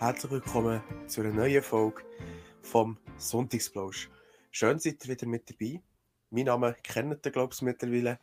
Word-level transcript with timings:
Herzlich 0.00 0.30
willkommen 0.30 0.80
zu 1.08 1.22
einer 1.22 1.32
neuen 1.32 1.60
Folge 1.60 2.04
vom 2.62 2.98
Sonntagsplausch. 3.16 4.08
Schön 4.52 4.78
seid 4.78 5.04
ihr 5.04 5.10
wieder 5.10 5.26
mit 5.26 5.50
dabei. 5.50 5.82
Mein 6.30 6.44
Name 6.44 6.76
kennt 6.84 7.26
ihr, 7.26 7.32
glaube 7.32 7.52
ich, 7.52 7.62
mittlerweile. 7.62 8.20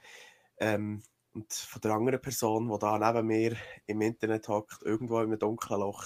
Ähm, 0.57 1.04
und 1.34 1.52
von 1.52 1.82
der 1.82 1.92
anderen 1.92 2.21
Person, 2.21 2.70
die 2.70 2.80
da 2.80 2.98
neben 2.98 3.28
mir 3.28 3.57
im 3.88 4.00
Internet 4.00 4.48
hockt, 4.48 4.84
irgendwo 4.84 5.20
in 5.20 5.25
einem 5.25 5.38
dunklen 5.38 5.82
Loch, 5.82 6.06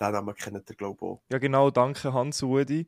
den 0.00 0.12
Namen 0.12 0.36
kennt 0.36 0.70
ihr, 0.70 0.76
glaube 0.76 0.98
ich, 1.00 1.02
auch. 1.02 1.22
Ja, 1.32 1.38
genau, 1.38 1.72
danke 1.72 2.12
Hans-Udi. 2.12 2.86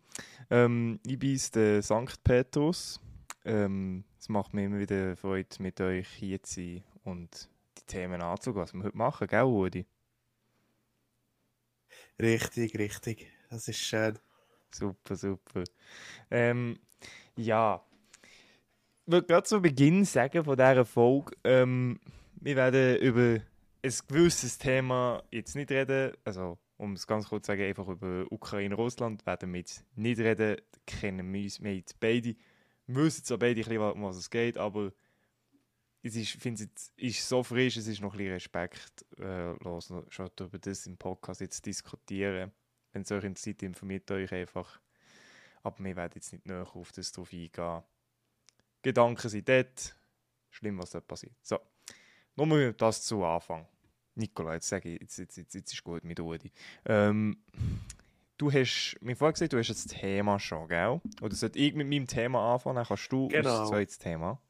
Ähm, 0.51 1.01
ich 1.05 1.19
bin 1.19 1.41
der 1.53 1.83
St. 1.83 2.23
Petrus. 2.23 3.01
Ähm, 3.45 4.05
es 4.21 4.29
macht 4.29 4.55
mir 4.55 4.67
immer 4.67 4.79
wieder 4.79 5.17
Freude, 5.17 5.49
mit 5.59 5.81
euch 5.81 6.07
hier 6.07 6.41
zu 6.45 6.61
sein 6.61 6.85
und 7.03 7.51
die 7.77 7.87
Themen 7.87 8.23
anzugehen, 8.23 8.63
was 8.63 8.73
wir 8.73 8.85
heute 8.85 8.97
machen, 8.97 9.27
gell, 9.27 9.43
Udi? 9.43 9.85
Richtig, 12.21 12.79
richtig. 12.79 13.33
Das 13.49 13.67
ist 13.67 13.79
schön. 13.79 14.19
Super, 14.71 15.17
super. 15.17 15.65
Ähm, 16.31 16.79
ja, 17.37 17.83
ich 19.07 19.13
würde 19.13 19.27
gerade 19.27 19.45
zu 19.45 19.63
Beginn 19.63 20.05
sagen 20.05 20.45
von 20.45 20.57
dieser 20.57 20.85
Folge, 20.85 21.35
ähm, 21.45 21.99
wir 22.35 22.57
werden 22.57 22.99
über 22.99 23.43
ein 23.83 23.95
gewisses 24.07 24.59
Thema 24.59 25.23
jetzt 25.31 25.57
nicht 25.57 25.71
reden, 25.71 26.13
also 26.23 26.59
um 26.77 26.93
es 26.93 27.07
ganz 27.07 27.29
kurz 27.29 27.47
zu 27.47 27.53
sagen, 27.53 27.63
einfach 27.63 27.89
über 27.89 28.27
Ukraine, 28.31 28.75
Russland 28.75 29.25
werden 29.25 29.53
wir 29.53 29.61
jetzt 29.61 29.85
nicht 29.97 30.21
reden, 30.21 30.59
kennen 30.87 31.33
wir 31.33 31.43
uns, 31.43 31.63
wir 31.63 31.75
jetzt 31.75 31.99
beide, 32.01 32.37
wissen 32.87 33.25
zwar 33.25 33.39
beide 33.39 33.63
ein 33.63 33.67
bisschen, 33.67 34.03
was 34.03 34.17
es 34.17 34.29
geht, 34.29 34.59
aber 34.59 34.93
es 36.03 36.17
ist, 36.17 36.35
ich 36.35 36.41
finde 36.41 36.69
es 36.75 36.93
ist 36.97 37.29
so 37.29 37.43
frisch, 37.43 37.77
es 37.77 37.87
ist 37.87 38.01
noch 38.01 38.15
ein 38.15 38.19
bisschen 38.19 38.33
respektlos, 38.33 39.91
äh, 39.91 40.03
schon 40.09 40.31
über 40.41 40.59
das 40.59 40.87
im 40.87 40.97
Podcast 40.97 41.41
jetzt 41.41 41.65
diskutieren. 41.67 42.53
Wenn 42.93 43.03
es 43.03 43.13
euch 43.13 43.25
interessiert, 43.25 43.63
informiert 43.63 44.11
euch 44.11 44.33
einfach. 44.33 44.81
Aber 45.63 45.79
wir 45.85 45.97
werden 45.97 46.13
jetzt 46.15 46.33
nicht 46.33 46.47
näher 46.47 46.67
auf 46.75 46.91
das 46.93 47.13
drauf 47.13 47.33
eingehen. 47.33 47.83
Gedanken 48.83 49.29
sind 49.29 49.49
dort. 49.49 49.95
Schlimm, 50.49 50.79
was 50.79 50.91
dort 50.91 51.07
passiert. 51.07 51.35
So, 51.43 51.59
nur 52.35 52.73
das 52.73 53.03
zu 53.03 53.25
Anfang. 53.25 53.67
Nikola, 54.15 54.55
jetzt 54.55 54.69
sage 54.69 54.95
ich, 54.95 55.01
jetzt, 55.01 55.19
jetzt, 55.19 55.37
jetzt, 55.37 55.55
jetzt 55.55 55.73
ist 55.73 55.85
gut 55.85 56.03
mit 56.03 56.19
Udi. 56.19 56.51
Ähm, 56.87 57.45
du 58.37 58.51
hast 58.51 58.97
mir 59.01 59.15
vorher 59.15 59.33
gesagt, 59.33 59.53
du 59.53 59.59
hast 59.59 59.69
das 59.69 59.85
Thema 59.87 60.39
schon, 60.41 60.67
gell? 60.67 61.01
Oder 61.21 61.35
sollte 61.35 61.59
ich 61.59 61.75
mit 61.75 61.89
meinem 61.89 62.07
Thema 62.07 62.55
anfangen, 62.55 62.77
dann 62.77 62.87
kannst 62.87 63.13
du 63.13 63.29
genau. 63.29 63.43
das 63.43 63.69
zweite 63.69 63.99
Thema. 63.99 64.41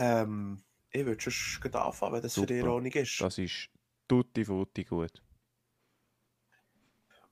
Ähm, 0.00 0.62
ich 0.90 1.04
würde 1.04 1.30
schon 1.30 1.74
anfangen, 1.74 2.14
wenn 2.14 2.22
das 2.22 2.34
Super. 2.34 2.46
für 2.46 2.54
dich 2.54 2.64
Ordnung 2.64 2.92
ist. 2.92 3.20
Das 3.20 3.36
ist 3.36 3.68
tutti 4.06 4.44
frutti 4.44 4.84
gut. 4.84 5.22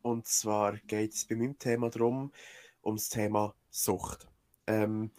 Und 0.02 0.26
zwar 0.26 0.76
geht 0.78 1.14
es 1.14 1.24
bei 1.24 1.36
meinem 1.36 1.58
Thema 1.58 1.90
darum, 1.90 2.32
ums 2.84 3.08
Thema 3.08 3.54
Sucht. 3.70 4.28
Ähm, 4.66 5.12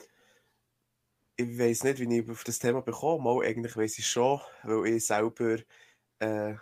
ich 1.37 1.57
weiß 1.57 1.85
nicht, 1.85 1.99
wie 1.99 2.19
ich 2.19 2.29
auf 2.29 2.43
das 2.43 2.59
Thema 2.59 2.81
bekomme. 2.81 3.23
Mal 3.23 3.45
eigentlich 3.45 3.77
weiß 3.77 3.97
ich 3.99 4.07
schon, 4.07 4.41
weil 4.63 4.95
ich 4.95 5.05
selber 5.05 5.59
äh, 6.19 6.55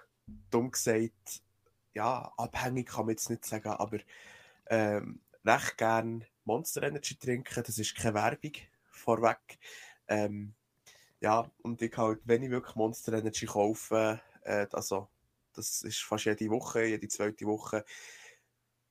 dumm 0.52 0.70
gesagt, 0.70 1.42
ja, 1.94 2.32
abhängig 2.38 2.90
kann 2.90 3.06
man 3.06 3.14
jetzt 3.14 3.30
nicht 3.30 3.46
sagen, 3.46 3.70
aber 3.70 4.00
ähm, 4.68 5.22
recht 5.44 5.78
gern 5.78 6.26
Monster 6.44 6.84
Energy 6.84 7.16
trinken. 7.16 7.64
Das 7.66 7.78
ist 7.80 7.96
keine 7.96 8.16
Werbung 8.16 8.54
vorweg. 8.92 9.58
Ähm, 10.08 10.54
ja, 11.20 11.50
und 11.62 11.82
ich 11.82 11.96
halt, 11.98 12.20
wenn 12.26 12.44
ich 12.44 12.50
wirklich 12.50 12.76
Monster 12.76 13.14
Energy 13.14 13.46
kaufe, 13.46 14.22
äh, 14.44 14.68
also 14.72 15.10
das 15.54 15.82
ist 15.82 16.02
fast 16.04 16.26
jede 16.26 16.50
Woche, 16.50 16.86
jede 16.86 17.08
zweite 17.08 17.46
Woche, 17.46 17.86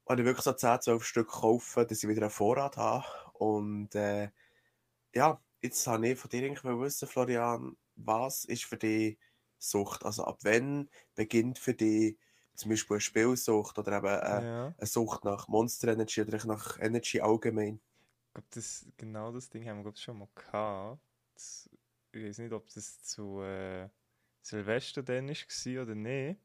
wenn 0.07 0.19
ich 0.19 0.25
wirklich 0.25 0.45
so 0.45 0.53
10, 0.53 0.81
12 0.81 1.05
Stück 1.05 1.29
kaufe, 1.29 1.87
dass 1.87 2.03
ich 2.03 2.09
wieder 2.09 2.23
einen 2.23 2.31
Vorrat 2.31 2.77
habe. 2.77 3.05
Und 3.35 3.95
äh, 3.95 4.31
ja, 5.15 5.41
jetzt 5.63 5.87
habe 5.87 6.09
ich 6.09 6.19
von 6.19 6.31
dir 6.31 6.45
eigentlich 6.45 6.65
wissen, 6.65 7.09
Florian, 7.09 7.77
was 7.97 8.45
ist 8.45 8.65
für 8.65 8.77
dich 8.77 9.19
Sucht? 9.59 10.05
Also 10.05 10.25
ab 10.25 10.39
wann 10.43 10.91
beginnt 11.15 11.59
für 11.59 11.75
dich 11.75 12.19
zum 12.55 12.71
Beispiel 12.71 12.97
eine 12.97 13.01
Spielsucht 13.01 13.79
oder 13.79 13.97
eben 13.97 14.07
äh, 14.07 14.47
ja. 14.47 14.75
eine 14.77 14.87
Sucht 14.87 15.25
nach 15.25 15.49
Monster 15.49 15.89
Energy 15.89 16.23
oder 16.23 16.45
nach 16.47 16.79
Energy 16.81 17.21
allgemein? 17.21 17.81
Ich 18.27 18.35
glaube, 18.35 18.49
das, 18.51 18.87
genau 18.97 19.33
das 19.33 19.49
Ding 19.49 19.67
haben 19.69 19.79
wir 19.79 19.85
glaub, 19.85 19.99
schon 19.99 20.19
mal 20.19 20.29
gehabt. 20.35 21.01
Ich 22.15 22.25
weiß 22.25 22.39
nicht, 22.39 22.53
ob 22.53 22.69
das 22.73 23.03
zu 23.03 23.41
äh, 23.43 23.89
Silvester 24.41 25.03
dann 25.03 25.29
war 25.29 25.83
oder 25.83 25.95
nicht. 25.95 26.41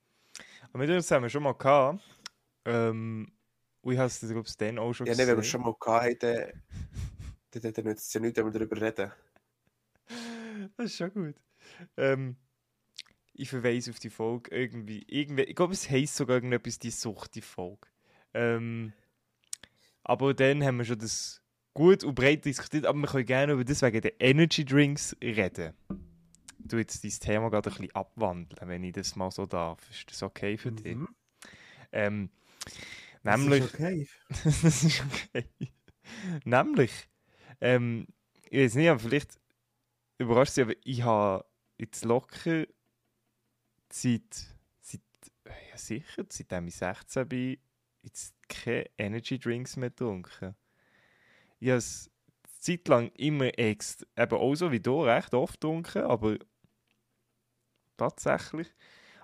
Aber 0.69 0.79
mit 0.79 0.89
uns 0.89 1.11
haben 1.11 1.23
wir 1.23 1.29
schon 1.29 1.43
mal 1.43 1.53
gehabt. 1.53 2.01
Ähm, 2.65 3.31
und 3.81 3.93
ich 3.93 3.99
habe 3.99 4.07
es, 4.07 4.19
glaube 4.19 4.47
ich, 4.47 4.57
dann 4.57 4.79
auch 4.79 4.93
schon 4.93 5.07
ja, 5.07 5.13
gesehen. 5.13 5.27
Ja, 5.27 5.31
wenn 5.31 5.37
wir 5.37 5.43
schon 5.43 5.61
mal 5.61 5.75
gehabt 5.79 6.23
haben, 6.23 6.63
dann, 7.51 7.61
dann, 7.61 7.73
dann 7.73 7.85
nützt 7.85 8.07
es 8.07 8.13
ja 8.13 8.19
nichts, 8.19 8.37
wenn 8.37 8.45
wir 8.45 8.51
darüber 8.51 8.81
reden. 8.81 9.11
Das 10.75 10.87
ist 10.87 10.97
schon 10.97 11.13
gut. 11.13 11.35
Ähm, 11.95 12.35
ich 13.31 13.49
verweise 13.49 13.91
auf 13.91 13.99
die 13.99 14.09
Folge 14.09 14.53
irgendwie. 14.53 15.05
irgendwie 15.07 15.43
ich 15.43 15.55
glaube, 15.55 15.71
es 15.71 15.89
heisst 15.89 16.17
sogar 16.17 16.35
irgendetwas, 16.35 16.79
die 16.79 16.91
Sucht, 16.91 17.35
die 17.35 17.41
Folge. 17.41 17.87
Ähm, 18.33 18.91
aber 20.03 20.33
dann 20.33 20.61
haben 20.63 20.77
wir 20.77 20.85
schon 20.85 20.99
das 20.99 21.41
gut 21.73 22.03
und 22.03 22.15
breit 22.15 22.45
diskutiert, 22.45 22.85
aber 22.85 22.99
wir 22.99 23.07
können 23.07 23.25
gerne 23.25 23.53
über 23.53 23.63
das 23.63 23.81
wegen 23.81 24.01
der 24.01 24.19
Energy 24.19 24.65
Drinks 24.65 25.15
reden. 25.21 25.73
Du 26.59 26.77
jetzt 26.77 27.03
dein 27.03 27.11
Thema 27.11 27.49
gerade 27.49 27.69
ein 27.69 27.77
bisschen 27.77 27.95
abwandeln, 27.95 28.69
wenn 28.69 28.83
ich 28.83 28.93
das 28.93 29.15
mal 29.15 29.31
so 29.31 29.45
darf. 29.45 29.79
Ist 29.89 30.11
das 30.11 30.23
okay 30.23 30.57
für 30.57 30.71
dich? 30.71 30.95
Mhm. 30.95 31.07
Ähm, 31.91 32.29
nämlich, 33.23 33.61
das 33.61 33.71
ist 33.71 33.75
okay. 33.75 34.07
das 34.43 34.83
ist 34.83 35.03
okay. 35.03 35.47
nämlich, 36.43 36.91
ähm, 37.61 38.07
ich 38.49 38.59
weiß 38.59 38.75
nicht, 38.75 38.89
aber 38.89 38.99
vielleicht 38.99 39.39
überrascht 40.17 40.53
sie, 40.53 40.61
aber 40.63 40.73
ich 40.83 41.01
habe 41.03 41.45
jetzt 41.77 42.03
locker 42.05 42.65
seit, 43.91 44.35
seit 44.81 45.01
ja 45.45 45.77
sicher, 45.77 46.25
seitdem 46.29 46.67
ich 46.67 46.75
16 46.75 47.27
bin, 47.27 47.57
jetzt 48.03 48.35
keine 48.47 48.85
Energy 48.97 49.39
Drinks 49.39 49.77
mehr 49.77 49.89
getrunken 49.89 50.55
ich 51.59 51.69
habe 51.69 51.77
es 51.77 52.09
Zeit 52.59 52.87
lang 52.87 53.11
immer 53.15 53.57
ex 53.57 54.05
eben 54.17 54.37
auch 54.37 54.55
so 54.55 54.71
wie 54.71 54.79
du 54.79 55.03
recht 55.03 55.33
oft 55.33 55.55
getrunken, 55.55 56.03
aber 56.03 56.37
tatsächlich. 57.97 58.67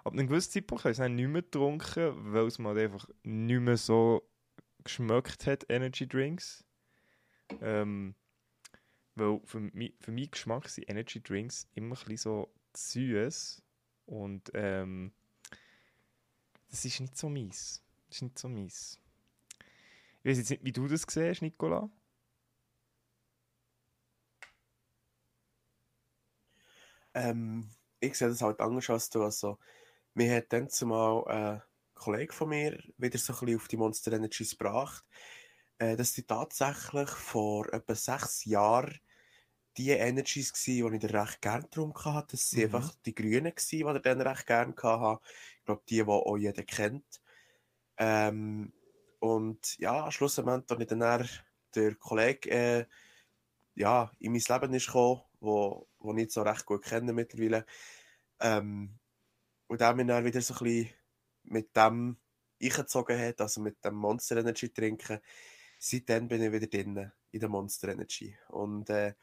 Ab 0.04 0.14
einem 0.14 0.28
gewissen 0.28 0.52
Zeitpunkt 0.52 0.84
habe 0.84 0.92
ich 0.92 1.00
es 1.00 1.10
nicht 1.10 1.28
mehr 1.28 1.42
getrunken, 1.42 2.34
weil 2.34 2.46
es 2.46 2.60
mir 2.60 2.78
einfach 2.78 3.10
nicht 3.24 3.60
mehr 3.60 3.78
so 3.78 4.30
geschmeckt 4.84 5.48
hat, 5.48 5.66
Energy 5.68 6.08
Drinks. 6.08 6.64
Ähm, 7.62 8.16
weil 9.16 9.40
für, 9.46 9.60
mich, 9.60 9.94
für 10.00 10.12
meinen 10.12 10.30
Geschmack 10.30 10.70
sind 10.70 10.90
Energy 10.90 11.22
Drinks 11.22 11.68
immer 11.74 11.98
ein 12.08 12.18
so 12.18 12.54
süß 12.76 13.62
und 14.06 14.52
ähm, 14.54 15.12
das 16.70 16.86
ist 16.86 17.00
nicht 17.00 17.18
so 17.18 17.30
mies. 17.30 17.82
Das 18.08 18.18
ist 18.18 18.22
nicht 18.22 18.40
so 18.40 18.50
mies. 18.50 19.00
Ich 20.22 20.30
weiß 20.30 20.38
jetzt 20.38 20.50
nicht, 20.50 20.66
wie 20.66 20.72
du 20.72 20.88
das 20.88 21.06
siehst, 21.08 21.42
Nicola. 21.42 21.90
Ähm, 27.16 27.70
ich 28.00 28.16
sehe 28.16 28.30
das 28.30 28.42
halt 28.42 28.60
anders 28.60 28.90
als 28.90 29.10
du. 29.10 29.24
Also, 29.24 29.58
mir 30.14 30.36
hat 30.36 30.54
dann 30.54 30.70
zumal 30.70 31.26
ein 31.28 31.62
Kollege 31.96 32.34
von 32.34 32.50
mir 32.50 32.78
wieder 32.98 33.18
so 33.18 33.34
ein 33.34 33.40
bisschen 33.40 33.58
auf 33.58 33.68
die 33.68 33.78
Monster 33.78 34.14
Energies 34.14 34.52
gebracht, 34.52 35.04
äh, 35.80 35.96
dass 35.96 36.14
die 36.14 36.24
tatsächlich 36.24 37.10
vor 37.10 37.74
etwa 37.74 37.96
sechs 37.96 38.46
Jahren 38.46 39.00
die 39.78 39.90
Energies 39.90 40.54
waren, 40.54 41.00
die 41.00 41.06
ich 41.06 41.14
recht 41.14 41.42
gerne 41.42 41.64
getrunken 41.64 42.14
habe. 42.14 42.28
Das 42.32 42.54
waren 42.54 42.70
mhm. 42.70 42.76
einfach 42.76 42.96
die 43.06 43.16
Grünen, 43.16 43.54
die 43.72 43.82
ich 43.82 44.02
dann 44.02 44.22
recht 44.22 44.46
gerne 44.46 44.74
hatte. 44.76 45.22
Ich 45.58 45.66
glaube, 45.66 45.84
die, 45.90 45.96
die 45.96 46.04
auch 46.04 46.38
jeder 46.38 46.64
kennt. 46.64 47.22
Ähm, 47.98 48.72
und 49.20 49.78
ja, 49.80 50.12
schlussendlich, 50.12 50.70
als 50.70 50.80
ich 50.80 50.88
dann 50.88 51.30
der 51.76 51.96
Kollege 51.96 52.50
äh, 52.50 52.86
ja, 53.76 54.12
in 54.20 54.32
mein 54.32 54.42
Leben 54.48 54.74
ist 54.74 54.88
gekommen, 54.88 55.22
wo, 55.40 55.88
wo 56.06 56.14
ich 56.14 56.32
so 56.32 56.42
recht 56.42 56.66
gut 56.66 56.84
kenne 56.84 57.14
mittlerweile. 57.14 57.66
Ähm, 58.40 59.00
und 59.68 59.82
der 59.82 59.96
mich 59.96 60.08
dann 60.08 60.26
wieder 60.26 60.42
so 60.42 60.54
ein 60.54 60.64
bisschen 60.64 60.90
mit 61.44 61.76
dem 61.76 62.18
eingezogen 62.62 63.20
hat, 63.20 63.42
also 63.42 63.62
mit 63.62 63.84
dem 63.84 63.96
Monster 63.96 64.38
Energy 64.38 64.70
trinken. 64.70 65.20
Seitdem 65.80 66.28
bin 66.28 66.42
ich 66.42 66.52
wieder 66.52 66.68
drin 66.68 67.12
in 67.32 67.40
der 67.40 67.50
Monster 67.50 67.90
Energy. 67.90 68.38
Und 68.50 68.90
äh, 68.90 69.14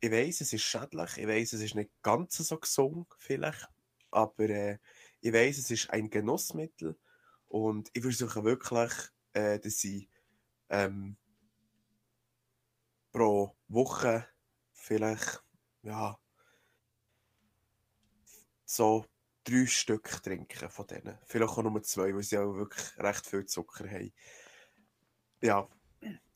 ich 0.00 0.10
weiß, 0.10 0.42
es 0.42 0.52
ist 0.52 0.62
schädlich, 0.62 1.16
ich 1.16 1.26
weiß, 1.26 1.54
es 1.54 1.62
ist 1.62 1.74
nicht 1.74 1.90
ganz 2.02 2.36
so 2.36 2.58
gesund 2.58 3.08
vielleicht, 3.18 3.68
aber 4.10 4.48
äh, 4.48 4.78
ich 5.20 5.32
weiß, 5.32 5.58
es 5.58 5.70
ist 5.70 5.90
ein 5.90 6.10
Genussmittel 6.10 6.96
und 7.48 7.90
ich 7.92 8.02
versuche 8.02 8.44
wirklich, 8.44 8.92
äh, 9.32 9.58
dass 9.58 9.82
ich 9.84 10.08
ähm, 10.68 11.16
pro 13.10 13.56
Woche 13.68 14.28
vielleicht, 14.72 15.42
ja, 15.86 16.18
so 18.64 19.04
drei 19.44 19.66
Stück 19.66 20.22
trinken 20.22 20.68
von 20.68 20.86
denen. 20.86 21.18
Vielleicht 21.24 21.52
auch 21.52 21.62
nur 21.62 21.82
zwei, 21.82 22.14
weil 22.14 22.22
sie 22.22 22.38
auch 22.38 22.54
wirklich 22.54 22.98
recht 22.98 23.26
viel 23.26 23.46
Zucker 23.46 23.88
haben. 23.88 24.12
Ja. 25.40 25.68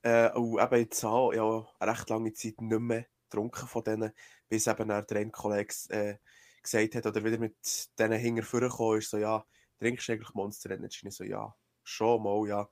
Äh, 0.02 0.30
und 0.32 0.60
eben 0.60 0.80
jetzt 0.80 1.04
auch 1.04 1.32
ja, 1.32 1.66
eine 1.78 1.92
recht 1.92 2.08
lange 2.08 2.32
Zeit 2.32 2.60
nicht 2.60 2.80
mehr 2.80 3.06
getrunken 3.24 3.66
von 3.66 3.84
denen, 3.84 4.12
bis 4.48 4.66
eben 4.66 4.88
der 4.88 5.06
Trainerkollege 5.06 5.74
äh, 5.90 6.16
gesagt 6.62 6.94
hat, 6.94 7.06
oder 7.06 7.24
wieder 7.24 7.38
mit 7.38 7.98
denen 7.98 8.18
hinter 8.18 8.42
vorgekommen 8.42 8.98
ist, 8.98 9.10
so, 9.10 9.18
ja, 9.18 9.44
trinkst 9.78 10.08
du 10.08 10.12
eigentlich 10.12 10.34
Monster 10.34 10.70
Energy? 10.70 11.06
Ich 11.08 11.14
so, 11.14 11.24
ja, 11.24 11.54
schon 11.82 12.22
mal, 12.22 12.46
ja. 12.46 12.68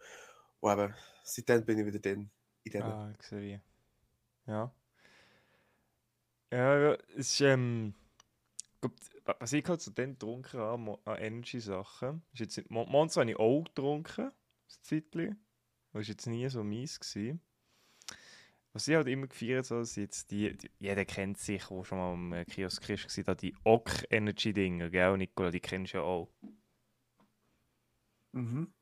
Und 0.60 0.72
eben, 0.72 0.94
seitdem 1.24 1.64
bin 1.64 1.78
ich 1.78 1.86
wieder 1.86 1.98
drin. 1.98 2.30
In 2.64 2.72
denen. 2.72 2.84
Ah, 2.84 3.12
ich 3.18 3.26
sehe. 3.26 3.62
Ja. 4.46 4.72
Ja, 6.50 6.78
ja, 6.78 6.94
es 7.10 7.32
ist, 7.32 7.40
ähm, 7.42 7.94
glaub, 8.80 8.94
was 9.38 9.52
ich 9.52 9.66
halt 9.68 9.82
so 9.82 9.90
dann 9.90 10.12
getrunken 10.12 10.58
habe 10.58 10.98
an 11.04 11.18
Energy-Sachen, 11.18 12.22
ist 12.32 12.40
jetzt 12.40 12.56
nicht, 12.56 12.70
Monster 12.70 13.20
habe 13.20 13.30
ich 13.30 13.36
auch 13.36 13.64
getrunken, 13.64 14.28
ein 14.28 14.32
Zeitchen. 14.82 15.38
Das 15.92 15.94
war 15.94 16.02
jetzt 16.02 16.26
nie 16.26 16.48
so 16.48 16.64
mies. 16.64 16.98
Gewesen. 16.98 17.40
Was 18.72 18.88
ich 18.88 18.94
halt 18.94 19.08
immer 19.08 19.26
gefeiert 19.26 19.70
habe, 19.70 19.84
sind 19.84 20.04
jetzt 20.04 20.30
die, 20.30 20.56
die, 20.56 20.70
jeder 20.78 21.04
kennt 21.04 21.38
sich, 21.38 21.64
der 21.66 21.84
schon 21.84 21.98
mal 21.98 22.12
am 22.12 22.44
Kiosk 22.46 22.88
ist, 22.88 23.26
war 23.26 23.34
die 23.34 23.54
Ock 23.64 23.90
Energy 24.10 24.52
Dinger, 24.52 24.88
gell, 24.90 25.16
Nicola, 25.16 25.50
die 25.50 25.60
kennst 25.60 25.94
du 25.94 25.98
ja 25.98 26.04
auch. 26.04 26.28
Mhm. 28.32 28.72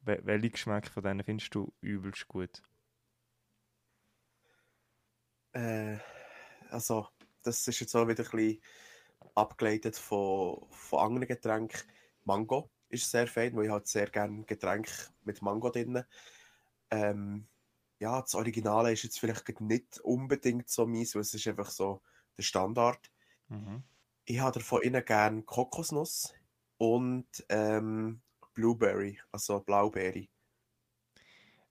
Wel 0.00 0.20
welche 0.24 0.50
Geschmäcker 0.50 0.90
von 0.90 1.02
denen 1.02 1.22
findest 1.22 1.54
du 1.54 1.72
übelst 1.80 2.26
gut? 2.28 2.62
Äh, 5.52 5.98
also, 6.70 7.08
das 7.42 7.66
ist 7.66 7.80
jetzt 7.80 7.94
auch 7.94 8.08
wieder 8.08 8.24
ein 8.24 8.30
bisschen 8.30 8.62
abgeleitet 9.34 9.96
von, 9.96 10.66
von 10.70 10.98
anderen 11.00 11.28
Getränken. 11.28 11.80
Mango 12.24 12.70
ist 12.88 13.10
sehr 13.10 13.26
fein, 13.26 13.54
weil 13.56 13.66
ich 13.66 13.70
halt 13.70 13.86
sehr 13.86 14.08
gerne 14.10 14.44
Getränke 14.44 14.90
mit 15.24 15.42
Mango 15.42 15.70
drin. 15.70 16.04
Ähm, 16.90 17.46
ja, 17.98 18.20
das 18.20 18.34
Originale 18.34 18.92
ist 18.92 19.02
jetzt 19.02 19.18
vielleicht 19.18 19.60
nicht 19.60 19.98
unbedingt 20.00 20.68
so 20.68 20.86
mies, 20.86 21.14
weil 21.14 21.22
es 21.22 21.34
ist 21.34 21.46
einfach 21.46 21.70
so 21.70 22.02
der 22.36 22.42
Standard. 22.42 23.10
Mhm. 23.48 23.82
Ich 24.24 24.40
habe 24.40 24.60
von 24.60 24.82
innen 24.82 25.04
gerne 25.04 25.42
Kokosnuss 25.42 26.34
und 26.76 27.26
ähm, 27.48 28.20
Blueberry, 28.54 29.18
also 29.32 29.60
Blaubeere. 29.60 30.26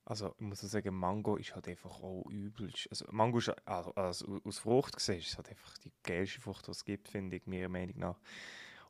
Also, 0.09 0.33
ich 0.37 0.45
muss 0.45 0.61
sagen, 0.61 0.95
Mango 0.95 1.35
ist 1.35 1.53
halt 1.53 1.67
einfach 1.67 2.01
auch 2.01 2.23
übelst. 2.29 2.87
Also, 2.89 3.05
Mango 3.11 3.39
ist, 3.39 3.49
also, 3.67 3.93
also 3.93 4.39
aus 4.45 4.57
Frucht 4.57 4.95
gesehen, 4.95 5.19
ist 5.19 5.35
halt 5.35 5.49
einfach 5.49 5.77
die 5.79 5.91
geilste 6.01 6.39
Frucht, 6.39 6.65
die 6.65 6.71
es 6.71 6.85
gibt, 6.85 7.09
finde 7.09 7.35
ich, 7.35 7.45
meiner 7.45 7.67
Meinung 7.67 7.97
nach. 7.97 8.19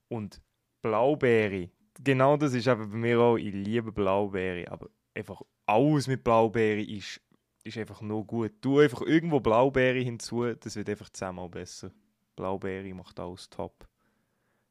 Und 0.10 0.40
Blaubeere, 0.84 1.72
genau 2.04 2.38
das 2.38 2.54
ist 2.54 2.68
eben 2.68 2.92
bei 2.92 2.98
mir 2.98 3.19
auch, 3.19 3.36
ich 3.36 3.52
liebe 3.52 3.92
Blaubeere, 3.92 4.72
aber 4.72 4.92
einfach 5.16 5.42
alles 5.66 6.06
mit 6.06 6.24
Blaubeere 6.24 6.84
ist, 6.84 7.20
ist 7.63 7.80
einfach 7.80 8.02
nur 8.02 8.24
gut. 8.24 8.54
Du 8.62 8.78
einfach 8.78 9.02
irgendwo 9.02 9.40
Blaubeere 9.40 9.98
hinzu, 9.98 10.54
das 10.54 10.75
wird 10.75 10.88
einfach 10.88 11.10
zehnmal 11.10 11.50
besser. 11.50 11.92
Blaubeere 12.36 12.94
macht 12.94 13.20
alles 13.20 13.50
top. 13.50 13.88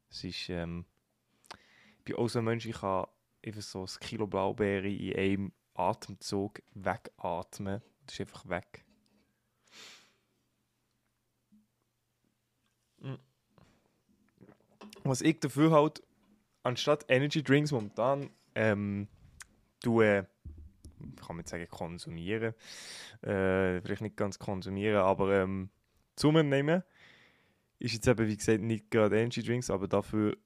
Es 0.09 0.23
ist, 0.23 0.49
ähm, 0.51 0.85
ich 1.99 2.05
bin 2.05 2.15
auch 2.15 2.29
so 2.29 2.39
ein 2.39 2.45
Mensch, 2.45 2.67
ich 2.67 2.77
kann 2.77 3.07
einfach 3.45 3.63
so 3.63 3.83
ein 3.83 3.99
Kilo 3.99 4.29
Blaubeere 4.29 4.89
in 4.89 5.17
einem 5.17 5.53
Atemzug 5.79 6.63
wegatmen. 6.75 7.83
Das 8.07 8.15
ist 8.15 8.21
einfach 8.21 8.49
weg. 8.49 8.85
Mm. 12.99 13.15
Was 15.05 15.21
ich 15.21 15.41
dafür 15.41 15.71
halt, 15.73 16.03
anstatt 16.63 17.05
Energy 17.09 17.43
Drinks 17.43 17.73
momentan, 17.73 18.31
ähm, 18.55 19.09
tue, 19.81 20.27
kann 21.17 21.29
man 21.29 21.39
jetzt 21.39 21.51
sagen, 21.51 21.69
konsumieren. 21.69 22.55
Äh, 23.23 23.81
vielleicht 23.83 24.03
nicht 24.03 24.17
ganz 24.17 24.39
konsumieren, 24.39 24.97
aber 24.97 25.43
ähm, 25.43 25.71
zu 26.17 26.33
mir 26.33 26.45
nehmen. 26.45 26.83
Ist 27.79 27.93
jetzt 27.93 28.09
eben, 28.09 28.27
wie 28.27 28.37
gesagt, 28.37 28.63
nicht 28.63 28.91
gerade 28.91 29.19
Energy 29.19 29.43
Drinks, 29.43 29.71
aber 29.71 29.87
dafür 29.87 30.37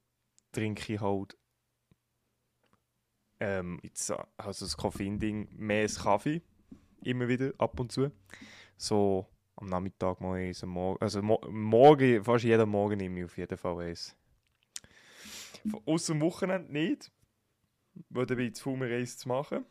trinke 0.52 0.94
ich 0.94 1.00
halt 1.00 1.36
ähm, 3.40 3.80
jetzt, 3.82 4.12
also 4.36 4.64
das 4.64 4.76
Koffein-Ding, 4.76 5.48
mehr 5.56 5.82
als 5.82 6.02
Kaffee. 6.02 6.42
Immer 7.02 7.28
wieder, 7.28 7.52
ab 7.58 7.80
und 7.80 7.90
zu. 7.90 8.10
So 8.76 9.26
am 9.56 9.66
Nachmittag 9.66 10.20
mal 10.20 10.38
eins, 10.38 10.62
am 10.62 10.70
Morgen, 10.70 11.02
also 11.02 11.22
mo 11.22 11.40
morgen, 11.50 12.24
fast 12.24 12.44
jeden 12.44 12.68
Morgen 12.68 12.96
nehme 12.96 13.20
ich 13.20 13.24
auf 13.26 13.36
jeden 13.36 13.56
Fall 13.56 13.78
eins. 13.78 14.16
Außer 15.84 16.14
am 16.14 16.20
Wochenende 16.22 16.72
nicht, 16.72 17.12
weil 18.08 18.26
dann 18.26 18.38
bin 18.38 18.46
ich 18.46 18.54
zu 18.54 18.62
faul, 18.62 18.82
eins 18.82 19.18
zu 19.18 19.28
machen, 19.28 19.66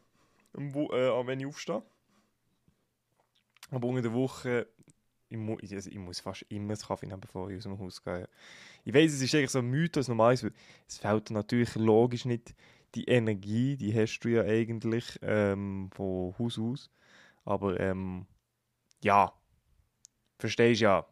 äh, 0.55 0.61
wenn 0.61 1.39
ich 1.39 1.45
aufstehe. 1.47 1.81
Aber 3.71 3.87
unter 3.87 4.03
der 4.03 4.13
Woche, 4.13 4.67
ich, 5.29 5.37
mu 5.37 5.57
also 5.59 5.89
ich 5.89 5.97
muss 5.97 6.19
fast 6.19 6.43
immer 6.49 6.73
einen 6.73 6.79
Kaffee 6.79 7.07
nehmen, 7.07 7.21
bevor 7.21 7.49
ich 7.49 7.57
aus 7.57 7.63
dem 7.63 7.79
Haus 7.79 8.03
gehe. 8.03 8.29
Ich 8.83 8.93
weiß, 8.93 9.13
es 9.13 9.21
ist 9.21 9.33
eigentlich 9.33 9.51
so 9.51 9.59
ein 9.59 9.69
Mythos, 9.69 10.07
normalerweise, 10.07 10.51
es 10.87 10.97
fällt 10.97 11.31
natürlich 11.31 11.75
logisch 11.75 12.25
nicht 12.25 12.55
die 12.95 13.05
Energie, 13.05 13.77
die 13.77 13.93
hast 13.95 14.19
du 14.21 14.29
ja 14.29 14.43
eigentlich 14.43 15.19
ähm, 15.21 15.89
von 15.93 16.35
Haus 16.39 16.59
aus. 16.59 16.91
Aber 17.45 17.79
ähm, 17.79 18.27
ja, 19.03 19.33
verstehst 20.39 20.81
ja. 20.81 21.05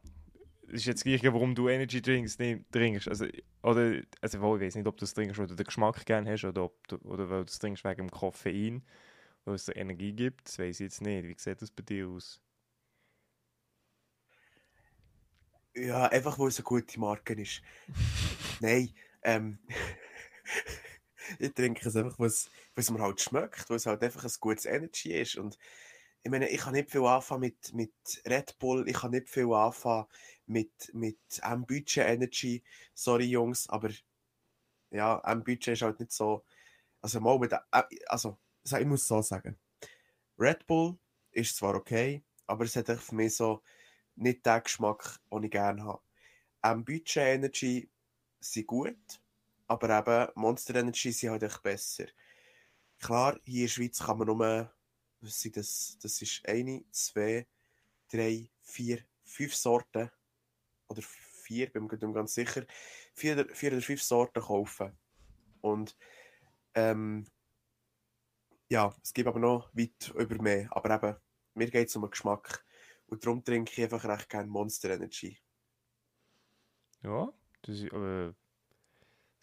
Es 0.68 0.82
ist 0.82 0.86
jetzt 0.88 1.04
gleich, 1.04 1.24
warum 1.24 1.56
du 1.56 1.70
Energy 1.70 2.02
Drinks 2.02 2.38
trinkst. 2.72 3.08
Also, 3.08 3.26
oder, 3.64 4.02
also 4.22 4.38
ich 4.38 4.62
weiß 4.62 4.76
nicht, 4.76 4.88
ob 4.88 4.98
du 4.98 5.02
das 5.02 5.14
trinkst, 5.14 5.38
weil 5.40 5.48
du 5.48 5.56
den 5.56 5.66
Geschmack 5.66 6.06
gerne 6.06 6.32
hast 6.32 6.46
oder, 6.46 6.66
ob 6.66 6.88
du, 6.88 6.98
oder 6.98 7.30
weil 7.30 7.40
du 7.40 7.46
das 7.46 7.60
trinkst 7.60 7.84
wegen 7.86 8.08
dem 8.08 8.12
Koffein, 8.12 8.84
weil 9.46 9.56
es 9.56 9.66
dir 9.66 9.76
Energie 9.78 10.14
gibt. 10.14 10.48
Das 10.48 10.60
weiß 10.60 10.80
ich 10.82 10.86
jetzt 10.86 11.02
nicht. 11.02 11.28
Wie 11.28 11.36
sieht 11.38 11.62
das 11.62 11.72
bei 11.72 11.84
dir 11.84 12.08
aus? 12.10 12.42
Ja, 15.76 16.08
einfach 16.08 16.40
weil 16.40 16.48
es 16.48 16.58
eine 16.58 16.64
gute 16.64 17.00
Marke 17.00 17.34
ist. 17.34 17.62
Nein, 18.60 18.90
ähm. 19.24 19.60
ich 21.40 21.54
trinke 21.54 21.88
es 21.88 21.96
einfach, 21.96 22.20
was 22.20 22.50
es 22.76 22.92
mir 22.92 23.02
halt 23.02 23.22
schmeckt, 23.22 23.70
weil 23.70 23.78
es 23.78 23.86
halt 23.86 24.04
einfach 24.04 24.24
ein 24.24 24.32
gutes 24.40 24.66
Energy 24.66 25.14
ist. 25.14 25.36
Und 25.38 25.58
ich 26.24 26.32
meine, 26.32 26.50
ich 26.50 26.60
kann 26.60 26.74
nicht 26.74 26.92
viel 26.92 27.06
anfangen 27.06 27.42
mit, 27.42 27.74
mit 27.74 27.94
Red 28.26 28.58
Bull, 28.60 28.88
ich 28.88 28.98
kann 28.98 29.12
nicht 29.12 29.30
viel 29.30 29.52
anfangen 29.54 30.08
mit, 30.46 30.72
mit 30.94 31.20
M-Budget 31.42 32.06
Energy. 32.06 32.64
Sorry, 32.94 33.26
Jungs, 33.26 33.70
aber 33.70 33.90
ja, 34.92 35.22
M-Budget 35.26 35.70
ist 35.70 35.82
halt 35.82 36.00
nicht 36.00 36.12
so. 36.12 36.44
Also, 37.02 37.20
mal 37.20 37.40
mit, 37.40 37.52
äh, 37.54 37.60
also, 38.08 38.38
ich 38.64 38.86
muss 38.86 39.08
so 39.08 39.22
sagen. 39.22 39.58
Red 40.38 40.68
Bull 40.68 40.98
ist 41.32 41.56
zwar 41.56 41.76
okay, 41.76 42.24
aber 42.46 42.66
es 42.66 42.76
hat 42.76 42.88
für 42.88 43.16
mich 43.16 43.36
so 43.36 43.62
nicht 44.16 44.46
den 44.46 44.64
Geschmack, 44.64 45.20
den 45.32 45.44
ich 45.44 45.52
gerne 45.52 45.84
habe. 45.84 46.02
M-Budget 46.62 47.18
Energy 47.18 47.90
sind 48.40 48.68
gut, 48.68 48.98
aber 49.68 50.00
eben, 50.00 50.32
Monster 50.36 50.76
Energy 50.76 51.12
sind 51.12 51.32
halt 51.32 51.44
echt 51.44 51.62
besser. 51.62 52.06
Klar, 53.00 53.40
hier 53.44 53.56
in 53.56 53.62
der 53.62 53.68
Schweiz 53.68 54.00
kann 54.00 54.18
man 54.18 54.28
nur, 54.28 54.74
was 55.22 55.40
sind 55.40 55.58
das, 55.58 55.98
das 56.02 56.22
ist 56.22 56.42
eine, 56.48 56.84
zwei, 56.92 57.48
drei, 58.12 58.50
vier, 58.62 59.04
fünf 59.24 59.56
Sorten, 59.56 60.10
oder 60.88 61.02
vier, 61.02 61.72
bin 61.72 61.86
mir 61.86 62.14
ganz 62.14 62.34
sicher, 62.34 62.66
vier, 63.14 63.48
vier 63.54 63.74
oder 63.74 63.82
fünf 63.82 64.02
Sorten 64.02 64.42
kaufen. 64.42 64.98
Und 65.62 65.98
ähm, 66.74 67.28
ja, 68.70 68.94
es 69.04 69.14
gibt 69.14 69.28
aber 69.28 69.40
noch 69.40 69.70
weit 69.74 70.14
über 70.16 70.42
mehr. 70.42 70.68
Aber 70.72 70.96
eben, 70.96 71.16
mir 71.54 71.70
geht 71.70 71.90
es 71.90 71.96
um 71.96 72.04
den 72.04 72.12
Geschmack. 72.12 72.66
Und 73.08 73.26
darum 73.26 73.44
trinke 73.44 73.72
ich 73.72 73.84
einfach 73.84 74.06
recht 74.06 74.30
gerne 74.30 74.50
Monster 74.50 74.90
Energy. 74.90 75.38
Ja, 77.02 77.32
das 77.62 77.80
ist 77.80 77.94
aber 77.94 78.36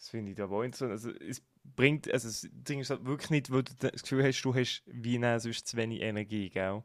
das 0.04 0.10
finde 0.10 0.32
ich 0.32 0.40
aber 0.40 0.66
interessant. 0.66 0.90
Also, 0.90 1.10
es 1.12 1.42
bringt, 1.64 2.12
also 2.12 2.28
das 2.28 2.46
Ding 2.52 2.80
ist 2.80 2.90
halt 2.90 3.06
wirklich 3.06 3.30
nicht, 3.30 3.50
weil 3.50 3.62
du 3.62 3.72
das 3.78 4.02
Gefühl 4.02 4.22
hast, 4.22 4.42
du 4.42 4.54
hast 4.54 4.82
wie 4.84 5.16
nein, 5.16 5.40
sonst 5.40 5.66
zu 5.66 5.78
wenig 5.78 6.02
Energie, 6.02 6.50
gell? 6.50 6.84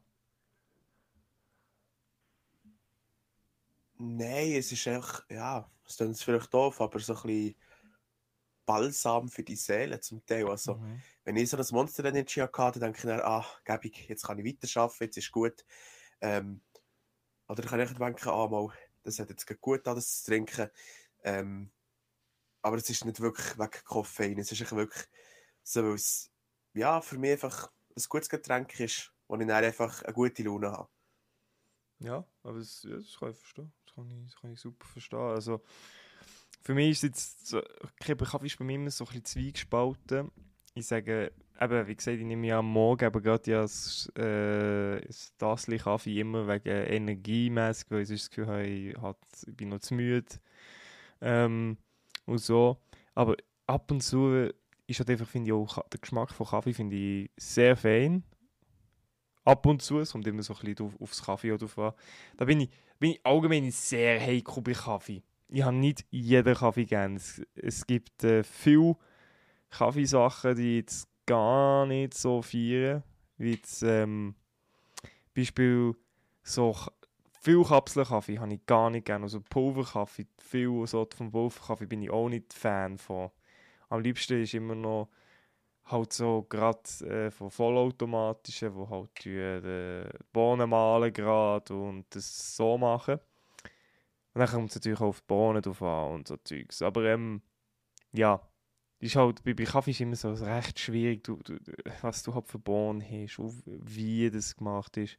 Nein, 3.97 4.53
es 4.53 4.71
ist 4.71 4.87
einfach, 4.87 5.29
ja, 5.29 5.69
es 5.85 5.99
ist 5.99 6.23
vielleicht 6.23 6.53
doof, 6.53 6.79
aber 6.79 6.97
so 6.99 7.13
ein 7.13 7.21
bisschen 7.23 7.55
Balsam 8.65 9.27
für 9.27 9.43
die 9.43 9.57
Seele 9.57 9.99
zum 9.99 10.25
Teil. 10.25 10.47
Also, 10.49 10.75
mhm. 10.75 11.01
wenn 11.25 11.35
ich 11.35 11.49
so 11.49 11.57
ein 11.57 11.65
Monster 11.71 12.05
Energy 12.05 12.39
hatte, 12.39 12.79
dann 12.79 12.93
denke 12.93 12.99
ich 12.99 13.03
dann, 13.03 13.19
ah, 13.19 13.45
gebig, 13.65 14.07
jetzt 14.07 14.25
kann 14.25 14.39
ich 14.39 14.45
weiterarbeiten, 14.45 15.03
jetzt 15.07 15.17
ist 15.17 15.31
gut. 15.33 15.65
Ähm, 16.21 16.61
oder 17.49 17.65
ich 17.65 17.69
kann 17.69 17.81
ich 17.81 17.91
denken, 17.91 18.29
ah, 18.29 18.47
mal, 18.47 18.69
das 19.03 19.19
hat 19.19 19.29
jetzt 19.29 19.59
gut 19.59 19.85
an, 19.89 19.95
das 19.95 20.23
zu 20.23 20.31
trinken. 20.31 20.69
Ähm, 21.21 21.69
aber 22.61 22.77
es 22.77 22.89
ist 22.89 23.05
nicht 23.05 23.19
wirklich 23.19 23.57
wegen 23.57 23.83
Koffein. 23.85 24.37
Es 24.37 24.51
ist 24.51 24.71
wirklich 24.71 25.05
so, 25.63 25.83
weil 25.83 25.93
es 25.93 26.31
ja, 26.73 27.01
für 27.01 27.17
mich 27.17 27.31
einfach 27.31 27.71
ein 27.95 28.03
gutes 28.07 28.29
Getränk 28.29 28.79
ist, 28.79 29.11
wo 29.27 29.35
ich 29.35 29.47
dann 29.47 29.63
einfach 29.63 30.03
eine 30.03 30.13
gute 30.13 30.43
Laune 30.43 30.71
habe. 30.71 30.89
Ja, 31.99 32.25
aber 32.43 32.59
das, 32.59 32.83
ja, 32.83 32.95
das 32.95 33.17
kann 33.19 33.31
ich 33.31 33.37
verstehen. 33.37 33.73
Das 33.85 33.95
kann 33.95 34.09
ich, 34.09 34.25
das 34.25 34.35
kann 34.39 34.53
ich 34.53 34.59
super 34.59 34.87
verstehen. 34.87 35.19
Also, 35.19 35.61
für 36.61 36.73
mich 36.73 36.91
ist 36.91 37.03
jetzt, 37.03 37.47
so, 37.47 37.61
Kaffee 37.99 38.47
ist 38.47 38.57
bei 38.57 38.65
mir 38.65 38.75
immer 38.75 38.91
so 38.91 39.03
ein 39.03 39.07
bisschen 39.07 39.25
zweigespalten. 39.25 40.31
Ich 40.75 40.87
sage, 40.87 41.33
eben, 41.59 41.87
wie 41.87 41.95
gesagt, 41.95 42.17
ich 42.17 42.25
nehme 42.25 42.47
ja 42.47 42.59
am 42.59 42.71
Morgen 42.71 43.05
aber 43.05 43.21
gerade 43.21 43.51
das, 43.51 44.07
äh, 44.15 45.01
das 45.37 45.65
Kaffee 45.65 46.19
immer 46.19 46.47
wegen 46.47 46.69
energiemäßig, 46.69 47.91
weil 47.91 48.01
ich 48.03 48.09
das 48.09 48.29
Gefühl 48.29 48.47
habe, 48.47 48.67
ich, 48.67 48.97
halt, 48.97 49.17
ich 49.45 49.55
bin 49.55 49.69
noch 49.69 49.79
zu 49.79 49.93
müde. 49.93 50.39
Ähm, 51.21 51.77
und 52.29 52.37
so. 52.39 52.77
Aber 53.15 53.35
ab 53.67 53.91
und 53.91 54.01
zu 54.01 54.49
ist 54.87 54.99
halt 54.99 55.09
einfach, 55.09 55.27
finde 55.27 55.49
ich 55.49 55.53
auch, 55.53 55.83
der 55.89 55.99
Geschmack 55.99 56.31
von 56.31 56.47
Kaffee 56.47 56.73
finde 56.73 56.95
ich 56.95 57.31
sehr 57.37 57.75
fein. 57.75 58.23
Ab 59.45 59.65
und 59.65 59.81
zu, 59.81 59.99
es 59.99 60.11
kommt 60.11 60.27
immer 60.27 60.43
so 60.43 60.53
ein 60.53 60.59
bisschen 60.59 60.85
auf, 60.85 61.01
aufs 61.01 61.23
Kaffee 61.23 61.51
oder 61.51 61.67
an. 61.77 61.93
Da 62.37 62.45
bin 62.45 62.61
ich, 62.61 62.69
bin 62.99 63.11
ich 63.11 63.25
allgemein 63.25 63.71
sehr 63.71 64.19
heikel 64.19 64.61
bei 64.61 64.73
Kaffee. 64.73 65.23
Ich 65.47 65.63
habe 65.63 65.75
nicht 65.75 66.05
jeden 66.11 66.55
Kaffee 66.55 66.85
gern. 66.85 67.15
Es, 67.15 67.41
es 67.55 67.85
gibt 67.85 68.23
äh, 68.23 68.43
viele 68.43 68.95
Kaffeesachen, 69.69 70.55
die 70.55 70.77
jetzt 70.77 71.07
gar 71.25 71.85
nicht 71.85 72.13
so 72.13 72.41
feiern. 72.41 73.03
Wie 73.37 73.53
jetzt, 73.53 73.81
ähm, 73.83 74.35
Beispiel 75.35 75.95
so 76.43 76.75
viel 77.41 77.63
Kapselkaffee 77.63 78.39
habe 78.39 78.53
ich 78.53 78.65
gar 78.65 78.89
nicht 78.89 79.05
gerne. 79.05 79.23
Also 79.23 79.41
Pulverkaffee, 79.41 80.27
viel 80.37 80.85
so 80.87 81.07
vom 81.15 81.31
Pulverkaffee 81.31 81.85
bin 81.85 82.01
ich 82.01 82.09
auch 82.09 82.29
nicht 82.29 82.53
Fan 82.53 82.97
von. 82.97 83.31
Am 83.89 84.01
liebsten 84.01 84.41
ist 84.41 84.53
immer 84.53 84.75
noch 84.75 85.09
halt 85.85 86.13
so 86.13 86.45
gerade 86.47 86.79
äh, 87.05 87.31
von 87.31 87.49
vollautomatischen, 87.49 88.75
wo 88.75 88.89
halt 88.89 89.09
die 89.23 89.35
äh, 89.35 90.09
Bohnen 90.31 90.69
malen 90.69 91.11
gerade 91.11 91.73
und 91.73 92.05
das 92.13 92.55
so 92.55 92.77
machen. 92.77 93.19
Und 94.33 94.39
dann 94.39 94.47
kommt 94.47 94.69
es 94.69 94.75
natürlich 94.75 94.99
auch 94.99 95.07
auf 95.07 95.21
die 95.21 95.27
Bohnen 95.27 95.61
drauf 95.61 95.81
an 95.81 96.11
und 96.11 96.27
so 96.27 96.37
Zeugs. 96.37 96.81
Aber 96.81 97.05
ähm, 97.05 97.41
ja, 98.11 98.39
ist 98.99 99.15
halt, 99.15 99.43
bei, 99.43 99.53
bei 99.53 99.63
Kaffee 99.63 99.91
ist 99.91 100.01
immer 100.01 100.15
so 100.15 100.33
recht 100.33 100.79
schwierig, 100.79 101.23
du, 101.23 101.37
du, 101.37 101.57
was 102.01 102.21
du 102.21 102.35
halt 102.35 102.47
für 102.47 102.59
Bohnen 102.59 103.01
hast, 103.01 103.39
wie 103.65 104.29
das 104.29 104.55
gemacht 104.55 104.97
ist. 104.97 105.17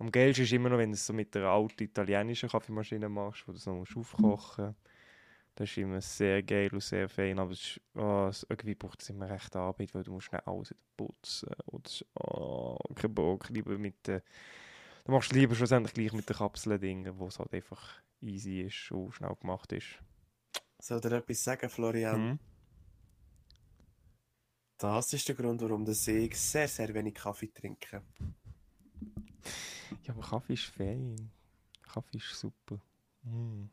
Am 0.00 0.10
geilsten 0.10 0.44
ist 0.44 0.52
immer 0.52 0.70
noch, 0.70 0.78
wenn 0.78 0.92
du 0.92 0.94
es 0.94 1.06
so 1.06 1.12
mit 1.12 1.34
der 1.34 1.44
alten 1.44 1.82
italienischen 1.82 2.48
Kaffeemaschine 2.48 3.10
machst, 3.10 3.46
wo 3.46 3.52
du 3.52 3.58
es 3.58 3.66
noch 3.66 3.84
aufkochen 3.94 4.64
musst. 4.64 4.78
Das 5.54 5.68
ist 5.68 5.76
immer 5.76 6.00
sehr 6.00 6.42
geil 6.42 6.70
und 6.72 6.82
sehr 6.82 7.06
fein, 7.06 7.38
aber 7.38 7.52
es 7.52 7.60
ist, 7.60 7.80
oh, 7.94 8.30
irgendwie 8.48 8.74
braucht 8.74 9.02
es 9.02 9.10
immer 9.10 9.28
recht 9.28 9.54
Arbeit, 9.54 9.94
weil 9.94 10.02
du 10.02 10.12
musst 10.12 10.28
schnell 10.28 10.40
alles 10.46 10.74
putzen 10.96 11.50
und 11.66 12.06
oh, 12.14 12.78
kein 12.94 13.14
Bock, 13.14 13.50
lieber 13.50 13.76
mit 13.76 14.08
äh, 14.08 14.22
du 15.04 15.12
machst 15.12 15.34
lieber 15.34 15.54
schlussendlich 15.54 15.92
gleich 15.92 16.14
mit 16.14 16.26
den 16.26 16.36
Kapseln-Dingen, 16.36 17.18
wo 17.18 17.26
es 17.26 17.38
halt 17.38 17.52
einfach 17.52 18.00
easy 18.22 18.62
ist 18.62 18.90
und 18.92 19.12
schnell 19.12 19.36
gemacht 19.38 19.70
ist. 19.72 19.98
Soll 20.78 21.02
dir 21.02 21.12
etwas 21.12 21.44
sagen, 21.44 21.68
Florian? 21.68 22.30
Mhm. 22.30 22.38
Das 24.78 25.12
ist 25.12 25.28
der 25.28 25.34
Grund, 25.34 25.60
warum 25.60 25.86
ich 25.86 26.38
sehr, 26.38 26.68
sehr 26.68 26.94
wenig 26.94 27.16
Kaffee 27.16 27.52
trinke. 27.52 28.02
Ja, 30.04 30.14
aber 30.14 30.22
Kaffee 30.22 30.54
ist 30.54 30.64
fein. 30.64 31.30
Kaffee 31.82 32.18
ist 32.18 32.38
super. 32.38 32.80
Mm. 33.22 33.64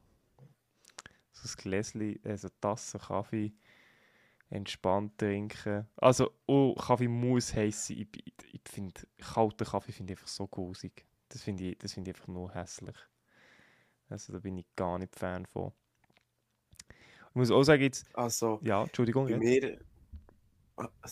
So 1.32 1.48
ein 1.48 1.56
Gläschen, 1.58 2.20
also 2.24 2.50
Tasse 2.60 2.98
Kaffee 2.98 3.54
entspannt 4.50 5.18
trinken. 5.18 5.88
Also, 5.98 6.32
oh, 6.46 6.74
Kaffee 6.76 7.08
muss 7.08 7.54
heiß 7.54 7.88
sein. 7.88 7.98
Ich, 8.00 8.08
ich, 8.26 8.54
ich 8.54 8.62
finde, 8.66 9.02
kalten 9.20 9.66
Kaffee 9.66 9.92
finde 9.92 10.14
ich 10.14 10.20
einfach 10.20 10.28
so 10.30 10.48
grusig. 10.48 11.06
Das 11.30 11.44
finde 11.44 11.64
ich, 11.66 11.78
find 11.92 12.08
ich 12.08 12.16
einfach 12.16 12.28
nur 12.28 12.54
hässlich. 12.54 12.96
Also, 14.10 14.34
da 14.34 14.40
bin 14.40 14.58
ich 14.58 14.66
gar 14.76 14.98
nicht 14.98 15.16
Fan 15.16 15.46
von. 15.46 15.74
Ich 17.30 17.36
muss 17.36 17.52
auch 17.52 17.64
sagen, 17.64 17.84
jetzt. 17.84 18.08
Also, 18.16 18.60
ja, 18.64 18.84
Entschuldigung. 18.84 19.28
Bei 19.28 19.38
mir. 19.38 19.80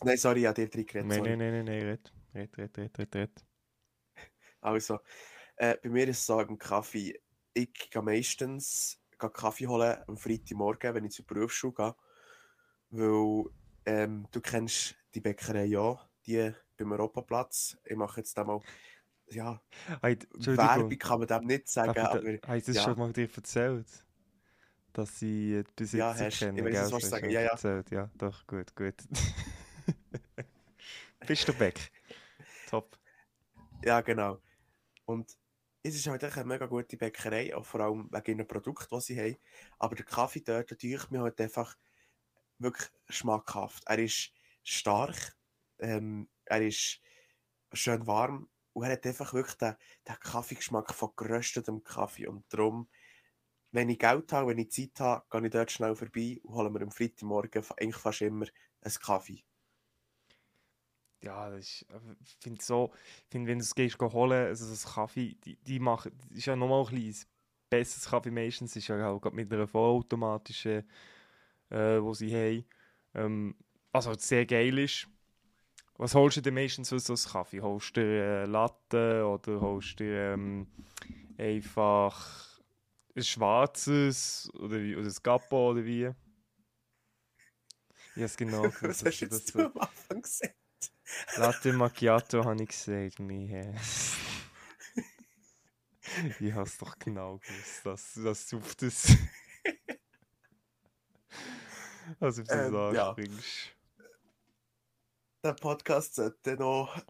Nein, 0.03 0.17
sorry, 0.17 0.41
ich 0.41 0.45
habe 0.45 0.55
dir 0.55 0.69
drin 0.69 0.85
geredet. 0.85 1.07
Nein, 1.07 1.23
nein, 1.23 1.37
nein, 1.37 1.51
nein, 1.51 1.65
nein, 1.65 1.83
red. 1.83 2.13
Red, 2.33 2.57
red, 2.57 2.77
red, 2.77 2.99
red, 2.99 3.15
red. 3.15 3.45
Also, 4.65 4.99
äh, 5.57 5.77
bei 5.81 5.89
mir 5.89 6.07
ist 6.07 6.19
es 6.19 6.25
so, 6.25 6.39
im 6.39 6.57
Kaffee, 6.57 7.19
ich 7.53 7.73
gehe 7.73 8.01
meistens 8.01 8.99
gehe 9.17 9.29
Kaffee 9.29 9.67
holen 9.67 9.97
am 10.07 10.17
Freitagmorgen, 10.17 10.93
wenn 10.93 11.05
ich 11.05 11.13
zur 11.13 11.25
Berufsschule 11.25 11.73
gehe. 11.73 11.95
Weil 12.89 13.45
ähm, 13.85 14.27
du 14.31 14.41
kennst 14.41 14.95
die 15.13 15.21
Bäckerei 15.21 15.65
ja, 15.65 15.99
die 16.25 16.51
beim 16.77 16.91
Europaplatz. 16.91 17.77
Ich 17.85 17.95
mache 17.95 18.21
jetzt 18.21 18.37
einmal 18.37 18.59
ja, 19.31 19.59
hey, 20.01 20.19
Werbung 20.37 20.97
kann 20.99 21.19
man 21.19 21.27
dem 21.27 21.45
nicht 21.45 21.67
sagen. 21.67 21.93
Darf 21.93 22.11
aber, 22.11 22.21
du 22.21 22.39
das 22.45 22.67
ja. 22.67 22.83
schon 22.83 22.97
mal 22.97 23.11
dir 23.11 23.27
erzählt? 23.35 23.87
Dass 24.93 25.19
sie 25.19 25.63
die 25.63 25.73
Besitzer 25.75 25.97
ja, 25.97 26.15
hast, 26.15 26.39
kennen, 26.39 26.57
ich 26.57 26.63
weiß, 26.63 26.91
was 26.91 27.09
sagen. 27.09 27.29
Ja, 27.29 27.41
ja. 27.41 27.49
Erzählt. 27.49 27.91
ja, 27.91 28.09
doch, 28.15 28.45
gut, 28.45 28.75
gut. 28.75 28.95
Bist 31.27 31.47
du 31.47 31.53
Beck? 31.53 31.91
Top. 32.69 32.97
Ja, 33.83 34.01
genau. 34.01 34.39
Und 35.05 35.37
es 35.83 35.95
ist 35.95 36.07
halt 36.07 36.23
eine 36.23 36.45
mega 36.45 36.65
gute 36.65 36.97
Bäckerei, 36.97 37.55
auch 37.55 37.65
vor 37.65 37.81
allem 37.81 38.09
wegen 38.11 38.39
den 38.39 38.47
Produkten, 38.47 38.95
die 38.95 39.01
sie 39.01 39.19
haben. 39.19 39.37
Aber 39.77 39.95
der 39.95 40.05
Kaffee 40.05 40.41
dort 40.41 40.71
natürlich 40.71 41.09
mir 41.11 41.21
halt 41.21 41.39
einfach 41.39 41.77
wirklich 42.57 42.89
schmackhaft. 43.09 43.83
Er 43.85 43.99
ist 43.99 44.31
stark, 44.63 45.37
ähm, 45.79 46.29
er 46.45 46.61
ist 46.61 47.01
schön 47.73 48.07
warm 48.07 48.49
und 48.73 48.83
er 48.85 48.93
hat 48.93 49.05
einfach 49.05 49.33
wirklich 49.33 49.57
den, 49.57 49.75
den 50.07 50.19
Kaffeegeschmack 50.19 50.93
von 50.93 51.11
geröstetem 51.15 51.83
Kaffee. 51.83 52.27
Und 52.27 52.45
darum, 52.51 52.89
wenn 53.71 53.89
ich 53.89 53.99
Geld 53.99 54.31
habe, 54.33 54.49
wenn 54.49 54.57
ich 54.57 54.71
Zeit 54.71 54.99
habe, 54.99 55.25
gehe 55.29 55.45
ich 55.45 55.51
dort 55.51 55.71
schnell 55.71 55.95
vorbei 55.95 56.39
und 56.43 56.55
hole 56.55 56.69
mir 56.71 56.81
am 56.81 56.91
Freitagmorgen 56.91 57.63
eigentlich 57.77 57.95
fast 57.97 58.21
immer 58.21 58.47
einen 58.81 58.93
Kaffee 58.95 59.43
ja, 61.25 61.55
ich 61.57 61.85
finde 62.39 62.63
so, 62.63 62.91
find, 63.29 63.47
wenn 63.47 63.59
du 63.59 63.63
es 63.63 63.75
gehst 63.75 63.99
holen, 63.99 64.47
also 64.47 64.69
das 64.69 64.93
Kaffee, 64.93 65.35
die, 65.43 65.57
die 65.57 65.79
machen, 65.79 66.11
ist 66.33 66.45
ja 66.45 66.55
nochmal 66.55 66.85
ein 66.85 66.95
bisschen 66.95 67.27
besseres 67.69 68.09
Kaffee 68.09 68.31
meistens, 68.31 68.75
ist 68.75 68.87
ja 68.87 69.09
auch 69.09 69.31
mit 69.31 69.51
einer 69.51 69.67
vollautomatischen, 69.67 70.83
äh, 71.69 71.99
wo 71.99 72.13
sie 72.13 72.33
haben, 72.33 72.65
ähm, 73.15 73.55
was 73.91 74.07
halt 74.07 74.21
sehr 74.21 74.45
geil 74.45 74.77
ist. 74.77 75.07
Was 75.97 76.13
holst 76.13 76.37
du 76.37 76.41
denn 76.41 76.53
meistens 76.53 76.89
für 76.89 76.99
so 76.99 77.13
einen 77.13 77.31
Kaffee? 77.31 77.61
Holst 77.61 77.95
du 77.95 78.01
dir 78.01 78.43
äh, 78.43 78.45
Latte 78.45 79.25
oder 79.25 79.61
holst 79.61 79.99
du 79.99 80.03
dir 80.03 80.33
ähm, 80.33 80.67
einfach 81.37 82.59
ein 83.15 83.23
schwarzes 83.23 84.51
oder, 84.55 84.81
wie, 84.81 84.95
oder 84.95 85.07
ein 85.07 85.15
Gappo 85.23 85.71
oder 85.71 85.85
wie? 85.85 86.01
Ja, 86.01 86.15
yes, 88.15 88.35
genau. 88.35 88.63
Was 88.81 89.05
hast 89.05 89.21
du 89.21 89.25
jetzt 89.25 89.55
das, 89.55 89.55
am 89.55 89.77
Anfang 89.77 90.21
gesagt? 90.21 90.64
Latte 91.37 91.73
Macchiato 91.73 92.43
habe 92.43 92.63
ich 92.63 92.69
gesagt, 92.69 93.19
mir. 93.19 93.73
ich 96.39 96.53
habe 96.53 96.67
es 96.67 96.77
doch 96.77 96.97
genau 96.97 97.37
gewusst, 97.37 97.85
dass, 97.85 98.13
dass 98.15 98.47
du 98.47 98.57
auf 98.57 98.75
das. 98.75 99.15
also, 102.19 102.41
auf 102.41 102.47
das 102.47 102.67
ähm, 102.67 102.75
anspringst. 102.75 103.75
Ja. 103.97 104.05
Der 105.43 105.53
Podcast 105.53 106.15
sollte 106.15 106.55
noch 106.55 107.03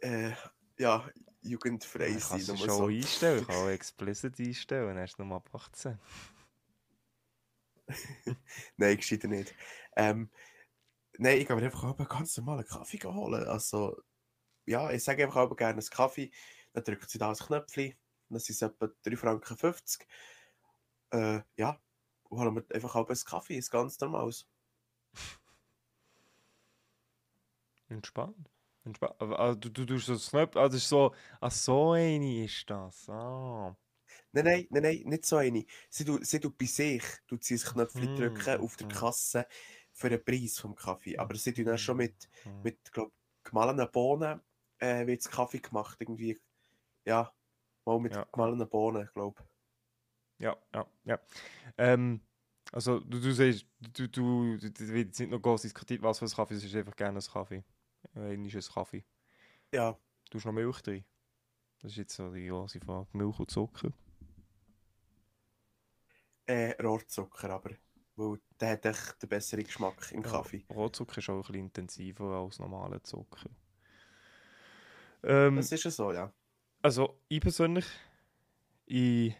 äh, 0.00 0.32
ja, 0.78 1.08
jugendfrei 1.42 2.08
ja, 2.08 2.18
sein. 2.18 2.38
Kannst 2.38 2.48
du 2.48 2.56
schon 2.56 2.68
so. 2.68 2.86
einstellen, 2.86 3.40
ich 3.40 3.46
kann 3.46 3.56
auch 3.56 3.68
explicit 3.68 4.38
einstellen, 4.38 4.96
erst 4.96 5.18
noch 5.18 5.34
ab 5.34 5.48
18. 5.52 5.98
Nein, 8.76 8.96
geschieht 8.96 9.24
nicht. 9.24 9.54
Ähm, 9.96 10.30
Nein, 11.18 11.38
ich 11.38 11.46
gehe 11.46 11.56
mir 11.56 11.62
einfach 11.62 11.84
einen 11.84 12.08
ganz 12.08 12.36
normalen 12.36 12.66
Kaffee 12.66 12.98
holen. 13.04 13.44
Also, 13.44 13.96
ja, 14.66 14.90
ich 14.90 15.04
sage 15.04 15.24
einfach 15.24 15.36
auch 15.36 15.56
gerne 15.56 15.74
einen 15.74 15.90
Kaffee. 15.90 16.30
Dann 16.72 16.84
drückt 16.84 17.08
sie 17.08 17.18
da 17.18 17.30
ein 17.30 17.36
Knöpfchen. 17.36 17.94
Das 18.28 18.44
sind 18.46 18.62
etwa 18.62 18.86
3,50 18.86 19.16
Franken. 19.16 20.06
Äh, 21.10 21.42
ja, 21.56 21.80
und 22.24 22.40
holen 22.40 22.54
wir 22.56 22.74
einfach 22.74 22.96
auch 22.96 23.08
einen 23.08 23.24
Kaffee, 23.24 23.56
ist 23.56 23.70
ganz 23.70 23.98
normal. 24.00 24.32
Entspannt. 27.88 28.50
Entspannt. 28.84 29.20
Also, 29.20 29.54
du, 29.60 29.70
du 29.70 29.86
tust 29.86 30.08
das 30.08 30.30
Knöpfchen, 30.30 30.60
also 30.60 30.76
ist 30.76 30.88
so, 30.88 31.14
ach 31.40 31.52
so 31.52 31.92
eine 31.92 32.44
ist 32.44 32.68
das. 32.68 33.08
Ah. 33.08 33.76
Nein, 34.32 34.44
nein, 34.44 34.66
nein, 34.70 34.82
nein, 34.82 35.02
nicht 35.04 35.26
so 35.26 35.36
eine. 35.36 35.64
Sie 35.88 36.04
tut, 36.04 36.26
sie 36.26 36.40
tut 36.40 36.58
bei 36.58 36.66
sich, 36.66 37.04
tut 37.28 37.44
sie 37.44 37.54
das 37.54 37.72
Knöpfchen 37.72 38.14
mm, 38.14 38.16
drücken 38.16 38.60
auf 38.60 38.76
der 38.76 38.88
mm. 38.88 38.90
Für 39.96 40.10
den 40.10 40.24
Preis 40.24 40.58
vom 40.58 40.74
Kaffee. 40.74 41.16
Aber 41.16 41.34
sie 41.36 41.54
tun 41.54 41.68
auch 41.68 41.78
schon 41.78 41.96
mit, 41.96 42.28
mhm. 42.44 42.62
mit 42.62 42.92
glaub, 42.92 43.12
gemahlenen 43.44 43.88
Bohnen 43.90 44.40
äh, 44.78 45.06
wird 45.06 45.24
Kaffee 45.30 45.60
gemacht. 45.60 45.96
Irgendwie, 46.00 46.38
ja, 47.04 47.32
mal 47.84 48.00
mit 48.00 48.14
ja. 48.14 48.26
gemahlenen 48.32 48.68
Bohnen, 48.68 49.08
glaube 49.14 49.42
Ja, 50.38 50.56
ja, 50.74 50.86
ja. 51.04 51.20
Ähm, 51.78 52.20
also, 52.72 52.98
du, 52.98 53.20
du 53.20 53.32
siehst, 53.32 53.66
du, 53.78 54.08
du, 54.08 54.56
du 54.56 54.72
wird 54.72 55.18
nicht 55.18 55.30
noch 55.30 55.40
groß 55.40 55.62
diskutiert, 55.62 56.02
was 56.02 56.18
für 56.18 56.24
ein 56.24 56.30
Kaffee, 56.30 56.54
es 56.54 56.64
ist 56.64 56.74
einfach 56.74 56.96
gerne 56.96 57.20
ein 57.20 57.32
Kaffee. 57.32 57.62
Ein 58.14 58.44
ist 58.44 58.68
ein 58.68 58.74
Kaffee. 58.74 59.04
Ja. 59.72 59.96
Du 60.30 60.38
hast 60.38 60.44
noch 60.44 60.52
Milch 60.52 60.80
drin. 60.82 61.04
Das 61.80 61.92
ist 61.92 61.98
jetzt 61.98 62.16
so 62.16 62.32
die 62.32 62.48
große 62.48 62.80
Frage. 62.80 63.06
Milch 63.12 63.38
und 63.38 63.50
Zucker. 63.50 63.92
Äh, 66.46 66.74
Rohrzucker, 66.82 67.50
aber 67.50 67.70
weil 68.16 68.38
der 68.60 68.70
hat 68.70 68.86
echt 68.86 69.22
den 69.22 69.28
besseren 69.28 69.64
Geschmack 69.64 70.10
im 70.12 70.22
Kaffee. 70.22 70.64
Ja, 70.68 70.76
Rotzucker 70.76 71.18
ist 71.18 71.28
auch 71.28 71.34
ein 71.34 71.40
bisschen 71.40 71.54
intensiver 71.54 72.24
als 72.24 72.58
normaler 72.58 73.02
Zucker. 73.02 73.50
Ähm, 75.22 75.56
das 75.56 75.72
ist 75.72 75.84
ja 75.84 75.90
so, 75.90 76.12
ja. 76.12 76.32
Also, 76.82 77.18
ich 77.28 77.40
persönlich, 77.40 77.86
ich 78.86 79.34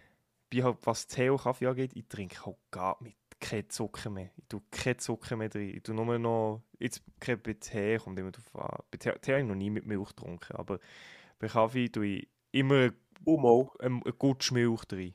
bin 0.49 0.64
halt, 0.64 0.78
was 0.83 1.07
Tee 1.07 1.28
und 1.28 1.43
Kaffee 1.43 1.66
angeht, 1.66 1.93
ich 1.95 2.09
trinke 2.09 2.47
halt 2.47 2.57
gar 2.71 2.97
mit 3.00 3.14
kein 3.40 3.69
Zucker 3.69 4.09
mehr. 4.11 4.31
Ich 4.37 4.45
tue 4.49 4.62
keinen 4.71 4.99
Zucker 4.99 5.37
mehr 5.37 5.50
drin. 5.50 5.76
Ich 5.76 5.83
tue 5.83 5.95
nur 5.95 6.19
noch, 6.19 6.62
jetzt 6.78 7.02
bei 7.21 7.37
Tee 7.37 7.99
kommt 7.99 8.19
immer 8.19 8.33
drauf 8.33 8.57
an. 8.57 8.83
Bei 8.90 8.99
Tee, 8.99 9.12
Tee 9.21 9.33
habe 9.33 9.43
ich 9.43 9.49
noch 9.49 9.54
nie 9.54 9.71
mit 9.71 9.87
Milch 9.87 10.09
getrunken, 10.09 10.57
aber 10.57 10.81
bei 11.38 11.49
Kaffee 11.49 11.88
tue 11.88 12.07
ich 12.07 12.28
immer 12.52 12.90
Umo. 13.25 13.73
ein, 13.81 14.02
ein 14.02 14.19
gutes 14.19 14.50
Milch 14.50 14.85
drin. 14.87 15.14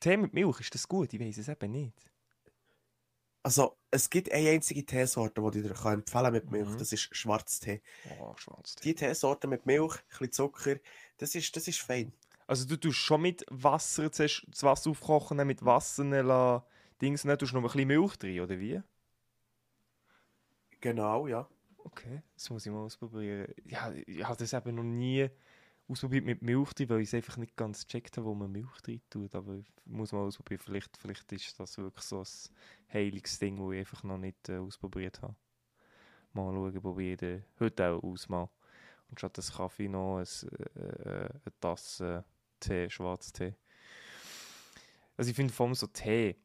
Tee 0.00 0.16
mit 0.16 0.34
Milch, 0.34 0.60
ist 0.60 0.74
das 0.74 0.88
gut? 0.88 1.12
Ich 1.12 1.20
weiß 1.20 1.38
es 1.38 1.48
eben 1.48 1.72
nicht. 1.72 2.10
Also, 3.42 3.76
es 3.92 4.10
gibt 4.10 4.32
eine 4.32 4.50
einzige 4.50 4.84
Teesorte, 4.84 5.40
die 5.40 5.58
ich 5.58 5.66
dir 5.66 5.74
kann 5.74 5.94
empfehlen 5.94 6.32
mit 6.32 6.50
Milch. 6.50 6.68
Mhm. 6.68 6.78
Das 6.78 6.92
ist 6.92 7.14
Schwarztee. 7.16 7.80
Oh, 8.18 8.34
Schwarztee. 8.36 8.82
Die 8.82 8.94
Teesorte 8.94 9.46
mit 9.46 9.66
Milch, 9.66 9.94
ein 9.94 10.02
bisschen 10.08 10.32
Zucker, 10.32 10.76
das 11.18 11.34
ist, 11.34 11.54
das 11.54 11.68
ist 11.68 11.80
fein. 11.80 12.12
Also 12.48 12.66
du 12.66 12.76
tust 12.76 12.98
schon 12.98 13.22
mit 13.22 13.44
Wasser 13.50 14.10
zuerst 14.10 14.46
das 14.48 14.62
Wasser 14.62 14.90
aufkochen, 14.90 15.38
dann 15.38 15.46
mit 15.46 15.64
Wasser 15.64 16.04
lassen, 16.04 16.64
Dings, 17.00 17.22
dann 17.22 17.38
tust 17.38 17.52
du 17.52 17.56
noch 17.56 17.62
ein 17.62 17.72
bisschen 17.72 17.88
Milch 17.88 18.16
drin, 18.16 18.40
oder 18.40 18.58
wie? 18.58 18.80
Genau, 20.80 21.26
ja. 21.26 21.48
Okay, 21.78 22.22
das 22.34 22.50
muss 22.50 22.66
ich 22.66 22.72
mal 22.72 22.80
ausprobieren. 22.80 23.52
Ja, 23.64 23.92
ich 23.92 24.24
habe 24.24 24.36
das 24.38 24.52
eben 24.52 24.74
noch 24.74 24.82
nie 24.82 25.28
ausprobiert 25.88 26.24
mit 26.24 26.42
Milch 26.42 26.72
drin, 26.74 26.88
weil 26.88 27.00
ich 27.00 27.08
es 27.08 27.14
einfach 27.14 27.36
nicht 27.36 27.56
ganz 27.56 27.86
gecheckt 27.86 28.16
habe, 28.16 28.26
wo 28.26 28.34
man 28.34 28.50
Milch 28.50 28.80
drin 28.82 29.00
tut. 29.08 29.34
Aber 29.34 29.60
muss 29.84 30.12
mal 30.12 30.20
ausprobieren. 30.20 30.60
Vielleicht, 30.64 30.96
vielleicht 30.96 31.30
ist 31.32 31.58
das 31.58 31.78
wirklich 31.78 32.04
so 32.04 32.20
ein 32.20 32.26
heiliges 32.92 33.38
Ding, 33.38 33.56
das 33.56 33.72
ich 33.72 33.78
einfach 33.78 34.02
noch 34.02 34.18
nicht 34.18 34.48
äh, 34.48 34.58
ausprobiert 34.58 35.22
habe. 35.22 35.36
Mal 36.32 36.52
schauen, 36.52 36.82
probiere 36.82 37.16
den 37.16 37.44
heute 37.60 37.88
auch 37.88 38.02
aus 38.02 38.28
mal. 38.28 38.50
Und 39.08 39.20
statt 39.20 39.36
des 39.36 39.52
Kaffee 39.52 39.88
noch 39.88 40.18
ein, 40.18 40.48
äh, 40.74 41.28
eine 41.28 41.60
Tasse 41.60 42.24
Tee, 42.58 42.90
Schwarztee. 42.90 43.54
Also 45.16 45.30
ich 45.30 45.36
finde 45.36 45.52
vor 45.52 45.66
allem 45.66 45.74
so 45.74 45.86
Tee, 45.86 46.36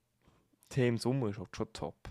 Tee 0.69 0.88
im 0.88 0.98
Sommer 0.98 1.29
ist 1.29 1.39
halt 1.39 1.55
schon 1.55 1.74
top. 1.74 2.10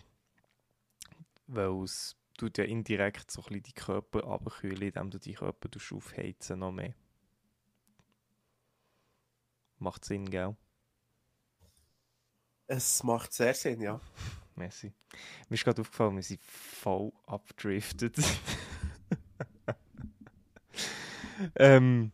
Weil 1.47 1.83
es 1.85 2.17
tut 2.37 2.59
ja 2.59 2.65
indirekt 2.65 3.31
so 3.31 3.41
ein 3.41 3.45
bisschen 3.45 3.63
die 3.63 3.73
Körper 3.73 4.25
abkühlen, 4.25 4.83
indem 4.83 5.11
du 5.11 5.19
die 5.19 5.35
Körper 5.35 5.69
aufheizen 5.93 6.59
noch 6.59 6.73
mehr. 6.73 6.95
Macht 9.81 10.05
Sinn, 10.05 10.31
gell? 10.31 10.57
Es 12.67 13.03
macht 13.03 13.33
sehr 13.33 13.55
Sinn, 13.55 13.81
ja. 13.81 14.01
Merci. 14.55 14.93
Mir 15.49 15.55
ist 15.55 15.65
gerade 15.65 15.81
aufgefallen, 15.81 16.17
wir 16.17 16.23
sind 16.23 16.41
voll 16.43 17.13
abgedriftet. 17.27 18.17
ähm, 21.57 22.13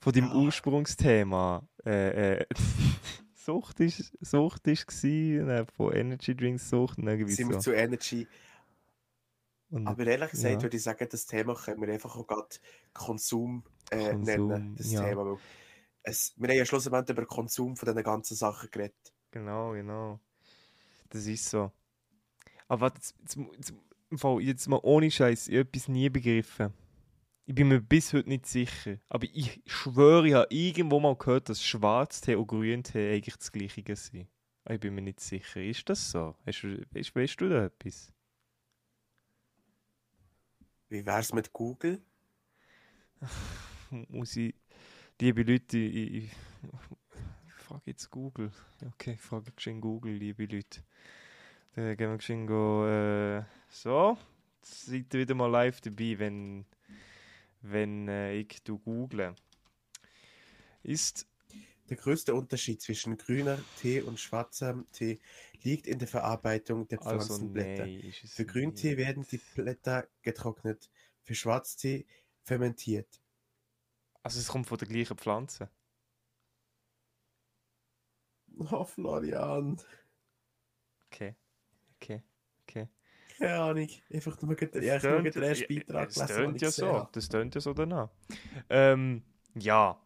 von 0.00 0.12
deinem 0.12 0.28
Ja. 0.28 0.34
Ursprungsthema. 0.34 1.68
Äh, 1.84 2.38
äh, 2.38 2.46
Sucht 3.34 3.80
ist, 3.80 4.16
Sucht 4.20 4.66
ist 4.68 4.86
gewesen, 4.86 5.50
äh, 5.50 5.66
von 5.66 5.92
Energy 5.92 6.34
Drinks 6.34 6.70
Sucht 6.70 6.98
und 6.98 7.08
irgendwie 7.08 7.34
Sind 7.34 7.48
wir 7.48 7.56
so. 7.56 7.60
zu 7.60 7.72
Energy. 7.72 8.26
Und 9.68 9.86
Aber 9.86 10.06
ehrlich 10.06 10.30
gesagt 10.30 10.54
ja. 10.54 10.62
würde 10.62 10.76
ich 10.76 10.82
sagen, 10.82 11.06
das 11.10 11.26
Thema 11.26 11.54
können 11.54 11.80
wir 11.80 11.92
einfach 11.92 12.16
auch 12.16 12.26
gerade 12.26 12.48
Konsum, 12.94 13.64
äh, 13.90 14.12
Konsum, 14.12 14.48
nennen. 14.48 14.76
Das 14.76 14.90
ja. 14.90 15.04
Thema. 15.04 15.38
Es, 16.02 16.34
wir 16.36 16.48
haben 16.48 16.56
ja 16.56 16.64
schlussendlich 16.66 17.16
über 17.16 17.26
Konsum 17.26 17.76
von 17.76 17.86
diesen 17.86 18.02
ganzen 18.02 18.36
Sachen 18.36 18.70
geredet. 18.70 19.14
Genau, 19.30 19.72
genau. 19.72 20.20
Das 21.10 21.26
ist 21.26 21.48
so. 21.48 21.70
Aber 22.68 22.82
warte, 22.82 22.98
jetzt, 22.98 23.36
jetzt, 23.36 23.74
jetzt, 24.10 24.24
jetzt 24.40 24.68
mal 24.68 24.80
ohne 24.82 25.10
Scheiß, 25.10 25.48
ich 25.48 25.58
habe 25.58 25.68
etwas 25.68 25.88
nie 25.88 26.08
begriffen. 26.10 26.72
Ich 27.44 27.54
bin 27.54 27.68
mir 27.68 27.80
bis 27.80 28.12
heute 28.12 28.28
nicht 28.28 28.46
sicher. 28.46 28.98
Aber 29.08 29.26
ich 29.32 29.60
schwöre, 29.66 30.28
ich 30.28 30.34
habe 30.34 30.46
irgendwo 30.54 31.00
mal 31.00 31.16
gehört, 31.16 31.48
dass 31.48 31.62
Schwarztee 31.64 32.36
und 32.36 32.46
Grüntee 32.46 33.14
eigentlich 33.14 33.36
das 33.36 33.52
Gleiche 33.52 33.96
sind. 33.96 34.28
Aber 34.64 34.74
Ich 34.74 34.80
bin 34.80 34.94
mir 34.94 35.02
nicht 35.02 35.20
sicher. 35.20 35.60
Ist 35.62 35.88
das 35.88 36.10
so? 36.10 36.36
Hast 36.46 36.64
weißt, 36.64 37.14
weißt 37.14 37.40
du 37.40 37.48
da 37.48 37.64
etwas? 37.66 38.12
Wie 40.88 41.04
wäre 41.04 41.20
es 41.20 41.32
mit 41.32 41.52
Google? 41.52 42.00
Muss 43.90 44.36
ich. 44.36 44.54
Liebe 45.22 45.44
Leute, 45.44 45.78
ich, 45.78 46.14
ich, 46.14 46.30
ich 47.46 47.52
frage 47.54 47.82
jetzt 47.84 48.10
Google. 48.10 48.50
Okay, 48.84 49.12
ich 49.12 49.20
frage 49.20 49.52
geschehen 49.52 49.80
Google, 49.80 50.14
liebe 50.14 50.46
Leute. 50.46 50.82
Dann 51.76 51.96
gehen 51.96 52.10
wir 52.10 52.16
geschehen 52.16 52.44
go, 52.44 52.84
äh, 52.88 53.44
so. 53.68 54.18
Jetzt 54.56 54.86
seid 54.86 55.14
ihr 55.14 55.20
wieder 55.20 55.36
mal 55.36 55.46
live 55.46 55.80
dabei, 55.80 56.18
wenn, 56.18 56.66
wenn 57.60 58.08
äh, 58.08 58.34
ich 58.34 58.64
du 58.64 58.80
google. 58.80 59.36
Ist. 60.82 61.28
Der 61.88 61.98
größte 61.98 62.34
Unterschied 62.34 62.82
zwischen 62.82 63.16
grüner 63.16 63.60
Tee 63.80 64.00
und 64.00 64.18
schwarzem 64.18 64.86
Tee 64.90 65.20
liegt 65.62 65.86
in 65.86 66.00
der 66.00 66.08
Verarbeitung 66.08 66.88
der 66.88 67.00
Also, 67.00 67.26
Pflanzenblätter. 67.38 67.86
nee, 67.86 68.00
ist 68.08 68.24
es 68.24 68.32
Für 68.34 68.44
Grüntee 68.44 68.96
nicht. 68.96 68.98
werden 68.98 69.24
die 69.30 69.38
Blätter 69.54 70.08
getrocknet, 70.22 70.90
für 71.22 71.36
Schwarztee 71.36 72.06
fermentiert. 72.42 73.21
Also, 74.22 74.38
es 74.38 74.48
kommt 74.48 74.66
von 74.66 74.78
der 74.78 74.88
gleichen 74.88 75.16
Pflanze. 75.18 75.68
Oh, 78.70 78.84
Florian. 78.84 79.80
Okay. 81.06 81.34
Okay. 81.96 82.22
Okay. 82.62 82.88
Keine 83.38 83.60
Ahnung. 83.60 83.88
Einfach 84.12 84.40
nur 84.42 84.54
den 84.54 84.82
ersten 84.82 85.22
Beitrag 85.68 86.12
Das 86.14 86.26
tönt 86.26 86.60
ja 86.60 86.70
so. 86.70 86.86
habe. 86.86 87.08
Das 87.12 87.28
tönt 87.28 87.54
ja 87.54 87.60
so 87.60 87.72
danach. 87.72 88.10
Ähm, 88.68 89.24
ja. 89.54 90.00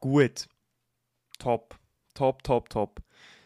Gut. 0.00 0.48
Top. 1.38 1.78
Top, 2.14 2.42
top, 2.42 2.68
top. 2.68 3.02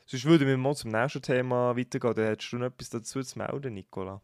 Sonst 0.06 0.24
würden 0.24 0.46
wir 0.46 0.56
mal 0.56 0.74
zum 0.74 0.90
nächsten 0.90 1.22
Thema 1.22 1.76
weitergehen. 1.76 2.14
Dann 2.14 2.26
hättest 2.26 2.52
du 2.52 2.58
noch 2.58 2.66
etwas 2.66 2.90
dazu 2.90 3.22
zu 3.22 3.38
melden, 3.38 3.74
Nicola. 3.74 4.20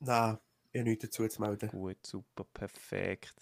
Nein, 0.00 0.38
ich 0.72 0.80
habe 0.80 0.88
nichts 0.88 1.04
dazu 1.04 1.26
zu 1.26 1.40
melden. 1.40 1.68
Gut, 1.70 2.04
super, 2.06 2.44
perfekt. 2.44 3.34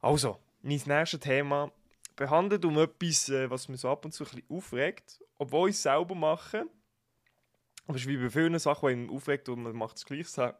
Also, 0.00 0.38
mein 0.62 0.80
nächstes 0.84 1.20
Thema 1.20 1.72
behandelt 2.16 2.64
um 2.64 2.78
etwas, 2.78 3.28
äh, 3.28 3.48
was 3.48 3.68
mich 3.68 3.80
so 3.80 3.88
ab 3.88 4.04
und 4.04 4.12
zu 4.12 4.24
ein 4.24 4.30
bisschen 4.30 4.50
aufregt, 4.50 5.22
obwohl 5.38 5.70
ich 5.70 5.76
es 5.76 5.82
selber 5.82 6.14
mache. 6.14 6.66
Aber 7.86 7.96
es 7.96 8.02
ist 8.02 8.08
wie 8.08 8.16
bei 8.16 8.28
vielen 8.28 8.58
Sachen, 8.58 8.88
die 8.88 8.92
einen 8.92 9.10
aufregt 9.10 9.48
und 9.48 9.62
man 9.62 9.76
macht 9.76 9.96
es 9.96 10.04
gleich 10.04 10.28
selber. 10.28 10.58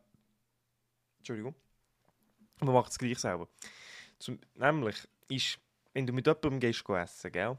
Entschuldigung. 1.18 1.54
Man 2.60 2.74
macht 2.74 2.92
es 2.92 2.98
gleich 2.98 3.18
selber. 3.18 3.48
Zum, 4.18 4.38
nämlich 4.54 4.96
ist, 5.28 5.58
wenn 5.92 6.06
du 6.06 6.12
mit 6.12 6.26
jemandem 6.26 6.60
gehst 6.60 6.88
essen, 6.88 7.32
gell? 7.32 7.58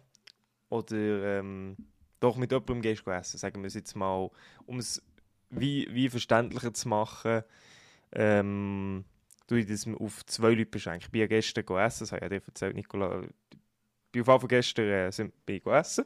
Oder 0.70 1.40
ähm, 1.40 1.78
doch 2.20 2.38
mit 2.38 2.52
jemandem 2.52 2.82
gehst 2.82 3.06
essen, 3.06 3.38
sagen 3.38 3.62
wir 3.62 3.68
es 3.68 3.74
jetzt 3.74 3.96
mal, 3.96 4.32
um 4.66 4.80
es 4.80 5.02
wie, 5.50 5.88
wie 5.94 6.10
verständlicher 6.10 6.74
zu 6.74 6.88
machen, 6.88 7.44
ähm, 8.12 9.06
tue 9.48 9.60
ich 9.60 9.68
das 9.68 9.88
auf 9.88 10.26
zwei 10.26 10.50
Leute 10.50 10.66
beschränken. 10.66 11.06
Ich 11.06 11.12
bin 11.12 11.22
ja 11.22 11.28
gestern 11.28 11.66
go 11.66 11.78
essen, 11.78 12.04
das 12.04 12.12
habe 12.12 12.26
ich 12.26 12.32
ja 12.32 12.40
dir 12.40 12.46
erzählt, 12.46 12.76
Nicola. 12.76 13.22
Ich 13.22 14.12
bin 14.12 14.22
auf 14.22 14.28
jeden 14.28 14.48
gestern 14.48 14.86
äh, 14.88 15.12
sind, 15.12 15.46
bin 15.46 15.58
ich 15.58 15.64
go 15.64 15.72
essen. 15.72 16.06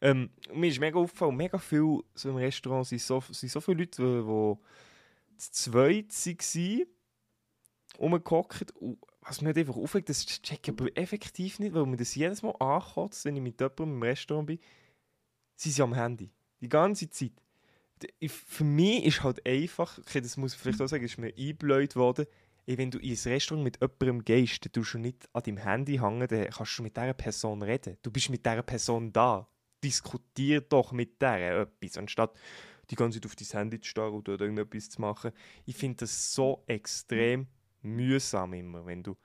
Ähm, 0.00 0.30
mir 0.52 0.68
ist 0.68 0.80
mega 0.80 0.98
aufgefallen, 0.98 1.36
mega 1.36 1.58
viel 1.58 2.00
so 2.14 2.30
im 2.30 2.36
Restaurant 2.36 2.86
sind 2.86 3.00
so, 3.00 3.20
sind 3.30 3.50
so 3.50 3.60
viele 3.60 3.78
Leute, 3.78 4.02
die, 4.02 4.58
zu 5.36 5.52
zweit 5.52 6.12
waren, 6.12 6.86
rumgehockt. 7.98 8.74
Was 9.22 9.42
halt 9.42 9.58
einfach 9.58 9.76
aufregt, 9.76 10.08
das 10.08 10.24
check 10.24 10.60
ich 10.62 10.70
aber 10.70 10.96
effektiv 10.96 11.58
nicht, 11.58 11.74
weil 11.74 11.86
mir 11.86 11.96
das 11.96 12.14
jedes 12.14 12.42
Mal 12.42 12.54
ankotzt, 12.58 13.24
wenn 13.24 13.36
ich 13.36 13.42
mit 13.42 13.60
jemandem 13.60 13.94
im 13.96 14.02
Restaurant 14.02 14.46
bin. 14.46 14.58
Sie 15.56 15.70
sind 15.70 15.84
am 15.84 15.94
Handy. 15.94 16.30
Die 16.60 16.68
ganze 16.68 17.10
Zeit. 17.10 17.32
Für 18.28 18.64
mich 18.64 19.04
ist 19.04 19.22
halt 19.22 19.44
einfach, 19.46 19.98
okay, 19.98 20.20
das 20.20 20.36
muss 20.36 20.54
ich 20.54 20.60
vielleicht 20.60 20.80
auch 20.80 20.86
sagen, 20.86 21.04
ist 21.04 21.18
mir 21.18 21.34
eingebläut 21.36 21.96
worden, 21.96 22.26
wenn 22.66 22.90
du 22.90 22.98
ins 22.98 23.26
Restaurant 23.26 23.64
mit 23.64 23.80
jemandem 23.80 24.24
gehst, 24.24 24.64
dann 24.64 24.72
tust 24.72 24.94
du 24.94 24.98
nicht 24.98 25.28
an 25.32 25.42
deinem 25.42 25.56
Handy 25.58 25.98
hängen, 25.98 26.26
dann 26.28 26.50
kannst 26.50 26.78
du 26.78 26.82
mit 26.82 26.96
dieser 26.96 27.14
Person 27.14 27.62
reden. 27.62 27.96
Du 28.02 28.10
bist 28.10 28.30
mit 28.30 28.44
dieser 28.44 28.62
Person 28.62 29.12
da. 29.12 29.48
Diskutier 29.82 30.60
doch 30.60 30.92
mit 30.92 31.22
der 31.22 31.62
etwas, 31.62 31.96
anstatt 31.96 32.38
die 32.90 32.96
ganze 32.96 33.18
Zeit 33.18 33.26
auf 33.26 33.36
dein 33.36 33.60
Handy 33.60 33.80
zu 33.80 33.88
starren 33.88 34.14
oder 34.14 34.38
irgendetwas 34.38 34.90
zu 34.90 35.00
machen. 35.00 35.32
Ich 35.64 35.76
finde 35.76 35.98
das 35.98 36.34
so 36.34 36.62
extrem 36.66 37.46
mühsam 37.80 38.52
immer, 38.52 38.84
wenn 38.84 39.02
du 39.02 39.16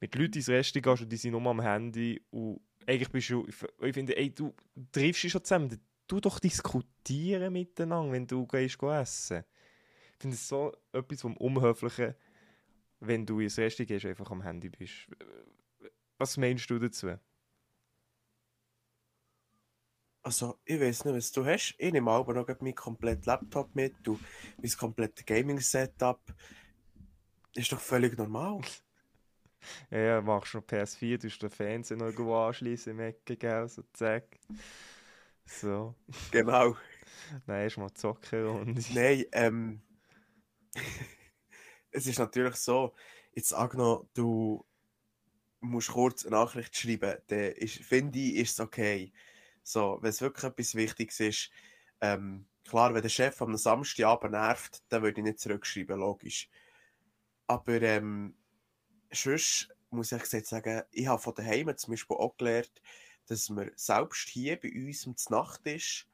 mit 0.00 0.14
Leuten 0.16 0.38
ins 0.38 0.48
Restaurant 0.48 0.84
gehst 0.84 1.02
und 1.02 1.12
die 1.12 1.16
sind 1.16 1.32
nur 1.32 1.46
am 1.46 1.60
Handy 1.60 2.20
und 2.30 2.60
eigentlich 2.86 3.10
bist 3.10 3.30
du, 3.30 3.46
ich 3.46 3.54
ich 3.82 3.94
finde, 3.94 4.16
ey, 4.16 4.34
du 4.34 4.52
triffst 4.90 5.22
dich 5.22 5.32
schon 5.32 5.44
zusammen, 5.44 5.78
du 6.10 6.20
doch 6.20 6.38
diskutieren 6.38 7.52
miteinander, 7.52 8.12
wenn 8.12 8.26
du 8.26 8.46
gehst 8.46 8.78
go 8.78 8.90
essen. 8.90 9.44
Ich 10.14 10.22
finde 10.22 10.36
es 10.36 10.48
so 10.48 10.72
etwas 10.92 11.22
vom 11.22 11.36
Unhöflichen, 11.36 12.14
wenn 13.00 13.26
du 13.26 13.40
ins 13.40 13.58
Restaurant 13.58 13.88
gehst, 13.88 14.06
einfach 14.06 14.30
am 14.30 14.42
Handy 14.42 14.68
bist. 14.68 15.08
Was 16.18 16.36
meinst 16.36 16.68
du 16.68 16.78
dazu? 16.78 17.16
Also, 20.22 20.58
ich 20.66 20.78
weiß 20.78 21.06
nicht, 21.06 21.14
was 21.16 21.32
du 21.32 21.46
hast. 21.46 21.74
Ich 21.78 21.92
nehme 21.92 22.10
aber 22.10 22.34
noch 22.34 22.46
meinen 22.60 22.74
kompletten 22.74 23.24
Laptop 23.24 23.74
mit, 23.74 23.94
du, 24.02 24.20
mein 24.58 24.70
komplettes 24.72 25.24
Gaming-Setup. 25.24 26.20
Ist 27.54 27.72
doch 27.72 27.80
völlig 27.80 28.16
normal. 28.18 28.60
Ja, 29.90 30.22
machst 30.22 30.54
du 30.54 30.58
noch 30.58 30.64
PS4, 30.64 31.18
du 31.18 31.28
den 31.28 31.50
Fernseher 31.50 31.98
noch 31.98 32.06
irgendwo 32.06 32.34
anschließen 32.34 32.92
im 32.92 33.00
Ecke, 33.00 33.36
gell? 33.36 33.68
So, 33.68 33.82
zack. 33.92 34.38
So. 35.50 35.94
Genau. 36.30 36.76
Nein, 37.46 37.62
erstmal 37.64 37.92
zocken 37.92 38.46
und. 38.46 38.94
Nein, 38.94 39.24
ähm. 39.32 39.82
es 41.90 42.06
ist 42.06 42.18
natürlich 42.18 42.56
so, 42.56 42.94
jetzt 43.32 43.52
Agno, 43.52 44.08
du 44.14 44.64
musst 45.60 45.90
kurz 45.90 46.24
eine 46.24 46.36
Nachricht 46.36 46.76
schreiben, 46.76 47.16
dann 47.26 47.52
ist, 47.52 47.78
finde 47.78 48.18
ich, 48.18 48.36
ist 48.36 48.52
es 48.52 48.60
okay. 48.60 49.12
So, 49.62 49.98
wenn 50.00 50.10
es 50.10 50.20
wirklich 50.20 50.44
etwas 50.44 50.74
Wichtiges 50.74 51.20
ist, 51.20 51.50
ähm, 52.00 52.46
klar, 52.64 52.94
wenn 52.94 53.02
der 53.02 53.08
Chef 53.08 53.42
am 53.42 53.56
Samstagabend 53.56 54.32
nervt, 54.32 54.82
dann 54.88 55.02
würde 55.02 55.20
ich 55.20 55.24
nicht 55.24 55.40
zurückschreiben, 55.40 55.98
logisch. 55.98 56.48
Aber 57.46 57.82
ähm, 57.82 58.36
sonst 59.12 59.68
muss 59.90 60.12
ich 60.12 60.24
sagen, 60.24 60.82
ich 60.92 61.06
habe 61.08 61.20
von 61.20 61.34
daheim 61.34 61.76
zum 61.76 61.92
Beispiel 61.92 62.16
auch 62.16 62.36
gelernt, 62.36 62.80
dass 63.26 63.48
wir 63.50 63.72
selbst 63.76 64.28
hier 64.28 64.58
bei 64.60 64.70
uns 64.72 65.06
am 65.06 65.14
Nachttisch, 65.30 66.06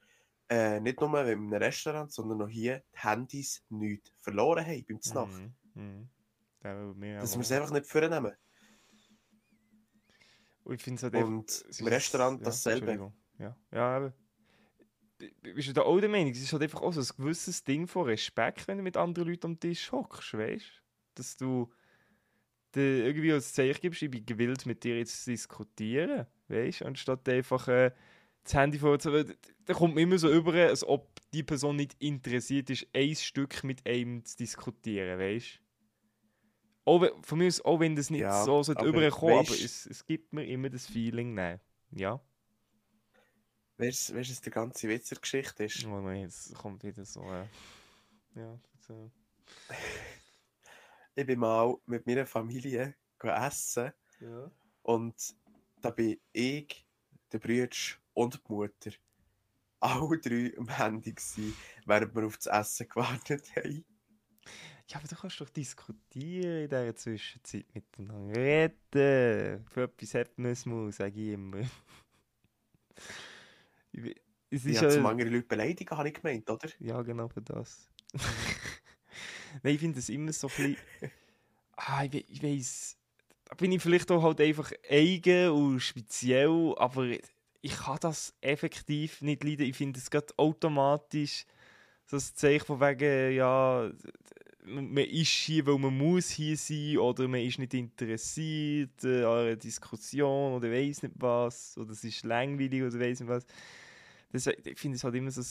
äh, 0.48 0.80
nicht 0.80 1.00
nur 1.00 1.18
einem 1.18 1.52
Restaurant, 1.52 2.12
sondern 2.12 2.42
auch 2.42 2.48
hier, 2.48 2.82
die 2.94 2.98
Handys 3.00 3.64
nicht 3.68 4.12
verloren 4.18 4.64
haben 4.64 4.84
beim 4.88 5.00
Znacht. 5.00 5.42
Will 6.60 6.94
mir 6.94 7.20
Dass 7.20 7.34
wir 7.34 7.42
es 7.42 7.52
einfach 7.52 7.72
nicht 7.72 7.86
vornehmen. 7.86 8.32
Und 10.64 10.74
ich 10.74 10.82
finde 10.82 10.96
es 10.96 11.02
halt 11.04 11.14
Und 11.14 11.64
im 11.78 11.86
Restaurant 11.86 12.40
ja, 12.40 12.44
dasselbe. 12.44 13.12
Ja, 13.38 13.56
ja, 13.70 13.96
aber. 13.96 14.12
B- 15.18 15.30
Bist 15.54 15.68
du 15.68 15.72
da 15.72 15.82
auch 15.82 15.98
der 16.00 16.08
Meinung, 16.08 16.32
es 16.32 16.42
ist 16.42 16.52
halt 16.52 16.62
einfach 16.62 16.82
auch 16.82 16.92
so 16.92 17.00
ein 17.00 17.16
gewisses 17.24 17.64
Ding 17.64 17.86
von 17.86 18.04
Respekt, 18.06 18.68
wenn 18.68 18.78
du 18.78 18.82
mit 18.82 18.96
anderen 18.96 19.28
Leuten 19.28 19.46
am 19.46 19.60
Tisch 19.60 19.90
hockst, 19.92 20.34
weißt 20.34 20.64
du? 20.64 20.82
Dass 21.14 21.36
du 21.36 21.72
irgendwie 22.74 23.32
als 23.32 23.54
Zeichen 23.54 23.80
gibst, 23.80 24.02
ich 24.02 24.10
bin 24.10 24.26
gewillt, 24.26 24.66
mit 24.66 24.84
dir 24.84 24.98
jetzt 24.98 25.24
zu 25.24 25.30
diskutieren, 25.30 26.26
weißt 26.48 26.80
du? 26.82 26.84
Anstatt 26.86 27.28
einfach 27.28 27.68
äh, 27.68 27.92
das 28.44 28.54
Handy 28.54 28.78
vorzuhalten. 28.78 29.36
Da 29.64 29.74
kommt 29.74 29.94
mir 29.94 30.02
immer 30.02 30.18
so 30.18 30.30
über, 30.30 30.54
als 30.54 30.84
ob 30.84 31.08
die 31.32 31.42
Person 31.42 31.76
nicht 31.76 31.96
interessiert 31.98 32.70
ist, 32.70 32.86
ein 32.94 33.14
Stück 33.14 33.64
mit 33.64 33.86
einem 33.86 34.24
zu 34.24 34.36
diskutieren, 34.36 35.18
weißt 35.18 35.60
du? 35.60 35.66
Auch 36.88 37.04
von 37.24 37.38
mir 37.38 37.48
aus, 37.48 37.60
auch 37.62 37.80
wenn 37.80 37.96
das 37.96 38.10
nicht 38.10 38.20
Ja, 38.20 38.44
so 38.44 38.62
sollte 38.62 38.80
aber 38.80 38.90
aber 39.12 39.40
es, 39.40 39.86
es 39.86 40.06
gibt 40.06 40.32
mir 40.32 40.46
immer 40.46 40.70
das 40.70 40.86
Feeling, 40.86 41.34
nein. 41.34 41.60
Ja. 41.90 42.20
Weißt 43.78 44.10
du, 44.10 44.14
was 44.16 44.40
der 44.40 44.52
ganze 44.52 44.88
Witz 44.88 45.08
der 45.08 45.18
Geschichte 45.18 45.64
ist? 45.64 45.84
Oh 45.84 46.00
nein, 46.00 46.22
jetzt 46.22 46.54
kommt 46.54 46.84
wieder 46.84 47.04
so. 47.04 47.22
Äh, 47.22 47.46
ja, 48.36 48.58
so. 48.78 49.10
Ich 51.18 51.24
bin 51.24 51.38
mal 51.38 51.74
mit 51.86 52.06
meiner 52.06 52.26
Familie 52.26 52.94
essen 53.22 53.90
Ja. 54.20 54.50
und 54.82 55.34
da 55.80 55.90
bin 55.90 56.18
ich, 56.32 56.86
der 57.32 57.38
Bruder 57.38 57.76
und 58.14 58.34
die 58.34 58.52
Mutter 58.52 58.90
alle 59.80 60.18
drei 60.18 60.52
am 60.56 60.68
Handy 60.68 61.12
gewesen, 61.12 61.54
während 61.84 62.14
wir 62.14 62.26
auf 62.26 62.38
das 62.38 62.46
Essen 62.46 62.88
gewartet 62.88 63.54
haben. 63.56 63.84
Ja, 64.88 64.98
aber 64.98 65.08
du 65.08 65.16
kannst 65.16 65.40
doch 65.40 65.50
diskutieren 65.50 66.62
in 66.62 66.68
dieser 66.68 66.94
Zwischenzeit 66.94 67.66
miteinander. 67.74 68.36
Reden. 68.36 69.66
Für 69.68 69.82
etwas 69.82 70.14
hat 70.14 70.38
man 70.38 70.52
es 70.52 70.64
mal, 70.64 70.92
sage 70.92 71.20
ich 71.20 71.32
immer. 71.32 71.68
Es 74.48 74.64
ist 74.64 74.76
habe 74.76 74.86
ja, 74.86 74.90
zum 74.90 75.06
anderen 75.06 75.32
Leute 75.32 75.46
beleidigen, 75.46 75.90
habe 75.96 76.08
ich 76.08 76.14
gemeint, 76.14 76.48
oder? 76.48 76.68
ja, 76.78 77.02
genau 77.02 77.28
für 77.28 77.42
das. 77.42 77.90
Nein, 79.62 79.74
ich 79.74 79.80
finde 79.80 79.98
es 79.98 80.08
immer 80.08 80.32
so 80.32 80.48
ein 80.48 80.54
bisschen. 80.56 81.10
Ah, 81.78 82.04
ich, 82.04 82.12
we 82.14 82.18
ich 82.20 82.42
weiss. 82.42 82.96
Da 83.48 83.54
bin 83.54 83.72
ich 83.72 83.80
vielleicht 83.80 84.10
auch 84.10 84.22
halt 84.22 84.40
einfach 84.40 84.72
eigen 84.88 85.50
und 85.50 85.80
speziell, 85.80 86.74
aber 86.76 87.08
ich 87.62 87.76
kann 87.76 87.98
das 88.00 88.34
effektiv 88.40 89.22
nicht 89.22 89.44
leiden. 89.44 89.66
Ich 89.66 89.76
finde 89.76 89.98
es 89.98 90.10
gerade 90.10 90.36
automatisch 90.36 91.46
so 92.06 92.16
ein 92.16 92.20
Zeichen 92.20 92.66
von 92.66 92.80
wegen, 92.80 93.36
ja, 93.36 93.90
man 94.64 94.96
ist 94.96 95.28
hier, 95.28 95.64
weil 95.66 95.78
man 95.78 95.96
muss 95.96 96.30
hier 96.30 96.56
sein 96.56 96.98
oder 96.98 97.28
man 97.28 97.40
ist 97.40 97.58
nicht 97.58 97.74
interessiert 97.74 99.04
an 99.04 99.24
einer 99.24 99.56
Diskussion 99.56 100.54
oder 100.54 100.70
weiß 100.70 101.04
nicht 101.04 101.14
was 101.16 101.78
oder 101.78 101.92
es 101.92 102.02
ist 102.02 102.24
langweilig 102.24 102.82
oder 102.82 102.98
weiß 102.98 103.20
nicht 103.20 103.28
was. 103.28 103.46
Das, 104.32 104.46
ich 104.46 104.78
finde 104.78 104.96
es 104.96 105.04
halt 105.04 105.14
immer 105.14 105.30
so 105.30 105.42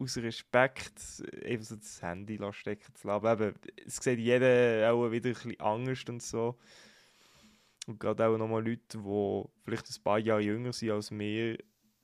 aus 0.00 0.16
Respekt 0.16 1.22
einfach 1.44 1.66
so 1.66 1.76
das 1.76 2.02
Handy 2.02 2.38
stecken 2.52 2.94
zu 2.94 3.06
lassen. 3.06 3.26
Eben, 3.26 3.54
es 3.86 3.96
sieht 3.96 4.18
jeder 4.18 4.92
auch 4.92 5.10
wieder 5.10 5.28
ein 5.28 5.34
bisschen 5.34 5.60
Angst 5.60 6.08
und 6.08 6.22
so. 6.22 6.58
Und 7.86 8.00
gerade 8.00 8.26
auch 8.26 8.38
nochmal 8.38 8.66
Leute, 8.66 8.98
die 8.98 9.44
vielleicht 9.64 9.90
ein 9.90 10.02
paar 10.02 10.18
Jahre 10.18 10.40
jünger 10.40 10.72
sind 10.72 10.90
als 10.90 11.10
wir, 11.10 11.58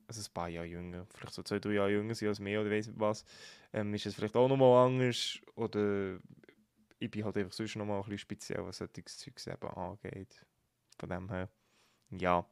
also 0.07 0.21
ein 0.21 0.35
paar 0.35 0.49
Jahre 0.49 0.67
jünger, 0.67 1.07
vielleicht 1.15 1.35
so 1.35 1.43
zwei, 1.43 1.59
drei 1.59 1.73
Jahre 1.73 1.93
jünger 1.93 2.15
sind 2.15 2.29
als 2.29 2.41
wir 2.45 2.61
oder 2.61 2.71
weiss 2.71 2.87
nicht 2.87 2.99
was, 2.99 3.25
ähm, 3.73 3.95
ist 3.95 4.07
es 4.07 4.15
vielleicht 4.15 4.37
auch 4.37 4.49
nochmal 4.49 4.87
anders. 4.87 5.39
Oder 5.55 6.19
ich 6.99 7.11
bin 7.11 7.25
halt 7.25 7.37
einfach 7.37 7.53
sonst 7.53 7.77
nochmal 7.77 7.99
ein 7.99 8.03
bisschen 8.03 8.19
speziell, 8.19 8.65
was 8.65 8.79
solches 8.79 9.19
Zeugs 9.19 9.47
eben 9.47 9.69
angeht. 9.69 10.45
Von 10.99 11.09
dem 11.09 11.29
her, 11.31 11.49
ja. 12.11 12.47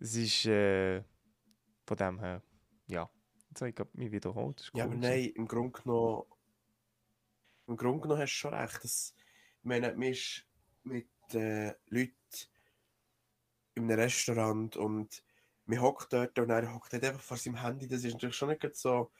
Es 0.00 0.14
ist, 0.14 0.46
äh, 0.46 1.02
von 1.86 1.96
dem 1.96 2.18
her, 2.18 2.42
ja. 2.86 3.08
Jetzt 3.58 3.62
habe 3.62 3.70
ich 3.70 3.74
grad 3.74 3.94
mich 3.96 4.12
wiederholt. 4.12 4.60
das 4.60 4.70
Ja, 4.72 4.84
aber 4.84 4.94
nein, 4.94 5.32
im 5.34 5.48
Grunde 5.48 5.82
genommen, 5.82 6.22
im 7.66 7.76
Grunde 7.76 8.02
genommen 8.02 8.22
hast 8.22 8.30
du 8.34 8.36
schon 8.36 8.54
recht. 8.54 8.84
Das, 8.84 9.14
ich 9.58 9.64
meine, 9.64 9.92
man 9.94 10.02
ist 10.08 10.46
mit 10.84 11.08
äh, 11.32 11.74
Leuten 11.88 12.14
in 13.74 13.90
einem 13.90 13.98
Restaurant 13.98 14.76
und 14.76 15.24
man 15.66 15.80
hockt 15.80 16.12
dort 16.12 16.38
und 16.38 16.50
er 16.50 16.72
hockt 16.72 16.94
einfach 16.94 17.20
vor 17.20 17.36
seinem 17.36 17.60
Handy. 17.60 17.88
Das 17.88 18.04
ist 18.04 18.12
natürlich 18.12 18.36
schon 18.36 18.50
nicht 18.50 18.76
so 18.76 19.10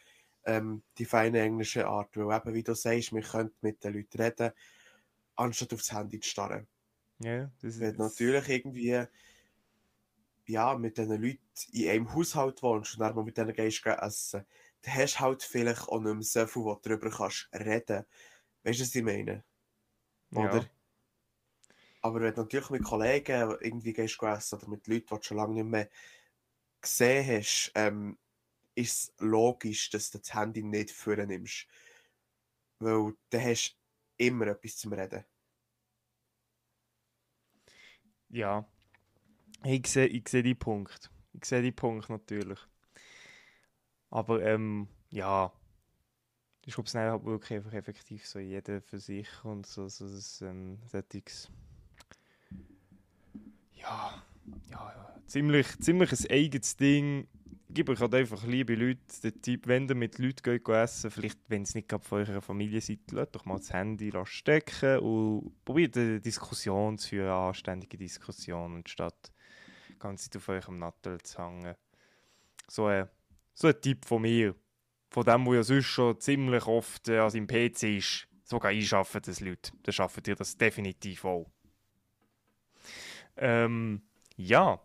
ähm, 0.44 0.85
die 0.98 1.05
feine 1.05 1.40
englische 1.40 1.88
Art, 1.88 2.16
weil 2.16 2.37
eben, 2.37 2.55
wie 2.55 2.62
du 2.62 2.77
sagst, 2.77 3.11
man 3.11 3.24
könnte 3.24 3.57
mit 3.62 3.83
den 3.83 3.94
Leuten 3.94 4.22
reden, 4.22 4.53
anstatt 5.35 5.74
aufs 5.74 5.92
Handy 5.92 6.20
zu 6.20 6.29
starren. 6.29 6.68
Ja, 7.18 7.51
das 7.61 7.81
Wenn 7.81 7.90
ist 7.90 7.98
natürlich 7.98 8.48
irgendwie 8.48 9.05
ja, 10.49 10.77
mit 10.77 10.97
diesen 10.97 11.21
Leuten 11.23 11.41
in 11.73 11.89
einem 11.91 12.15
Haushalt 12.15 12.63
wohnst 12.63 12.95
und 12.95 13.01
dann 13.01 13.15
mal 13.15 13.25
mit 13.25 13.37
denen 13.37 13.53
gehst 13.53 13.85
essen, 13.87 14.47
dann 14.83 14.95
hast 14.95 15.17
du 15.17 15.21
halt 15.21 15.43
vielleicht 15.43 15.89
auch 15.89 16.01
nicht 16.01 16.15
mehr 16.15 16.23
so 16.23 16.47
viel, 16.47 16.63
du 16.63 16.79
darüber 16.83 17.11
kannst 17.11 17.49
reden. 17.53 18.05
Weißt 18.63 18.81
du, 18.81 18.85
was 18.85 18.95
ich 18.95 19.03
meine? 19.03 19.45
Oder? 20.33 20.63
Ja. 20.63 20.71
Aber 22.01 22.21
wenn 22.21 22.35
du 22.35 22.41
natürlich 22.41 22.71
mit 22.71 22.85
Kollegen 22.85 23.57
irgendwie 23.61 23.93
gehst 23.93 24.23
essen 24.23 24.59
oder 24.59 24.69
mit 24.69 24.87
Leuten, 24.87 25.07
die 25.07 25.15
du 25.15 25.23
schon 25.23 25.37
lange 25.37 25.55
nicht 25.55 25.65
mehr 25.65 25.91
gesehen 26.81 27.27
hast, 27.27 27.73
ähm, 27.75 28.19
ist 28.75 28.95
es 28.95 29.15
logisch, 29.19 29.91
dass 29.91 30.11
du 30.11 30.19
das 30.19 30.33
Handy 30.33 30.63
nicht 30.63 30.93
vornimmst. 30.93 31.67
Weil 32.79 33.15
dann 33.31 33.45
hast 33.45 33.77
du 34.17 34.25
immer 34.25 34.47
etwas 34.47 34.77
zum 34.77 34.93
Reden. 34.93 35.25
Ja. 38.31 38.67
Ich 39.62 39.87
sehe 39.87 40.07
ich 40.07 40.29
seh 40.29 40.42
die 40.42 40.57
Punkt. 40.57 41.11
Ich 41.33 41.44
sehe 41.44 41.62
die 41.62 41.71
Punkt 41.73 42.09
natürlich. 42.09 42.59
Aber 44.11 44.42
ähm, 44.42 44.88
ja. 45.11 45.53
Ich 46.66 46.75
glaube, 46.75 46.87
es 46.87 46.94
ist 46.94 47.01
halt 47.01 47.25
wirklich 47.25 47.59
einfach 47.59 47.73
effektiv 47.73 48.27
so 48.27 48.38
jeder 48.38 48.81
für 48.81 49.01
sich 49.01 49.29
und 49.44 49.66
so, 49.66 49.88
so 49.88 50.07
das 50.09 50.40
ähm, 50.42 50.79
solches- 50.87 51.51
Ja, 53.75 54.23
ja, 54.71 54.92
ja. 54.94 55.14
Ziemlich, 55.27 55.66
ziemlich 55.81 56.12
ein 56.12 56.31
eigenes 56.31 56.77
Ding. 56.77 57.29
Gebe 57.71 57.92
euch 57.92 58.01
halt 58.01 58.14
einfach 58.14 58.44
liebe 58.44 58.75
Leute 58.75 59.01
den 59.23 59.42
Tipp, 59.42 59.66
wenn 59.66 59.88
ihr 59.88 59.94
mit 59.94 60.18
Leuten 60.18 60.42
geht, 60.42 60.64
geht 60.64 60.75
essen, 60.75 61.11
vielleicht, 61.11 61.38
wenn 61.49 61.62
es 61.62 61.75
nicht 61.75 61.88
gerade 61.88 62.03
von 62.05 62.21
eurer 62.21 62.40
Familie 62.40 62.81
seid, 62.81 63.01
lasst 63.11 63.35
doch 63.35 63.44
mal 63.44 63.59
das 63.59 63.73
Handy 63.75 64.11
stecken 64.25 65.01
und 65.01 65.53
probiert 65.66 65.97
eine 65.99 66.18
Diskussion 66.21 66.97
zu 66.97 67.09
führen, 67.11 67.27
eine 67.29 67.35
anständige 67.49 67.99
Diskussion, 67.99 68.77
anstatt 68.77 69.33
die 69.99 70.03
ganze 70.03 70.31
Zeit 70.31 70.37
auf 70.37 70.49
eurem 70.49 70.79
Nattel 70.79 71.21
zu 71.23 71.43
hängen. 71.43 71.75
So 72.69 72.87
ein, 72.87 73.09
so 73.55 73.69
ein 73.69 73.81
Tipp 73.81 74.05
von 74.05 74.23
mir. 74.23 74.55
Von 75.11 75.25
dem, 75.25 75.47
wo 75.47 75.55
ja 75.55 75.63
sonst 75.63 75.87
schon 75.87 76.21
ziemlich 76.21 76.67
oft 76.67 77.09
äh, 77.09 77.19
an 77.19 77.31
seinem 77.31 77.47
PC 77.47 77.83
ist. 77.97 78.29
Sogar 78.45 78.73
ich 78.73 78.89
schaffe 78.89 79.21
das, 79.21 79.41
Leute. 79.41 79.73
Dann 79.83 79.93
schafft 79.93 80.27
ihr 80.29 80.37
das 80.37 80.57
definitiv 80.57 81.25
auch. 81.25 81.51
Ähm, 83.37 84.03
ja. 84.37 84.81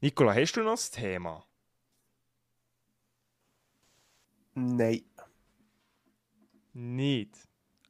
Nicola, 0.00 0.34
hast 0.34 0.52
du 0.52 0.62
noch 0.62 0.72
das 0.72 0.90
Thema? 0.90 1.44
Nein. 4.54 5.04
Nicht. 6.72 7.36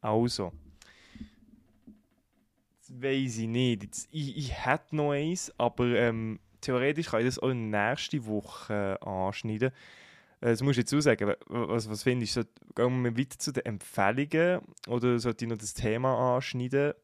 Also. 0.01 0.53
Das 2.79 3.03
weiß 3.03 3.39
ich 3.39 3.49
nicht. 3.49 3.83
Jetzt, 3.85 4.09
ich, 4.13 4.37
ich 4.37 4.67
hätte 4.67 4.97
noch 4.97 5.13
eins, 5.13 5.53
aber 5.59 5.87
ähm, 5.87 6.41
theoretisch 6.63 7.09
kann 7.09 7.21
ich 7.21 7.27
das 7.27 7.39
auch 7.39 7.53
nächste 7.53 8.25
Woche 8.25 8.99
anschneiden. 9.03 9.73
Äh, 10.41 10.51
das 10.51 10.63
musst 10.63 10.77
du 10.77 10.81
jetzt 10.81 10.95
auch 10.95 11.01
sagen. 11.01 11.35
Was, 11.47 11.89
was 11.89 12.03
findest 12.03 12.37
du? 12.37 12.45
Gehen 12.75 13.03
wir 13.03 13.17
weiter 13.17 13.39
zu 13.39 13.53
den 13.53 13.67
Empfehlungen 13.67 14.63
oder 14.89 15.19
sollte 15.19 15.45
ich 15.45 15.51
noch 15.51 15.59
das 15.59 15.75
Thema 15.75 16.37
anschneiden? 16.37 16.95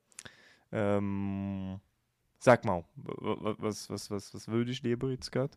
Ähm, 0.73 1.81
sag 2.38 2.64
mal, 2.64 2.85
was, 2.94 3.88
was, 3.90 4.11
was, 4.11 4.35
was 4.35 4.49
würdest 4.49 4.85
du 4.85 4.88
lieber 4.88 5.11
jetzt 5.11 5.31
gerade? 5.31 5.57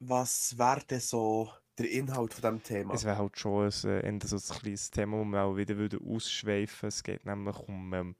Was 0.00 0.56
wäre 0.58 0.82
denn 0.88 1.00
so 1.00 1.50
der 1.78 1.90
Inhalt 1.90 2.34
von 2.34 2.42
diesem 2.42 2.62
Thema? 2.62 2.94
Es 2.94 3.04
wäre 3.04 3.18
halt 3.18 3.38
schon 3.38 3.64
ein, 3.64 4.20
äh, 4.20 4.26
so 4.26 4.36
ein 4.36 4.60
kleines 4.60 4.90
Thema, 4.90 5.18
wo 5.18 5.24
wir 5.24 5.42
auch 5.42 5.56
wieder 5.56 5.98
ausschweifen 6.06 6.82
würde. 6.82 6.88
Es 6.88 7.02
geht 7.02 7.24
nämlich 7.24 7.58
um 7.60 7.94
ähm, 7.94 8.14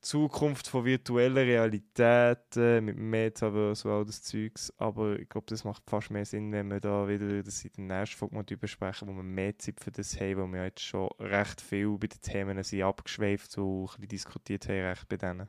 Zukunft 0.00 0.68
von 0.68 0.84
virtueller 0.84 1.42
Realität 1.42 2.56
äh, 2.56 2.80
mit 2.80 2.96
Metaverse 2.96 3.88
und 3.88 3.94
all 3.94 4.04
das 4.04 4.22
Zeugs. 4.22 4.72
Aber 4.76 5.18
ich 5.18 5.28
glaube, 5.28 5.46
das 5.48 5.64
macht 5.64 5.82
fast 5.88 6.10
mehr 6.10 6.24
Sinn, 6.24 6.52
wenn 6.52 6.70
wir 6.70 6.80
da 6.80 7.08
wieder 7.08 7.42
das 7.42 7.64
in 7.64 7.88
der 7.88 8.00
nächsten 8.00 8.16
Folge 8.16 8.34
mal 8.36 8.44
besprechen, 8.44 9.08
wo 9.08 9.12
wir 9.12 9.22
mehr 9.24 9.58
Zeit 9.58 9.80
für 9.80 9.90
das 9.90 10.18
haben, 10.20 10.36
weil 10.36 10.52
wir 10.52 10.64
jetzt 10.64 10.82
schon 10.82 11.08
recht 11.18 11.60
viel 11.60 11.98
bei 11.98 12.06
den 12.06 12.20
Themen 12.20 12.62
sind 12.62 12.82
abgeschweift 12.82 13.58
und 13.58 13.64
ein 13.64 13.86
bisschen 13.86 14.08
diskutiert 14.08 14.68
haben, 14.68 14.86
recht 14.86 15.08
bei 15.08 15.16
denen. 15.16 15.48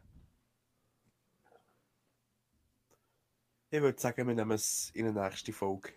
Ich 3.71 3.81
würde 3.81 4.01
sagen, 4.01 4.27
wir 4.27 4.33
nehmen 4.33 4.51
es 4.51 4.89
in 4.95 5.13
der 5.13 5.23
nächsten 5.23 5.53
Folge. 5.53 5.93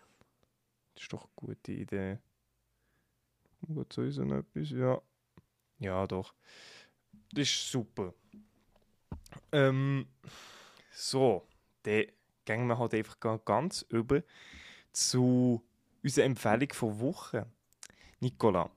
Das 0.94 1.04
ist 1.04 1.12
doch 1.12 1.22
eine 1.22 1.32
gute 1.36 1.72
Idee. 1.72 2.18
Gut, 3.62 3.92
so 3.92 4.02
ist 4.02 4.18
noch 4.18 4.36
etwas, 4.36 4.70
ja. 4.70 5.00
Ja, 5.78 6.06
doch. 6.06 6.34
Das 7.32 7.48
ist 7.48 7.70
super. 7.70 8.14
Ähm, 9.52 10.06
so, 10.92 11.46
dann 11.82 12.06
gehen 12.44 12.66
wir 12.66 12.78
halt 12.78 12.94
einfach 12.94 13.44
ganz 13.44 13.82
über 13.88 14.22
zu 14.92 15.62
unserer 16.02 16.26
Empfehlung 16.26 16.72
von 16.72 17.00
Woche. 17.00 17.46
Nicola, 18.20 18.70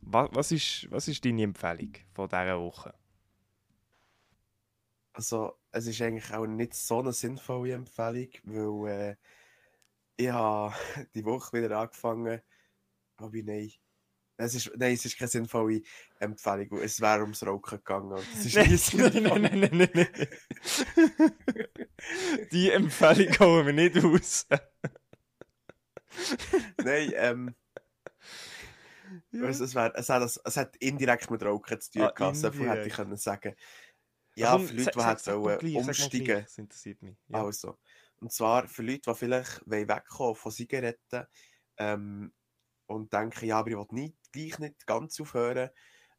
was, 0.00 0.28
was, 0.32 0.52
ist, 0.52 0.90
was 0.90 1.08
ist 1.08 1.24
deine 1.24 1.42
Empfehlung 1.42 1.92
von 2.12 2.28
dieser 2.28 2.60
Woche? 2.60 2.94
Also, 5.12 5.58
es 5.70 5.86
ist 5.86 6.02
eigentlich 6.02 6.32
auch 6.32 6.46
nicht 6.46 6.74
so 6.74 6.98
eine 6.98 7.12
sinnvolle 7.12 7.74
Empfehlung, 7.74 8.30
weil 8.42 9.10
äh, 9.10 9.16
ich 10.16 10.28
habe 10.30 10.74
die 11.14 11.24
Woche 11.24 11.62
wieder 11.62 11.78
angefangen, 11.78 12.40
aber 13.16 13.36
nein, 13.42 13.72
es 14.36 14.54
ist, 14.54 14.72
nein, 14.76 14.94
es 14.94 15.04
ist 15.04 15.16
keine 15.16 15.28
sinnvolle 15.28 15.82
Empfehlung. 16.18 16.78
Es 16.80 17.00
wäre 17.00 17.22
ums 17.22 17.46
Rauchen 17.46 17.78
gegangen. 17.78 18.10
Das 18.10 18.44
ist 18.44 18.86
sinnvoll. 18.86 19.10
Nein, 19.22 19.42
nein, 19.42 19.60
nein, 19.60 19.90
nein, 19.94 20.08
nein. 20.14 21.68
Die 22.50 22.70
Empfehlung 22.70 23.38
holen 23.38 23.66
wir 23.66 23.72
nicht 23.72 24.04
aus. 24.04 24.46
nein, 26.82 27.12
ähm. 27.14 27.54
Ja. 29.30 29.44
Es, 29.44 29.60
es, 29.60 29.74
wär, 29.74 29.92
es, 29.96 30.08
hat, 30.08 30.22
es 30.22 30.56
hat 30.56 30.76
indirekt 30.76 31.30
mit 31.30 31.42
Rauchen 31.42 31.80
zu 31.80 31.92
tun 31.92 32.02
ah, 32.02 32.10
gehabt, 32.10 32.36
so 32.36 32.50
viel 32.50 32.68
hätte 32.68 32.88
ich 32.88 32.94
können 32.94 33.16
sagen. 33.16 33.54
Ja, 34.34 34.52
Warum, 34.52 34.66
für 34.66 34.74
Leute, 34.74 34.90
die 34.90 35.00
halt 35.00 35.20
sollen 35.20 35.76
umsteigen. 35.76 36.42
Das 36.42 36.58
interessiert 36.58 37.02
mich. 37.02 37.16
Ja. 37.28 37.44
Also. 37.44 37.78
Und 38.20 38.32
zwar 38.32 38.66
für 38.66 38.82
Leute, 38.82 39.02
die 39.06 39.14
vielleicht 39.14 39.62
wegkommen 39.66 40.34
von 40.34 40.50
Zigaretten 40.50 41.26
ähm, 41.76 42.32
und 42.86 43.12
denken, 43.12 43.46
ja, 43.46 43.58
aber 43.58 43.70
ich 43.70 43.76
will 43.76 43.86
nicht 43.90 44.23
gleich 44.34 44.58
nicht 44.58 44.86
ganz 44.86 45.20
aufhören, 45.20 45.70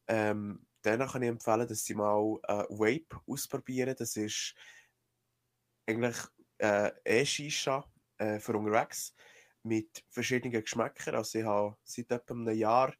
ähm, 0.07 0.65
dann 0.81 1.07
kann 1.07 1.23
ich 1.23 1.29
empfehlen, 1.29 1.67
dass 1.67 1.83
sie 1.83 1.95
mal 1.95 2.39
äh, 2.43 2.63
Vape 2.69 3.19
ausprobieren. 3.27 3.95
Das 3.97 4.15
ist 4.15 4.53
eigentlich 5.87 6.15
äh, 6.59 6.91
E-Shisha 7.03 7.83
äh, 8.17 8.39
für 8.39 8.55
unterwegs 8.55 9.13
mit 9.63 10.05
verschiedenen 10.09 10.61
Geschmäckern. 10.61 11.15
Also 11.15 11.39
ich 11.39 11.45
habe 11.45 11.75
seit 11.83 12.11
etwa 12.11 12.33
einem 12.33 12.55
Jahr 12.55 12.93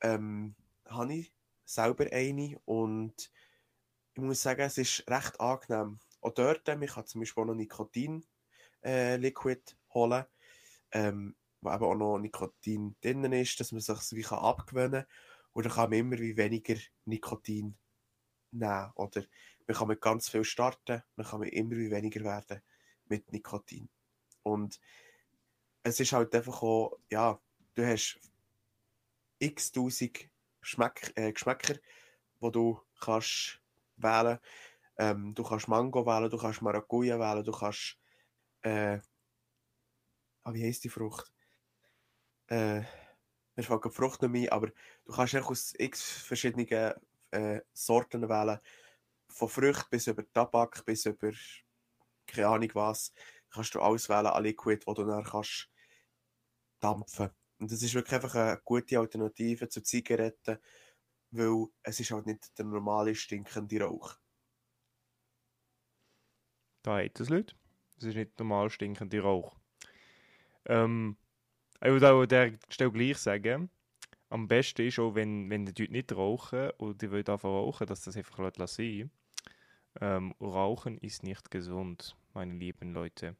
ähm, 0.00 0.54
habe 0.86 1.14
ich 1.14 1.34
selber 1.64 2.06
eine 2.12 2.58
und 2.64 3.30
ich 4.14 4.22
muss 4.22 4.42
sagen, 4.42 4.62
es 4.62 4.78
ist 4.78 5.04
recht 5.08 5.40
angenehm. 5.40 5.98
Auch 6.20 6.34
dort, 6.34 6.68
man 6.68 6.86
kann 6.86 7.06
zum 7.06 7.22
Beispiel 7.22 7.44
noch 7.44 7.54
Nikotin-Liquid 7.54 9.70
äh, 9.70 9.94
holen. 9.94 10.24
Ähm, 10.92 11.34
wo 11.62 11.72
eben 11.72 11.84
auch 11.84 11.94
noch 11.94 12.18
Nikotin 12.18 12.96
drin 13.00 13.24
ist, 13.32 13.58
dass 13.60 13.72
man 13.72 13.80
sich 13.80 14.12
wie 14.12 14.26
abgewöhnen 14.26 15.04
kann. 15.04 15.06
Und 15.52 15.66
dann 15.66 15.72
kann 15.72 15.90
man 15.90 15.98
immer 15.98 16.18
wie 16.18 16.36
weniger 16.36 16.76
Nikotin 17.04 17.76
nehmen. 18.50 18.92
Oder 18.94 19.22
man 19.66 19.76
kann 19.76 19.88
mit 19.88 20.00
ganz 20.00 20.28
viel 20.28 20.44
starten, 20.44 21.02
man 21.16 21.26
kann 21.26 21.42
immer 21.42 21.76
wie 21.76 21.90
weniger 21.90 22.24
werden 22.24 22.62
mit 23.06 23.32
Nikotin. 23.32 23.88
Und 24.42 24.80
es 25.84 26.00
ist 26.00 26.12
halt 26.12 26.34
einfach 26.34 26.62
auch, 26.62 26.98
ja, 27.10 27.40
du 27.74 27.86
hast 27.86 28.18
x 29.38 29.72
tausend 29.72 30.28
Geschmäck, 30.60 31.12
äh, 31.16 31.32
Geschmäcker, 31.32 31.76
wo 32.40 32.50
du 32.50 32.80
kannst 33.00 33.60
wählen. 33.96 34.38
Ähm, 34.96 35.34
du 35.34 35.42
kannst 35.42 35.68
Mango 35.68 36.06
wählen, 36.06 36.30
du 36.30 36.38
kannst 36.38 36.62
Maracuja 36.62 37.18
wählen, 37.18 37.44
du 37.44 37.52
kannst 37.52 37.98
äh, 38.62 39.00
ah, 40.44 40.54
wie 40.54 40.64
heisst 40.64 40.84
die 40.84 40.88
Frucht? 40.88 41.31
Äh, 42.52 42.84
mir 43.56 43.62
fällt 43.62 43.84
die 43.84 43.90
Frucht 43.90 44.22
mehr, 44.22 44.52
aber 44.52 44.68
du 45.04 45.12
kannst 45.12 45.34
aus 45.36 45.74
x 45.78 46.02
verschiedenen 46.02 46.94
äh, 47.30 47.60
Sorten 47.72 48.28
wählen. 48.28 48.60
Von 49.28 49.48
Früchten 49.48 49.88
bis 49.90 50.06
über 50.06 50.30
Tabak, 50.32 50.84
bis 50.84 51.06
über 51.06 51.30
keine 52.26 52.48
Ahnung 52.48 52.70
was, 52.74 53.12
kannst 53.50 53.74
du 53.74 53.80
alles 53.80 54.08
wählen 54.08 54.26
an 54.26 54.42
Liquid, 54.42 54.86
wo 54.86 54.94
du 54.94 55.04
dann 55.04 55.24
kannst 55.24 55.70
dampfen. 56.80 57.30
Und 57.58 57.70
das 57.70 57.82
ist 57.82 57.94
wirklich 57.94 58.14
einfach 58.14 58.34
eine 58.34 58.60
gute 58.64 58.98
Alternative 58.98 59.68
zu 59.68 59.82
Zigaretten, 59.82 60.58
weil 61.30 61.66
es 61.82 62.00
ist 62.00 62.10
halt 62.10 62.26
nicht 62.26 62.58
der 62.58 62.66
normale 62.66 63.14
stinkende 63.14 63.80
Rauch. 63.80 64.16
Da 66.82 66.98
hat 66.98 67.20
es 67.20 67.30
Leute. 67.30 67.54
Es 67.96 68.04
ist 68.04 68.16
nicht 68.16 68.38
normal 68.38 68.68
stinkende 68.68 69.20
Rauch. 69.20 69.54
Ähm, 70.66 71.16
ich 71.82 71.90
würde 71.90 72.12
auch 72.12 72.22
an 72.22 72.28
der 72.28 72.52
Stelle 72.68 72.92
gleich 72.92 73.18
sagen, 73.18 73.70
am 74.30 74.48
besten 74.48 74.86
ist 74.86 74.98
auch, 74.98 75.14
wenn, 75.14 75.50
wenn 75.50 75.66
die 75.66 75.82
Leute 75.82 75.92
nicht 75.92 76.12
rauchen 76.12 76.70
und 76.78 77.02
die 77.02 77.10
wollen 77.10 77.26
anfangen 77.26 77.54
rauchen, 77.54 77.86
dass 77.86 78.02
das 78.02 78.16
einfach 78.16 78.38
sein 78.66 79.10
ähm, 80.00 80.34
Rauchen 80.40 80.96
ist 80.98 81.22
nicht 81.22 81.50
gesund, 81.50 82.16
meine 82.32 82.54
lieben 82.54 82.94
Leute. 82.94 83.36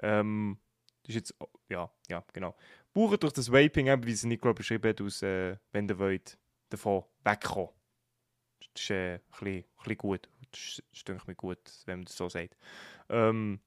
Ähm, 0.00 0.58
das 1.02 1.10
ist 1.10 1.14
jetzt, 1.16 1.34
ja, 1.68 1.90
ja, 2.08 2.24
genau. 2.32 2.54
Buchen 2.92 3.18
durch 3.18 3.32
das 3.32 3.50
Vaping, 3.50 3.86
wie 4.04 4.12
es 4.12 4.24
Nicola 4.24 4.52
beschrieben 4.52 4.88
hat, 4.88 5.00
aus, 5.00 5.22
äh, 5.22 5.56
wenn 5.72 5.88
ihr 5.88 5.98
wollt, 5.98 6.38
davon 6.68 7.04
wegkommen. 7.24 7.70
Das 8.74 8.82
ist 8.82 8.90
äh, 8.90 9.14
ein, 9.14 9.20
bisschen, 9.30 9.54
ein 9.54 9.64
bisschen 9.78 9.98
gut. 9.98 10.28
Das 10.52 10.82
ist, 10.92 11.26
mir 11.26 11.34
gut, 11.34 11.58
wenn 11.86 12.00
man 12.00 12.04
das 12.04 12.16
so 12.16 12.28
sagt. 12.28 12.56
Ähm, 13.08 13.60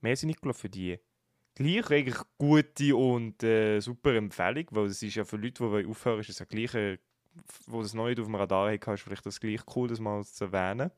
mehr 0.00 0.16
sind 0.16 0.28
Nicola 0.28 0.52
für 0.52 0.68
die 0.68 0.98
gleich 1.54 1.90
eigentlich 1.90 2.16
gute 2.38 2.96
und 2.96 3.42
äh, 3.42 3.80
super 3.80 4.14
Empfehlung, 4.14 4.66
weil 4.70 4.86
es 4.86 5.02
ist 5.02 5.14
ja 5.14 5.24
für 5.24 5.36
Leute, 5.36 5.64
die 5.64 5.86
aufhören, 5.88 6.20
ist 6.20 6.30
es 6.30 6.38
ja 6.38 6.46
gleich, 6.46 6.74
äh, 6.74 6.98
wo 7.66 7.82
das 7.82 7.94
noch 7.94 8.06
nicht 8.06 8.20
auf 8.20 8.26
dem 8.26 8.34
Radar 8.34 8.72
hat, 8.72 8.86
ist 8.86 9.02
vielleicht 9.02 9.26
das 9.26 9.40
gleich 9.40 9.60
cool, 9.74 9.88
das 9.88 10.00
mal 10.00 10.24
zu 10.24 10.44
erwähnen. 10.44 10.90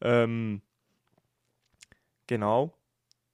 Ähm, 0.00 0.62
genau. 2.26 2.74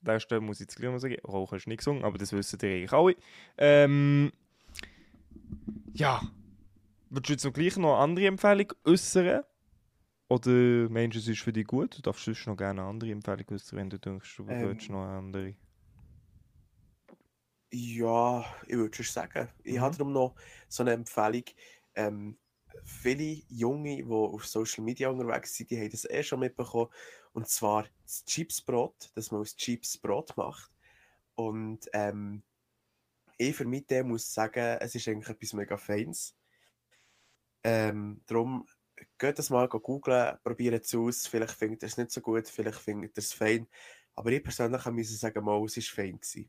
Der 0.01 0.21
Stelle 0.21 0.41
muss 0.41 0.57
ich 0.57 0.67
jetzt 0.67 0.77
gleich 0.77 0.91
mal 0.91 0.99
sagen, 0.99 1.17
Rauchen 1.27 1.57
ist 1.57 1.67
nicht 1.67 1.79
gesungen, 1.79 2.05
aber 2.05 2.19
das 2.19 2.33
wissen 2.33 2.59
die 2.59 2.67
eigentlich 2.67 2.93
alle. 2.93 3.17
Ähm, 3.57 4.33
ja. 5.95 6.21
Würdest 7.09 7.29
du 7.29 7.33
jetzt 7.33 7.45
noch 7.45 7.53
gleich 7.53 7.77
noch 7.77 7.95
eine 7.95 8.03
andere 8.03 8.27
Empfehlung 8.27 8.73
äußern? 8.85 9.45
Oder 10.29 10.89
meinst 10.91 11.17
du, 11.17 11.21
es 11.21 11.29
ist 11.29 11.41
für 11.41 11.53
dich 11.53 11.67
gut? 11.67 11.97
Du 11.97 12.03
darfst 12.03 12.25
sonst 12.25 12.47
noch 12.47 12.57
gerne 12.57 12.81
eine 12.81 12.91
andere 12.91 13.13
Empfehlung 13.13 13.45
äußern, 13.51 13.79
wenn 13.79 13.91
du 13.91 13.99
denkst, 13.99 14.37
du 14.37 14.47
ähm, 14.49 14.69
willst 14.69 14.91
noch 14.91 15.05
eine 15.05 15.19
andere. 15.19 15.55
Ja, 17.77 18.45
ich 18.69 18.77
würde 18.77 18.95
schon 18.95 19.05
sagen. 19.05 19.49
Ich 19.65 19.75
mhm. 19.75 19.81
habe 19.81 19.97
darum 19.97 20.13
noch 20.13 20.37
so 20.69 20.85
eine 20.85 20.93
Empfehlung. 20.93 21.43
Ähm, 21.97 22.39
viele 22.85 23.43
Junge, 23.49 23.97
die 23.97 24.05
auf 24.13 24.47
Social 24.47 24.85
Media 24.85 25.09
unterwegs 25.09 25.57
sind, 25.57 25.71
die 25.71 25.81
haben 25.81 25.91
das 25.91 26.05
eh 26.05 26.23
schon 26.23 26.39
mitbekommen. 26.39 26.93
Und 27.33 27.49
zwar 27.49 27.87
das 28.05 28.25
Chipsbrot, 28.27 29.11
dass 29.17 29.33
man 29.33 29.41
aus 29.41 29.57
Chips 29.57 29.99
Brot 29.99 30.37
macht. 30.37 30.71
Und 31.35 31.89
ähm, 31.93 32.45
ich 33.39 33.57
für 33.57 33.65
mich 33.65 33.87
muss 34.05 34.33
sagen, 34.33 34.79
es 34.79 34.95
ist 34.95 35.09
eigentlich 35.09 35.29
etwas 35.29 35.53
mega 35.53 35.77
Feins. 35.77 36.37
Ähm, 37.65 38.23
darum 38.27 38.69
geht 39.19 39.37
das 39.37 39.51
mal 39.51 39.69
googeln, 39.69 40.39
probiert 40.45 40.85
es 40.85 40.95
aus. 40.95 41.27
Vielleicht 41.27 41.55
findet 41.55 41.83
ihr 41.83 41.89
es 41.89 41.97
nicht 41.97 42.13
so 42.13 42.21
gut, 42.21 42.47
vielleicht 42.47 42.79
findet 42.79 43.17
ihr 43.17 43.21
es 43.21 43.33
fein. 43.33 43.67
Aber 44.15 44.31
ich 44.31 44.45
persönlich 44.45 44.85
muss 44.87 45.19
sagen, 45.19 45.45
mal, 45.45 45.61
es 45.65 45.77
war 45.77 45.83
fein. 45.83 46.21
Gewesen. 46.21 46.49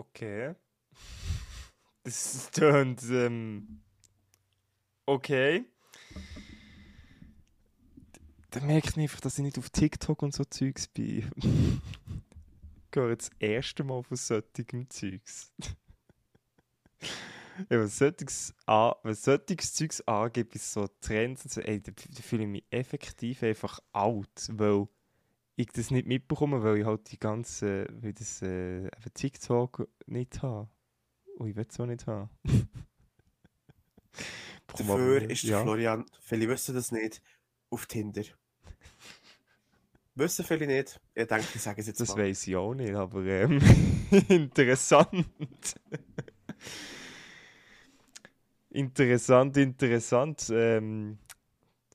Okay. 0.00 0.54
Das 2.02 2.50
tönt 2.50 3.02
ähm, 3.10 3.82
okay. 5.04 5.66
dann 8.48 8.66
merke 8.66 8.88
ich 8.88 8.96
einfach, 8.96 9.20
dass 9.20 9.36
ich 9.36 9.44
nicht 9.44 9.58
auf 9.58 9.68
TikTok 9.68 10.22
und 10.22 10.34
so 10.34 10.44
Zeugs 10.44 10.88
bin. 10.88 11.30
ich 11.36 11.36
gehe 12.90 13.14
das 13.14 13.30
erste 13.38 13.84
Mal 13.84 14.02
von 14.02 14.16
solchem 14.16 14.88
Zeugs. 14.88 15.52
ja, 15.60 15.68
wenn 17.68 17.88
solches, 17.88 18.54
wenn 18.66 19.14
solches 19.14 19.74
Zeugs 19.74 20.00
angeht, 20.08 20.48
bis 20.48 20.72
so 20.72 20.88
Trends 21.02 21.44
und 21.44 21.52
so, 21.52 21.60
ey, 21.60 21.82
da, 21.82 21.92
da 21.92 22.22
fühle 22.22 22.44
ich 22.44 22.48
mich 22.48 22.64
effektiv 22.70 23.42
einfach 23.42 23.78
alt, 23.92 24.48
weil 24.52 24.88
ich 25.56 25.68
das 25.68 25.90
nicht 25.90 26.06
mitbekomme, 26.06 26.62
weil 26.62 26.78
ich 26.78 26.84
halt 26.86 27.10
die 27.10 27.18
ganze, 27.18 27.86
weil 27.90 28.12
das 28.12 28.42
äh, 28.42 28.88
TikTok 29.14 29.88
nicht 30.06 30.42
habe. 30.42 30.68
Und 31.36 31.48
ich 31.48 31.56
will 31.56 31.66
es 31.68 31.80
auch 31.80 31.86
nicht 31.86 32.06
haben. 32.06 32.30
Dafür 34.66 35.28
ist 35.28 35.42
ja. 35.42 35.62
Florian, 35.62 36.04
viele 36.20 36.48
wissen 36.48 36.74
das 36.74 36.92
nicht, 36.92 37.22
auf 37.70 37.86
Tinder. 37.86 38.22
wissen 40.14 40.44
viele 40.44 40.66
nicht. 40.66 41.00
Ich 41.14 41.26
denke, 41.26 41.46
ich 41.54 41.62
sage 41.62 41.80
es 41.80 41.88
jetzt 41.88 42.00
Das 42.00 42.16
weiß 42.16 42.46
ich 42.46 42.56
auch 42.56 42.74
nicht, 42.74 42.94
aber 42.94 43.24
ähm, 43.24 43.60
interessant. 44.28 45.26
interessant, 48.70 49.56
interessant. 49.56 50.50
Ähm, 50.52 51.18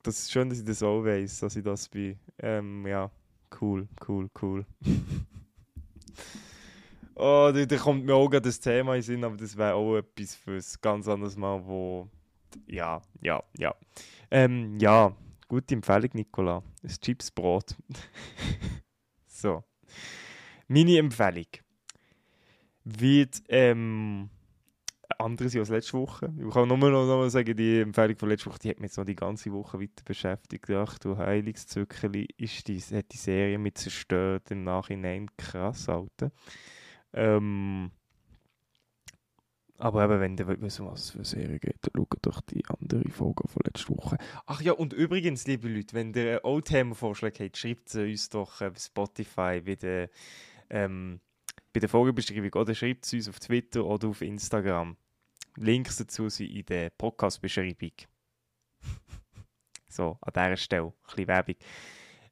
das 0.02 0.20
ist 0.20 0.32
schön, 0.32 0.48
dass 0.48 0.58
ich 0.58 0.64
das 0.64 0.82
auch 0.82 1.02
weiß, 1.02 1.40
dass 1.40 1.56
ich 1.56 1.64
das 1.64 1.88
bin. 1.88 2.18
Ähm, 2.38 2.86
ja, 2.86 3.10
cool, 3.60 3.88
cool, 4.06 4.28
cool. 4.40 4.66
oh, 7.14 7.50
da, 7.52 7.64
da, 7.64 7.76
kommt 7.76 8.04
mir 8.04 8.14
auch 8.14 8.28
gerade 8.28 8.48
das 8.48 8.60
Thema 8.60 8.96
in 8.96 9.02
Sinn, 9.02 9.24
aber 9.24 9.36
das 9.36 9.56
wäre 9.56 9.74
auch 9.74 9.96
etwas 9.96 10.34
für 10.34 10.56
ein 10.56 10.64
ganz 10.80 11.08
anderes 11.08 11.36
Mal, 11.36 11.64
wo. 11.66 12.08
Ja, 12.66 13.02
ja, 13.20 13.42
ja. 13.58 13.74
Ähm, 14.30 14.78
ja, 14.78 15.14
gute 15.48 15.74
Empfehlung, 15.74 16.10
Nicola. 16.14 16.62
Ein 16.82 16.88
Chipsbrot. 16.88 17.76
so. 19.26 19.62
Meine 20.68 20.98
Empfehlung 20.98 21.46
wird 22.84 23.42
ähm, 23.48 24.30
andere 25.18 25.48
sein 25.48 25.60
als 25.60 25.70
letzte 25.70 25.94
Woche. 25.94 26.32
Ich 26.38 26.52
kann 26.52 26.68
nur 26.68 26.76
noch, 26.78 26.90
noch 26.90 27.16
mal 27.16 27.30
sagen, 27.30 27.56
die 27.56 27.80
Empfehlung 27.80 28.16
von 28.16 28.28
letzter 28.28 28.50
Woche, 28.50 28.58
die 28.60 28.70
hat 28.70 28.80
mich 28.80 28.90
jetzt 28.90 28.98
noch 28.98 29.04
die 29.04 29.16
ganze 29.16 29.52
Woche 29.52 29.80
weiter 29.80 30.04
beschäftigt. 30.04 30.70
Ach 30.70 30.98
du 30.98 31.16
Heiligszuckerli, 31.16 32.28
ist 32.36 32.68
die, 32.68 32.80
hat 32.80 33.12
die 33.12 33.16
Serie 33.16 33.58
mit 33.58 33.78
zerstört 33.78 34.50
im 34.50 34.64
Nachhinein. 34.64 35.28
Krass, 35.36 35.88
Alter. 35.88 36.30
Ähm, 37.12 37.90
aber 39.78 40.04
eben, 40.04 40.20
wenn 40.20 40.36
ihr 40.36 40.60
wissen 40.60 40.86
was 40.86 41.04
es 41.04 41.10
für 41.10 41.18
eine 41.18 41.24
Serie 41.24 41.58
geht, 41.58 41.78
dann 41.82 41.92
schaut 41.94 42.18
doch 42.22 42.40
die 42.40 42.64
andere 42.66 43.08
Folge 43.10 43.46
von 43.46 43.62
letzter 43.64 43.96
Woche. 43.96 44.16
Ach 44.46 44.60
ja, 44.62 44.72
und 44.72 44.92
übrigens, 44.92 45.46
liebe 45.46 45.68
Leute, 45.68 45.94
wenn 45.94 46.14
ihr 46.14 46.44
auch 46.44 46.60
Themenvorschläge 46.60 47.44
habt, 47.44 47.58
schreibt 47.58 47.88
sie 47.90 48.10
uns 48.10 48.28
doch 48.30 48.62
auf 48.62 48.78
Spotify 48.78 49.60
bei 49.60 49.74
der, 49.74 50.08
ähm, 50.70 51.20
bei 51.72 51.80
der 51.80 51.88
Folgebeschreibung 51.88 52.52
oder 52.54 52.74
schreibt 52.74 53.04
es 53.04 53.12
uns 53.12 53.28
auf 53.28 53.38
Twitter 53.38 53.84
oder 53.84 54.08
auf 54.08 54.22
Instagram. 54.22 54.96
Links 55.56 55.96
dazu 55.96 56.28
sind 56.28 56.50
in 56.50 56.64
der 56.66 56.90
Podcast-Beschreibung. 56.90 57.92
so, 59.88 60.18
an 60.20 60.32
dieser 60.34 60.56
Stelle, 60.56 60.86
ein 60.86 60.92
bisschen 61.04 61.28
Werbung. 61.28 61.56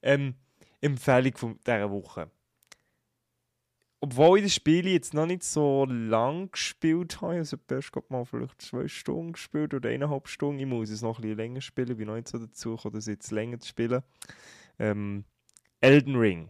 Ähm, 0.02 0.34
Empfehlung 0.80 1.36
von 1.36 1.58
dieser 1.66 1.90
Woche 1.90 2.30
obwohl 4.04 4.36
ich 4.36 4.44
das 4.44 4.54
Spiel 4.54 4.86
jetzt 4.86 5.14
noch 5.14 5.24
nicht 5.24 5.42
so 5.42 5.86
lang 5.86 6.50
gespielt 6.50 7.22
habe, 7.22 7.36
also 7.36 7.56
erst 7.70 7.90
gerade 7.90 8.06
mal 8.10 8.26
vielleicht 8.26 8.60
zwei 8.60 8.86
Stunden 8.86 9.32
gespielt 9.32 9.72
oder 9.72 9.88
eineinhalb 9.88 10.28
Stunden, 10.28 10.60
ich 10.60 10.66
muss 10.66 10.90
es 10.90 11.00
noch 11.00 11.18
ein 11.18 11.22
bisschen 11.22 11.38
länger 11.38 11.62
spielen, 11.62 11.96
bin 11.96 12.08
noch 12.08 12.14
nicht 12.14 12.28
so 12.28 12.36
dazu 12.36 12.76
gekommen, 12.76 12.96
das 12.96 13.06
jetzt 13.06 13.30
länger 13.30 13.60
zu 13.60 13.68
spielen. 13.68 14.02
Ähm, 14.78 15.24
Elden 15.80 16.16
Ring, 16.16 16.48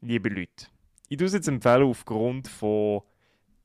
liebe 0.00 0.30
Leute. 0.30 0.68
Ich 1.10 1.18
tue 1.18 1.26
es 1.26 1.34
jetzt 1.34 1.48
empfehlen 1.48 1.82
aufgrund 1.82 2.48
von 2.48 3.02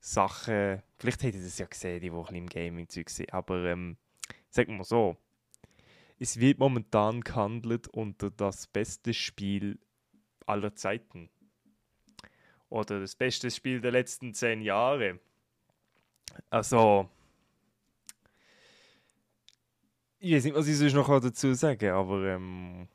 Sachen, 0.04 0.82
vielleicht 0.98 1.22
hättet 1.22 1.40
ihr 1.40 1.46
das 1.46 1.58
ja 1.58 1.66
gesehen, 1.66 2.00
die, 2.00 2.10
die 2.10 2.10
ein 2.10 2.20
bisschen 2.22 2.36
im 2.36 2.48
Gaming-Zeug 2.48 3.08
sind, 3.08 3.32
aber 3.32 3.64
ähm, 3.66 3.96
sagen 4.50 4.76
wir 4.76 4.84
so, 4.84 5.16
es 6.18 6.40
wird 6.40 6.58
momentan 6.58 7.20
gehandelt 7.20 7.86
unter 7.86 8.30
das 8.30 8.66
beste 8.66 9.14
Spiel 9.14 9.78
aller 10.44 10.74
Zeiten 10.74 11.30
oder 12.68 12.98
das 12.98 13.14
beste 13.14 13.48
Spiel 13.48 13.80
der 13.80 13.92
letzten 13.92 14.34
zehn 14.34 14.60
Jahre. 14.60 15.20
Also, 16.50 17.08
ich 20.18 20.34
weiß 20.34 20.44
nicht, 20.44 20.56
was 20.56 20.66
ich 20.66 20.78
sonst 20.78 20.94
noch 20.94 21.20
dazu 21.20 21.54
sagen 21.54 21.90
aber 21.90 22.24
ähm, 22.24 22.88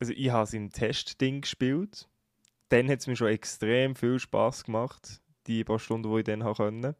also 0.00 0.12
ich 0.12 0.28
habe 0.28 0.44
es 0.44 0.52
im 0.52 0.70
Testding 0.70 1.40
gespielt. 1.40 2.08
Dann 2.68 2.90
hat 2.90 2.98
es 2.98 3.06
mir 3.06 3.16
schon 3.16 3.28
extrem 3.28 3.94
viel 3.94 4.18
Spaß 4.18 4.64
gemacht, 4.64 5.22
die 5.46 5.64
paar 5.64 5.78
Stunden, 5.78 6.10
die 6.10 6.18
ich 6.18 6.24
dann 6.24 6.44
haben 6.44 6.54
konnte. 6.54 6.96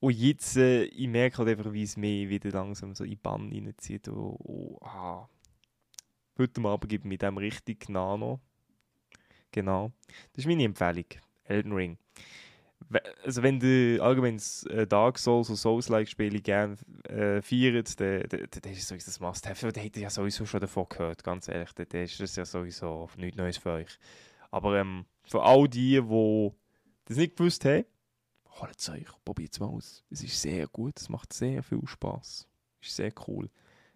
Und 0.00 0.14
jetzt, 0.14 0.56
äh, 0.56 0.84
ich 0.84 1.08
merke 1.08 1.38
halt 1.38 1.48
einfach, 1.48 1.72
wie 1.72 1.82
es 1.82 1.96
mich 1.96 2.28
wieder 2.28 2.50
langsam 2.50 2.94
so 2.94 3.04
in 3.04 3.10
die 3.10 3.16
Bann 3.16 3.50
reinzieht. 3.52 4.08
Und, 4.08 4.36
und, 4.36 4.82
ah. 4.82 5.28
Heute 6.38 6.62
Abend 6.62 6.88
gibt 6.88 7.04
mir 7.04 7.18
dem 7.18 7.36
richtig 7.36 7.88
Nano. 7.88 8.40
Genau. 9.50 9.90
Das 10.32 10.44
ist 10.44 10.46
meine 10.46 10.62
Empfehlung. 10.62 11.06
Elden 11.44 11.72
Ring. 11.72 11.98
Also 13.24 13.42
wenn 13.42 13.58
du 13.58 13.98
allgemein 14.00 14.40
äh, 14.70 14.86
Dark 14.86 15.18
Souls 15.18 15.50
und 15.50 15.56
Souls-like-Spiele 15.56 16.40
gerne 16.40 16.76
äh, 17.08 17.42
feiert, 17.42 18.00
dann, 18.00 18.22
ist 18.22 18.78
es 18.78 18.88
sowieso 18.88 19.06
das 19.06 19.20
Must-Have. 19.20 19.72
Da 19.72 19.80
hätte 19.80 19.98
ich 19.98 20.04
ja 20.04 20.10
sowieso 20.10 20.46
schon 20.46 20.60
davon 20.60 20.86
gehört, 20.88 21.24
ganz 21.24 21.48
ehrlich. 21.48 21.72
Dann 21.72 22.02
ist 22.02 22.20
das 22.20 22.36
ja 22.36 22.44
sowieso 22.44 23.08
nichts 23.16 23.36
Neues 23.36 23.58
für 23.58 23.72
euch. 23.72 23.98
Aber 24.50 24.78
ähm, 24.78 25.04
für 25.24 25.42
all 25.42 25.68
die, 25.68 26.00
die 26.00 26.50
das 27.08 27.16
nicht 27.16 27.36
gewusst 27.36 27.64
haben, 27.64 27.86
holt 28.60 28.78
es 28.78 28.88
euch, 28.90 29.08
probiert 29.24 29.52
es 29.52 29.60
mal 29.60 29.66
aus. 29.66 30.04
Es 30.10 30.22
ist 30.22 30.40
sehr 30.40 30.66
gut, 30.68 31.00
es 31.00 31.08
macht 31.08 31.32
sehr 31.32 31.62
viel 31.62 31.86
Spaß. 31.86 32.46
Ist 32.82 32.96
sehr 32.96 33.12
cool. 33.26 33.50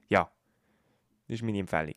Ja, 0.09 0.33
das 1.29 1.35
ist 1.37 1.43
meine 1.43 1.59
Empfehlung. 1.59 1.97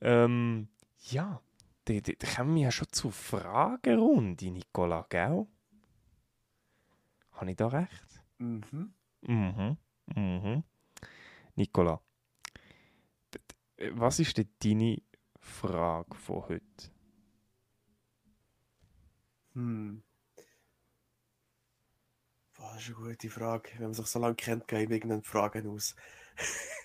Ähm, 0.00 0.68
ja, 1.10 1.40
da, 1.84 2.00
da, 2.00 2.12
da 2.18 2.26
kommen 2.34 2.56
wir 2.56 2.62
ja 2.64 2.70
schon 2.72 2.88
zur 2.90 3.12
Fragerunde, 3.12 4.50
Nicola, 4.50 5.06
gell? 5.08 5.46
Habe 7.30 7.50
ich 7.50 7.56
da 7.56 7.68
recht? 7.68 8.22
Mhm. 8.38 8.92
Mhm. 9.22 9.76
Mhm. 10.06 10.64
Nicola, 11.54 12.00
was 13.92 14.18
ist 14.18 14.36
denn 14.36 14.48
deine 14.58 15.02
Frage 15.38 16.16
von 16.16 16.48
heute? 16.48 16.90
Hm. 19.54 20.02
Boah, 22.66 22.74
das 22.74 22.88
ist 22.88 22.96
eine 22.96 23.06
gute 23.06 23.30
Frage. 23.30 23.70
Wenn 23.76 23.84
man 23.84 23.94
sich 23.94 24.06
so 24.06 24.18
lange 24.18 24.34
kennt, 24.34 24.66
gehen 24.66 24.90
irgendeine 24.90 25.22
Fragen 25.22 25.68
aus. 25.68 25.94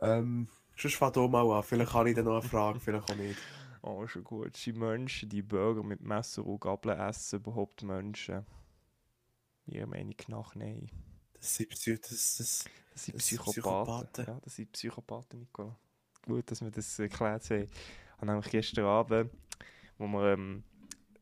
Ähm, 0.00 0.48
sonst 0.76 0.94
fang 0.94 1.12
du 1.12 1.26
mal 1.26 1.50
an. 1.50 1.64
Vielleicht 1.64 1.90
kann 1.90 2.06
ich 2.06 2.14
dann 2.14 2.26
noch 2.26 2.38
eine 2.38 2.48
Frage, 2.48 2.78
vielleicht 2.78 3.10
auch 3.10 3.16
nicht. 3.16 3.38
Oh, 3.82 4.06
schon 4.06 4.22
gut. 4.22 4.56
Sind 4.56 4.78
Menschen, 4.78 5.28
die 5.28 5.42
Burger 5.42 5.82
mit 5.82 6.00
Messer 6.00 6.46
und 6.46 6.60
Gabel 6.60 6.92
essen, 6.92 7.40
überhaupt 7.40 7.82
Menschen? 7.82 8.46
Ihrer 9.66 9.88
Meinung 9.88 10.14
nach 10.28 10.54
nein. 10.54 10.88
Das 11.32 11.56
sind, 11.56 11.70
Psy 11.70 11.98
das, 11.98 12.36
das, 12.36 12.64
das 12.92 13.04
sind 13.04 13.16
das 13.16 13.24
Psychopathen. 13.24 13.62
Psychopathen. 13.62 14.24
Ja, 14.26 14.40
das 14.40 14.54
sind 14.54 14.70
Psychopathen, 14.70 15.40
Nicola. 15.40 15.76
Gut, 16.22 16.48
dass 16.48 16.60
wir 16.60 16.70
das 16.70 16.96
erklärt 17.00 17.50
haben. 17.50 17.64
Ich 17.64 18.12
habe 18.16 18.26
nämlich 18.26 18.50
gestern 18.50 18.84
Abend, 18.84 19.32
wo 19.96 20.06
wir 20.06 20.32
ähm, 20.34 20.62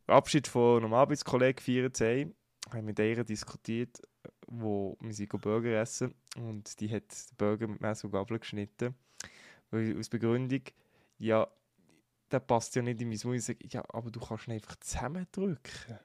Abschied 0.07 0.46
von 0.46 0.84
einem 0.84 0.94
Arbeitskollegen 0.94 1.57
gefeiert 1.57 2.00
haben, 2.00 2.34
haben 2.70 2.84
mit 2.84 2.98
ihr 2.98 3.24
diskutiert, 3.24 4.00
wo 4.46 4.96
wir 5.00 5.12
sie 5.12 5.26
Burger 5.26 5.80
essen 5.80 6.14
und 6.36 6.78
die 6.80 6.90
hat 6.90 7.11
den 7.30 7.36
Burger 7.36 7.66
mit 7.66 7.80
Messer 7.80 8.07
und 8.07 8.12
Gabel 8.12 8.38
geschnitten. 8.38 8.94
Weil 9.70 9.98
aus 9.98 10.09
Begründung, 10.09 10.62
ja, 11.18 11.48
der 12.30 12.40
passt 12.40 12.74
ja 12.76 12.82
nicht 12.82 13.00
in 13.00 13.09
mein 13.09 13.18
Mund. 13.24 13.36
Ich 13.36 13.44
sage, 13.44 13.66
ja, 13.70 13.84
aber 13.88 14.11
du 14.11 14.20
kannst 14.20 14.46
ihn 14.46 14.54
einfach 14.54 14.76
zusammendrücken. 14.76 15.98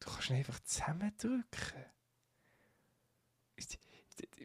Du 0.00 0.10
kannst 0.10 0.30
ihn 0.30 0.36
einfach 0.36 0.60
zusammendrücken. 0.60 1.84
Ich, 3.56 3.78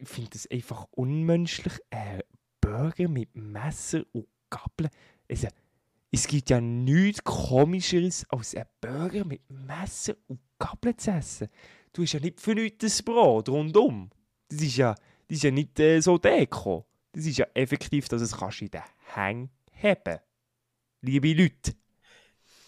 finde 0.03 0.29
das 0.31 0.49
einfach 0.51 0.87
unmenschlich. 0.91 1.79
Ein 1.89 2.21
Burger 2.61 3.07
mit 3.07 3.35
Messer 3.35 4.03
und 4.13 4.27
Gabel. 4.49 4.89
Also, 5.29 5.47
es 6.11 6.27
gibt 6.27 6.49
ja 6.49 6.59
nichts 6.59 7.23
Komischeres, 7.23 8.25
als 8.29 8.55
einen 8.55 8.65
Burger 8.81 9.25
mit 9.25 9.41
Messer 9.49 10.15
und 10.27 10.39
Gabel 10.57 10.95
zu 10.95 11.11
essen 11.11 11.49
du 11.93 12.03
hast 12.03 12.13
ja 12.13 12.19
nicht 12.19 12.39
für 12.39 12.55
nichts 12.55 12.77
das 12.79 13.03
Brot 13.03 13.49
rundum. 13.49 14.09
Das 14.49 14.61
ist 14.61 14.77
ja, 14.77 14.93
das 14.93 15.37
ist 15.37 15.43
ja 15.43 15.51
nicht 15.51 15.79
äh, 15.79 15.99
so 15.99 16.17
Deko. 16.17 16.85
Das 17.11 17.25
ist 17.25 17.37
ja 17.37 17.47
effektiv, 17.53 18.07
dass 18.07 18.21
es 18.21 18.35
kannst 18.35 18.61
in 18.61 18.69
den 18.69 18.81
Hängen 19.13 19.49
haben. 19.81 20.19
Liebe 21.01 21.33
Leute. 21.33 21.75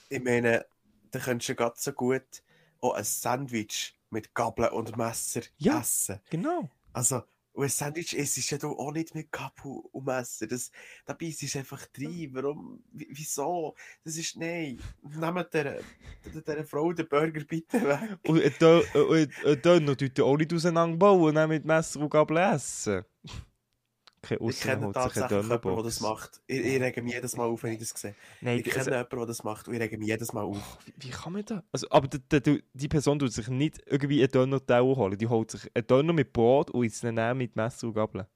Ich 0.10 0.24
meine, 0.24 0.66
da 1.12 1.20
könntest 1.20 1.50
du 1.50 1.56
ganz 1.56 1.84
so 1.84 1.94
gut 1.94 2.44
auch 2.82 2.94
ein 2.94 3.04
Sandwich 3.04 3.96
mit 4.10 4.34
Gabel 4.34 4.70
und 4.70 4.98
Messer 4.98 5.42
ja, 5.58 5.80
essen. 5.80 6.20
genau. 6.30 6.70
Also, 6.94 7.24
und 7.54 7.64
ein 7.64 7.70
Sandwich 7.70 8.16
isst 8.16 8.38
ist 8.38 8.50
ja 8.52 8.58
auch 8.64 8.92
nicht 8.92 9.14
mit 9.14 9.32
Kapu 9.32 9.80
und 9.92 10.06
Messer. 10.06 10.48
Das, 10.48 10.72
da 11.06 11.14
beißt 11.14 11.44
es 11.44 11.56
einfach 11.56 11.86
rein. 11.98 12.30
Warum? 12.32 12.84
Wie- 12.92 13.08
Wieso? 13.12 13.76
Das 14.04 14.18
ist, 14.18 14.38
nein. 14.38 14.80
Nehmt 15.02 15.54
der, 15.54 15.82
der, 16.34 16.42
der 16.42 16.66
Frau 16.66 16.94
den 16.94 17.08
Burger 17.08 17.44
bitte 17.44 17.82
weg. 17.82 18.20
Und 18.28 18.42
ein 18.42 18.54
äh, 18.62 19.24
äh, 19.24 19.28
ein 19.46 19.62
Döner 19.62 19.98
tut 19.98 20.20
auch 20.22 20.38
nicht 20.38 20.54
auseinanderbauen 20.54 21.22
und 21.30 21.36
dann 21.36 21.50
mit 21.50 21.66
Messer 21.66 22.00
und 22.00 22.10
Gabel 22.10 22.38
essen. 22.38 23.04
Okay, 24.24 24.38
Ich 24.50 24.60
kenne 24.62 24.92
tatsächlich 24.92 25.32
jemanden, 25.32 25.76
der 25.76 25.84
das 25.84 26.00
macht. 26.00 26.42
Ich, 26.48 26.60
ich 26.60 26.82
rege 26.82 27.02
mich 27.02 27.14
jedes 27.14 27.36
Mal 27.36 27.46
auf, 27.46 27.64
wenn 27.64 27.74
ich 27.74 27.80
das 27.80 27.90
sehe. 27.90 28.16
Nein, 28.42 28.60
Ich 28.60 28.66
kenne 28.66 28.78
also, 28.78 28.92
jemanden, 28.92 29.18
der 29.18 29.26
das 29.26 29.44
macht 29.44 29.68
und 29.68 29.74
ich 29.74 29.82
rege 29.82 29.98
mich 29.98 30.08
jedes 30.08 30.32
Mal 30.34 30.44
auf. 30.44 30.78
wie, 30.86 30.94
wie 31.08 31.10
kann 31.10 31.34
man 31.34 31.44
das? 31.44 31.64
Also, 31.72 31.88
aber 31.90 32.08
die, 32.08 32.42
die, 32.42 32.64
die 32.74 32.88
Person 32.88 33.18
tut 33.18 33.34
sich 33.34 33.48
nicht 33.48 33.82
irgendwie 33.88 34.20
einen 34.22 34.32
Döner-Teller 34.32 34.96
holen. 34.96 35.18
Die 35.18 35.28
holt 35.28 35.50
sich 35.52 35.70
einen 35.76 35.88
Döner 35.88 36.14
mit 36.14 36.34
Brot 36.34 36.70
und 36.70 37.04
ihn 37.04 37.16
dann 37.16 37.38
mit 37.38 37.56
Messer 37.56 37.88
und 37.88 37.94
Gabel. 37.96 38.28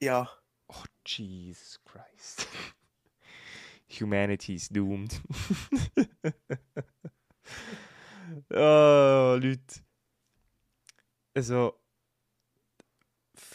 Ja, 0.00 0.28
Oh, 0.70 0.84
Jesus 1.06 1.80
Christ. 1.84 2.46
Humanity 4.00 4.54
is 4.54 4.68
doomed. 4.68 5.20
oh, 8.50 9.38
Leute. 9.40 9.80
Also, 11.34 11.80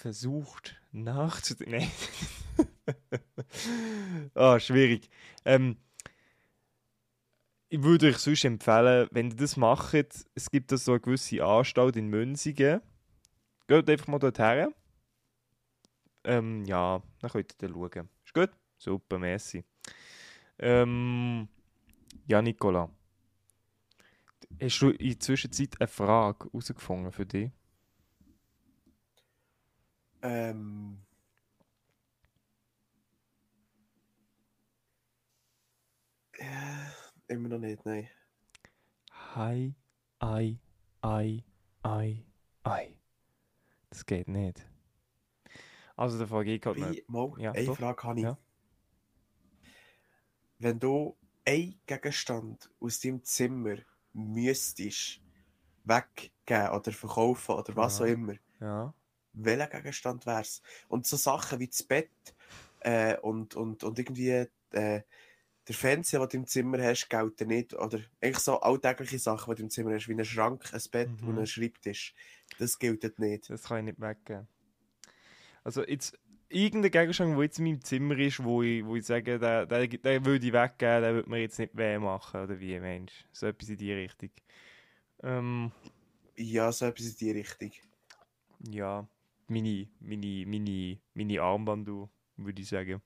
versucht 0.03 0.75
nachzudenken. 0.91 1.89
Ah, 4.35 4.59
schwierig. 4.59 5.09
Ähm, 5.45 5.77
ich 7.69 7.81
würde 7.81 8.07
euch 8.07 8.17
sonst 8.17 8.43
empfehlen, 8.43 9.07
wenn 9.11 9.29
ihr 9.29 9.37
das 9.37 9.55
macht, 9.55 9.93
es 10.35 10.51
gibt 10.51 10.71
da 10.71 10.77
so 10.77 10.91
eine 10.91 10.99
gewisse 10.99 11.43
Anstalt 11.43 11.95
in 11.95 12.07
Münzigen. 12.07 12.81
Geht 13.67 13.89
einfach 13.89 14.07
mal 14.07 14.19
dorthin. 14.19 14.73
Ähm, 16.25 16.65
ja, 16.65 17.01
dann 17.19 17.31
könnt 17.31 17.53
ihr 17.53 17.69
dann 17.69 17.73
schauen. 17.73 18.09
Ist 18.25 18.33
gut? 18.33 18.49
Super, 18.77 19.17
merci. 19.19 19.63
Ähm, 20.59 21.47
ja, 22.27 22.41
Nicola. 22.41 22.89
Hast 24.61 24.81
du 24.81 24.89
in 24.89 25.11
der 25.11 25.19
Zwischenzeit 25.19 25.79
eine 25.79 25.87
Frage 25.87 26.49
herausgefunden 26.51 27.11
für 27.13 27.25
dich? 27.25 27.51
Ähm. 30.23 30.97
Äh, 36.39 37.33
immer 37.33 37.49
noch 37.49 37.59
nicht, 37.59 37.85
nein. 37.85 38.09
Hi, 39.35 39.75
ei, 40.19 40.59
ei, 41.01 41.43
ei, 41.83 42.25
ei. 42.63 42.97
Das 43.89 44.05
geht 44.05 44.27
nicht. 44.27 44.65
Also, 45.95 46.17
der 46.17 46.27
Frage 46.27 46.57
geht 46.57 46.65
nicht. 46.77 46.91
Wie, 46.91 47.03
mal, 47.07 47.33
Ja, 47.39 47.51
eine 47.51 47.65
doch. 47.65 47.77
Frage 47.77 48.03
habe 48.03 48.19
ich. 48.19 48.23
Ja. 48.25 48.37
Wenn 50.59 50.79
du 50.79 51.15
einen 51.45 51.79
Gegenstand 51.85 52.69
aus 52.79 52.99
deinem 52.99 53.23
Zimmer 53.23 53.75
müsstest 54.13 55.19
weggeben 55.83 56.69
oder 56.69 56.91
verkaufen 56.91 57.55
oder 57.55 57.75
was 57.75 57.99
Ja. 57.99 58.05
auch 58.05 58.09
immer, 58.09 58.33
Ja. 58.59 58.93
Welcher 59.33 59.67
Gegenstand 59.67 60.25
wäre 60.25 60.41
es? 60.41 60.61
Und 60.87 61.07
so 61.07 61.17
Sachen 61.17 61.59
wie 61.59 61.67
das 61.67 61.83
Bett 61.83 62.09
äh, 62.81 63.17
und, 63.17 63.55
und, 63.55 63.83
und 63.83 63.99
irgendwie 63.99 64.29
äh, 64.29 64.47
der 64.71 65.75
Fernseher, 65.75 66.19
den 66.21 66.29
du 66.29 66.37
im 66.37 66.47
Zimmer 66.47 66.81
hast, 66.83 67.09
gelten 67.09 67.47
nicht. 67.47 67.73
Oder 67.73 67.99
eigentlich 68.21 68.39
so 68.39 68.59
alltägliche 68.59 69.19
Sachen, 69.19 69.53
die 69.53 69.59
du 69.59 69.63
im 69.63 69.69
Zimmer 69.69 69.93
hast, 69.93 70.07
wie 70.07 70.13
ein 70.13 70.25
Schrank, 70.25 70.73
ein 70.73 70.81
Bett 70.91 71.21
Mhm. 71.21 71.27
und 71.27 71.39
ein 71.39 71.47
Schreibtisch. 71.47 72.13
Das 72.59 72.77
gilt 72.79 73.19
nicht. 73.19 73.49
Das 73.49 73.63
kann 73.63 73.79
ich 73.79 73.85
nicht 73.85 74.01
weggeben. 74.01 74.47
Also 75.63 75.85
jetzt 75.85 76.17
irgendein 76.49 76.91
Gegenstand, 76.91 77.35
der 77.35 77.43
jetzt 77.43 77.59
in 77.59 77.65
meinem 77.65 77.83
Zimmer 77.83 78.17
ist, 78.19 78.43
wo 78.43 78.61
ich, 78.63 78.85
wo 78.85 78.95
ich 78.95 79.05
sage, 79.05 79.39
den, 79.39 79.67
den, 79.69 80.01
den 80.01 80.25
würde 80.25 80.45
ich 80.45 80.53
weggeben, 80.53 81.01
den 81.03 81.15
würde 81.15 81.29
mir 81.29 81.39
jetzt 81.39 81.59
nicht 81.59 81.75
weh 81.77 81.97
machen, 81.97 82.41
oder 82.43 82.59
wie, 82.59 82.79
Mensch? 82.79 83.25
So 83.31 83.47
etwas 83.47 83.69
in 83.69 83.77
die 83.77 83.93
Richtung. 83.93 84.31
Ähm, 85.23 85.71
Ja, 86.35 86.71
so 86.71 86.85
etwas 86.85 87.07
in 87.07 87.17
die 87.17 87.31
Richtung. 87.31 87.71
ja, 88.69 89.07
meine, 89.53 89.87
meine, 89.99 90.45
meine, 90.45 90.99
meine 91.13 91.41
Armbanduhr, 91.41 92.09
würde 92.37 92.61
ich 92.61 92.67
sagen. 92.67 93.01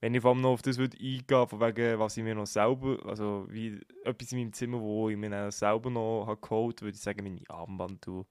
Wenn 0.00 0.14
ich 0.14 0.20
vor 0.20 0.32
allem 0.32 0.42
noch 0.42 0.50
auf 0.50 0.62
das 0.62 0.76
würde 0.76 0.98
eingehen, 0.98 1.48
von 1.48 1.60
wegen, 1.60 1.98
was 1.98 2.16
ich 2.16 2.22
mir 2.22 2.34
noch 2.34 2.46
selber, 2.46 2.98
also 3.06 3.46
wie 3.48 3.80
etwas 4.04 4.30
in 4.32 4.38
meinem 4.38 4.52
Zimmer, 4.52 4.80
wo 4.80 5.08
ich 5.08 5.16
mir 5.16 5.30
dann 5.30 5.50
selber 5.50 5.90
noch 5.90 6.26
habe 6.26 6.40
geholt, 6.40 6.82
würde 6.82 6.96
ich 6.96 7.00
sagen, 7.02 7.24
meine 7.24 7.40
Armbanduhr, 7.48 8.26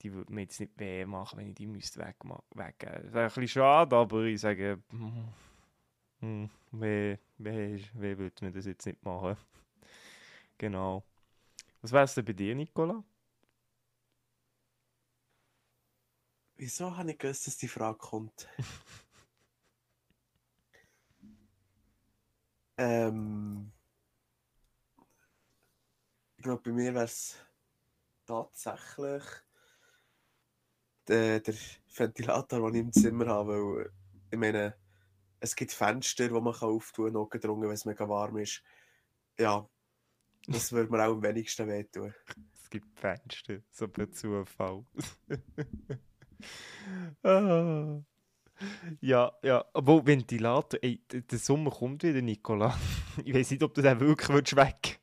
die 0.00 0.12
würde 0.12 0.32
mir 0.32 0.42
jetzt 0.42 0.60
nicht 0.60 0.72
weh 0.78 1.04
machen, 1.04 1.38
wenn 1.38 1.48
ich 1.48 1.54
die 1.54 1.66
müsste 1.66 2.00
weggeben. 2.00 2.38
Das 2.54 3.12
wäre 3.12 3.24
ein 3.24 3.28
bisschen 3.28 3.48
schade, 3.48 3.94
aber 3.96 4.22
ich 4.24 4.40
sage, 4.40 4.82
hm, 4.90 5.28
hm, 6.20 6.50
weh, 6.72 7.18
weh, 7.38 7.78
weh 7.94 8.18
würde 8.18 8.44
mir 8.44 8.52
das 8.52 8.66
jetzt 8.66 8.86
nicht 8.86 9.04
machen. 9.04 9.36
Genau. 10.56 11.02
Was 11.82 11.92
wäre 11.92 12.04
es 12.04 12.14
denn 12.14 12.24
bei 12.24 12.32
dir, 12.32 12.54
Nicola? 12.54 13.02
Wieso 16.56 16.96
habe 16.96 17.10
ich 17.10 17.18
gewusst, 17.18 17.46
dass 17.46 17.56
die 17.56 17.68
Frage 17.68 17.98
kommt? 17.98 18.48
ähm, 22.78 23.72
ich 26.36 26.44
glaube, 26.44 26.62
bei 26.62 26.70
mir 26.72 26.94
wäre 26.94 27.04
es 27.06 27.36
tatsächlich 28.24 29.24
der, 31.08 31.40
der 31.40 31.54
Ventilator, 31.96 32.70
den 32.70 32.74
ich 32.74 32.80
im 32.82 32.92
Zimmer 32.92 33.26
habe. 33.26 33.52
Weil, 33.52 33.92
ich 34.30 34.38
meine, 34.38 34.76
es 35.40 35.56
gibt 35.56 35.72
Fenster, 35.72 36.28
die 36.28 36.34
man 36.34 36.54
kann 36.54 36.68
auftun 36.68 37.06
kann, 37.06 37.14
notgedrungen, 37.14 37.68
wenn 37.68 37.74
es 37.74 37.84
mega 37.84 38.08
warm 38.08 38.36
ist. 38.38 38.62
Ja, 39.38 39.68
das 40.46 40.70
würde 40.70 40.90
mir 40.90 41.04
auch 41.04 41.14
am 41.14 41.22
wenigsten 41.22 41.66
wehtun. 41.68 42.14
Es 42.54 42.70
gibt 42.70 42.98
Fenster, 42.98 43.60
so 43.70 43.86
per 43.86 44.10
Zufall. 44.10 44.84
ah. 47.22 48.00
Ja, 49.00 49.32
ja, 49.42 49.64
obwohl 49.72 50.06
Ventilator, 50.06 50.78
ey, 50.82 51.00
der 51.08 51.38
Sommer 51.38 51.70
kommt 51.70 52.02
wieder, 52.02 52.22
Nicola. 52.22 52.76
Ich 53.24 53.32
weiß 53.32 53.52
nicht, 53.52 53.62
ob 53.62 53.72
du 53.74 53.80
den 53.82 54.00
wirklich 54.00 54.56
weg. 54.56 55.00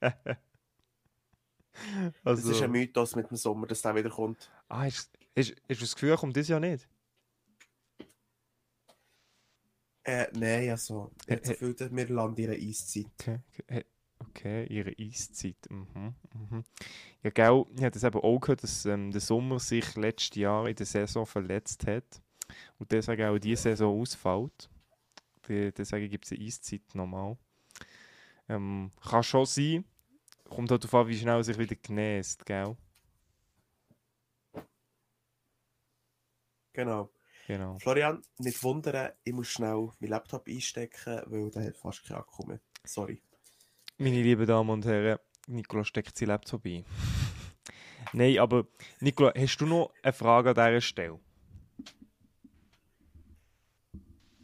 also, 2.23 2.47
Das 2.49 2.57
ist 2.57 2.61
ein 2.61 2.71
Mythos 2.71 3.15
mit 3.15 3.29
dem 3.29 3.38
Sommer, 3.38 3.67
dass 3.67 3.82
der 3.82 3.95
wieder 3.95 4.09
kommt. 4.09 4.51
ah, 4.67 4.82
hast, 4.82 5.11
hast, 5.38 5.55
hast 5.69 5.79
du 5.79 5.86
das 5.86 5.95
Gefühl, 5.95 6.09
er 6.09 6.17
kommt 6.17 6.36
das 6.36 6.47
ja 6.49 6.59
nicht? 6.59 6.89
Äh, 10.03 10.27
nein, 10.34 10.69
also, 10.71 11.11
ich 11.25 11.32
habe 11.32 11.41
das 11.41 11.59
Gefühl, 11.59 11.75
wir 11.91 12.09
landen 12.09 12.41
in 12.41 12.49
einer 12.49 12.59
Eiszeit. 12.59 13.05
Okay, 13.19 13.39
okay, 14.32 14.65
ihre 14.67 14.93
Eiszeit. 14.99 15.57
Mhm, 15.69 16.15
mhm. 16.34 16.63
Ja, 17.23 17.29
gell, 17.29 17.65
ich 17.75 17.82
habe 17.84 17.91
das 17.91 18.03
eben 18.03 18.19
auch 18.19 18.39
gehört, 18.39 18.63
dass 18.63 18.86
ähm, 18.86 19.11
der 19.11 19.21
Sommer 19.21 19.59
sich 19.59 19.95
letztes 19.95 20.36
Jahr 20.38 20.67
in 20.67 20.75
der 20.75 20.86
Saison 20.86 21.25
verletzt 21.25 21.86
hat 21.88 22.21
und 22.79 22.91
deswegen 22.91 23.27
auch 23.27 23.39
diese 23.39 23.63
Saison 23.63 23.99
ausfällt. 24.01 24.69
De- 25.47 25.71
Deswegen 25.71 26.09
gibt 26.09 26.25
es 26.25 26.32
eine 26.32 26.45
Eiszeit 26.45 26.82
nochmal. 26.93 27.38
Ähm, 28.49 28.91
kann 29.01 29.23
schon 29.23 29.45
sein. 29.45 29.86
Kommt 30.49 30.71
halt 30.71 30.84
darauf 30.84 31.05
an, 31.05 31.07
wie 31.07 31.17
schnell 31.17 31.38
er 31.38 31.43
sich 31.43 31.57
wieder 31.57 31.75
genäst, 31.75 32.45
gell? 32.45 32.75
Genau. 36.73 37.09
Genau. 37.47 37.79
Florian, 37.79 38.21
nicht 38.39 38.63
wundern, 38.63 39.11
ich 39.23 39.34
muss 39.34 39.47
schnell 39.47 39.89
meinen 39.99 40.09
Laptop 40.11 40.47
einstecken, 40.47 41.21
weil 41.25 41.49
der 41.51 41.65
hat 41.65 41.77
fast 41.77 42.03
keinen 42.05 42.17
Akku 42.17 42.43
mehr. 42.45 42.59
Sorry. 42.86 43.21
Meine 43.98 44.22
lieben 44.22 44.48
Damen 44.48 44.70
und 44.70 44.86
Herren, 44.86 45.20
Nicola 45.48 45.84
steckt 45.84 46.18
sein 46.18 46.30
Laptop 46.30 46.66
ein. 46.66 46.86
Nein, 48.14 48.39
aber 48.39 48.68
Nicola, 49.00 49.34
hast 49.38 49.58
du 49.58 49.66
noch 49.66 49.94
eine 50.02 50.14
Frage 50.14 50.50
an 50.50 50.56
dieser 50.56 50.82
Stelle? 50.82 51.20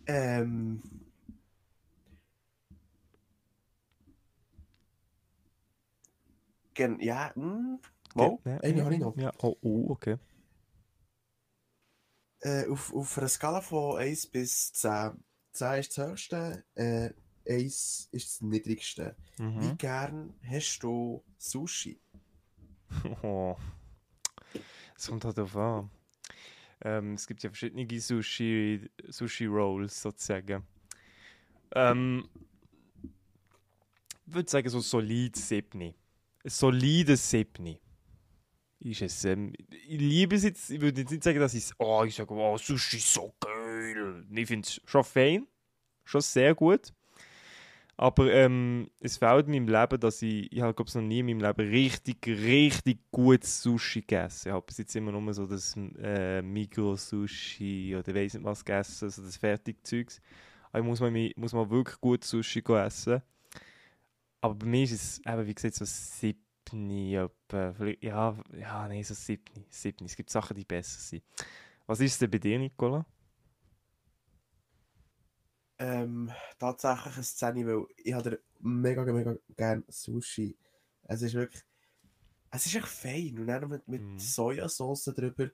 Ähm. 0.05 0.81
Gen 6.73 6.99
ja, 6.99 7.33
hm. 7.35 7.79
Mal, 8.15 8.37
Ja, 8.45 8.57
eine 8.61 8.77
ja, 8.77 8.83
habe 8.85 8.93
ich 8.93 8.99
noch. 8.99 9.17
Ja, 9.17 9.31
oh, 9.39 9.55
oh 9.61 9.85
okay. 9.89 10.17
Äh, 12.41 12.67
auf, 12.67 12.93
auf 12.93 13.17
einer 13.17 13.27
Skala 13.27 13.61
von 13.61 13.97
1 13.97 14.27
bis 14.27 14.71
10. 14.73 15.23
10 15.53 15.79
ist 15.79 15.97
das 15.97 16.07
höchste, 16.07 16.63
äh, 16.75 17.09
1 17.47 18.09
ist 18.11 18.27
das 18.27 18.41
niedrigste. 18.41 19.15
Wie 19.37 19.43
Mhm. 19.43 19.77
gern 19.77 20.33
hast 20.43 20.79
du 20.83 21.23
Sushi? 21.37 21.99
Oh. 23.23 23.55
Es 24.97 25.07
kommt 25.07 25.25
halt 25.25 25.37
darauf 25.37 25.55
an. 25.55 25.91
Ähm, 26.81 27.13
es 27.13 27.27
gibt 27.27 27.43
ja 27.43 27.49
verschiedene 27.51 27.99
Sushi, 27.99 28.89
Sushi 29.09 29.45
Rolls 29.45 30.01
sozusagen. 30.01 30.63
Ähm, 31.75 32.27
ich 34.25 34.33
würde 34.33 34.49
sagen, 34.49 34.69
so 34.69 34.79
solid 34.79 35.35
7. 35.35 35.81
Ein 35.81 35.93
solides 36.45 37.29
7. 37.29 37.77
ist 38.79 39.01
es, 39.01 39.25
ähm, 39.25 39.53
ich 39.69 39.99
liebe 39.99 40.35
es 40.35 40.43
jetzt, 40.43 40.69
ich 40.69 40.81
würde 40.81 41.01
jetzt 41.01 41.11
nicht 41.11 41.23
sagen, 41.23 41.39
dass 41.39 41.53
ich 41.53 41.69
oh, 41.77 42.03
ich 42.03 42.15
sage, 42.15 42.33
oh, 42.33 42.57
Sushi 42.57 42.97
ist 42.97 43.13
so 43.13 43.33
geil. 43.39 44.25
Ich 44.31 44.47
finde 44.47 44.67
es 44.67 44.81
schon 44.85 45.03
fein, 45.03 45.47
schon 46.05 46.21
sehr 46.21 46.55
gut. 46.55 46.93
Aber 47.99 48.31
ähm, 48.31 48.91
es 48.99 49.17
fehlt 49.17 49.47
mir 49.47 49.57
im 49.57 49.67
Leben, 49.67 49.99
dass 49.99 50.21
ich, 50.21 50.51
ich 50.51 50.59
glaube 50.59 50.85
noch 50.93 51.01
nie 51.01 51.19
in 51.19 51.25
meinem 51.25 51.41
Leben 51.41 51.69
richtig, 51.71 52.27
richtig 52.27 52.99
gutes 53.09 53.63
Sushi 53.63 54.01
gegessen. 54.01 54.49
Ich 54.49 54.53
habe 54.53 54.65
bis 54.67 54.77
jetzt 54.77 54.95
immer 54.95 55.11
nur 55.11 55.33
so 55.33 55.47
das 55.47 55.75
äh, 55.99 56.43
Migros-Sushi 56.43 57.95
oder 57.95 58.13
weiss 58.13 58.35
nicht 58.35 58.43
was 58.43 58.63
gegessen, 58.63 59.05
also 59.05 59.23
das 59.23 59.37
Fertigzeugs. 59.37 60.21
Aber 60.69 60.79
ich 60.79 60.85
muss 60.85 60.99
mal, 60.99 61.31
muss 61.35 61.53
mal 61.53 61.67
wirklich 61.71 61.99
gut 61.99 62.23
Sushi 62.23 62.63
essen. 62.67 63.23
Aber 64.41 64.53
bei 64.53 64.67
mir 64.67 64.83
ist 64.83 64.91
es 64.91 65.21
eben, 65.25 65.47
wie 65.47 65.55
gesagt, 65.55 65.73
so 65.73 65.85
siebni, 65.85 67.13
ja, 67.13 67.27
ja, 68.01 68.87
nein, 68.87 69.03
so 69.03 69.15
siebni, 69.15 69.65
siebni. 69.69 70.05
Es 70.05 70.15
gibt 70.15 70.29
Sachen, 70.29 70.55
die 70.55 70.65
besser 70.65 70.99
sind. 70.99 71.23
Was 71.87 71.99
ist 71.99 72.21
denn 72.21 72.29
bei 72.29 72.37
dir, 72.37 72.59
Nicola? 72.59 73.03
Ähm, 75.79 76.31
tatsächlich 76.57 77.15
eine 77.15 77.23
Szene, 77.23 77.67
weil 77.67 77.85
ich 77.97 78.13
habe 78.13 78.41
mega, 78.59 79.03
mega 79.03 79.35
gerne 79.55 79.83
Sushi. 79.87 80.57
Es 81.03 81.21
ist 81.21 81.35
wirklich, 81.35 81.63
es 82.51 82.65
ist 82.65 82.75
echt 82.75 82.87
fein. 82.87 83.37
Und 83.39 83.47
dann 83.47 83.69
mit, 83.69 83.87
mit 83.87 84.01
mm. 84.01 84.17
Sojasauce 84.17 85.13
drüber. 85.15 85.49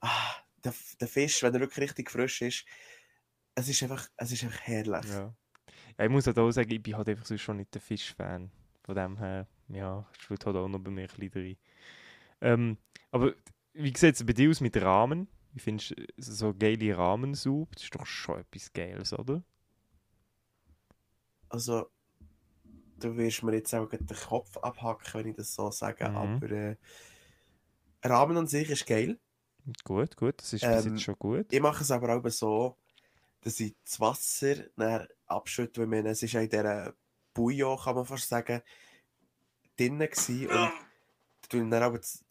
Ah, 0.00 0.34
der, 0.64 0.74
der 1.00 1.08
Fisch, 1.08 1.42
wenn 1.42 1.54
er 1.54 1.60
wirklich 1.60 1.84
richtig 1.84 2.10
frisch 2.10 2.42
ist, 2.42 2.64
es 3.54 3.68
ist 3.68 3.82
einfach, 3.82 4.08
es 4.16 4.32
ist 4.32 4.44
einfach 4.44 4.60
herrlich. 4.60 5.10
Ja. 5.10 5.34
ja 5.98 6.04
ich 6.04 6.10
muss 6.10 6.26
halt 6.26 6.38
auch 6.38 6.50
sagen, 6.50 6.70
ich 6.70 6.82
bin 6.82 6.96
halt 6.96 7.08
einfach 7.08 7.26
sonst 7.26 7.42
schon 7.42 7.58
nicht 7.58 7.74
der 7.74 7.80
Fischfan. 7.80 8.50
Von 8.82 8.94
dem 8.94 9.18
her, 9.18 9.46
ja, 9.68 10.06
spielt 10.18 10.46
halt 10.46 10.56
auch 10.56 10.68
noch 10.68 10.78
bei 10.78 10.90
mir 10.90 11.02
ein 11.02 11.08
bisschen 11.08 11.42
rein. 11.42 11.56
Ähm, 12.40 12.78
aber 13.10 13.34
wie 13.74 13.96
sieht 13.96 14.14
es 14.14 14.24
bei 14.24 14.32
dir 14.32 14.48
aus 14.48 14.60
mit 14.60 14.80
Rahmen? 14.80 15.28
Wie 15.52 15.60
findest 15.60 15.90
du 15.90 16.04
so 16.16 16.54
geile 16.54 16.96
Rahmensuppe? 16.96 17.74
Das 17.74 17.84
ist 17.84 17.94
doch 17.94 18.06
schon 18.06 18.40
etwas 18.40 18.72
Geiles, 18.72 19.12
oder? 19.12 19.42
Also, 21.48 21.90
du 22.98 23.16
wirst 23.16 23.42
mir 23.42 23.54
jetzt 23.54 23.74
auch 23.74 23.88
den 23.88 24.06
Kopf 24.06 24.56
abhacken, 24.58 25.14
wenn 25.14 25.30
ich 25.30 25.36
das 25.36 25.54
so 25.54 25.70
sage, 25.70 26.08
mhm. 26.08 26.16
aber 26.16 26.50
äh, 26.50 26.76
Rahmen 28.04 28.36
an 28.36 28.46
sich 28.46 28.70
ist 28.70 28.86
geil. 28.86 29.18
Gut, 29.84 30.16
gut, 30.16 30.40
das 30.40 30.52
ist 30.52 30.62
ähm, 30.62 30.76
bis 30.76 30.84
jetzt 30.84 31.02
schon 31.02 31.18
gut. 31.18 31.46
Ich 31.50 31.60
mache 31.60 31.82
es 31.82 31.90
aber 31.90 32.16
auch 32.16 32.28
so, 32.30 32.76
dass 33.42 33.60
ich 33.60 33.74
das 33.84 34.00
Wasser 34.00 34.54
dann 34.76 35.06
abschütte, 35.26 35.90
weil 35.90 36.06
es 36.06 36.22
ist 36.22 36.32
ja 36.32 36.40
in 36.40 36.48
dieser 36.48 36.94
Bouillon, 37.34 37.78
kann 37.78 37.94
man 37.94 38.06
fast 38.06 38.28
sagen, 38.28 38.62
drinnen 39.76 40.08
gewesen 40.08 40.48
und 41.52 41.70
dann 41.70 41.82
aber 41.82 41.98
das 41.98 42.24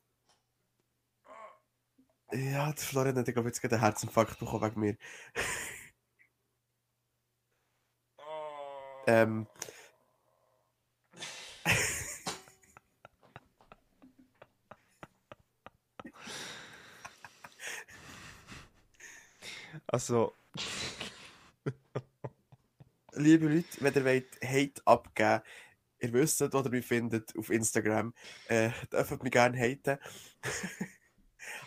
ja, 2.32 2.72
der 2.72 2.84
Florian 2.84 3.18
hat, 3.18 3.26
glaube 3.26 3.48
jetzt 3.48 3.62
gerade 3.62 3.76
einen 3.76 3.84
Herzinfarkt 3.86 4.40
bekommen 4.40 4.64
wegen 4.64 4.80
mir. 4.80 4.98
Ähm. 9.08 9.48
also. 19.88 20.34
Liebe 23.14 23.48
Leute, 23.48 23.66
wenn 23.80 23.94
ihr 23.96 24.06
wollt 24.06 24.40
Hate 24.44 24.82
abgeben 24.86 25.42
ihr 26.00 26.14
wisst, 26.14 26.42
ihr 26.42 26.70
mich 26.70 26.86
findet 26.86 27.36
auf 27.38 27.50
Instagram, 27.50 28.14
äh, 28.48 28.70
dürft 28.92 29.24
mich 29.24 29.32
gerne 29.32 29.58
haten. 29.58 29.98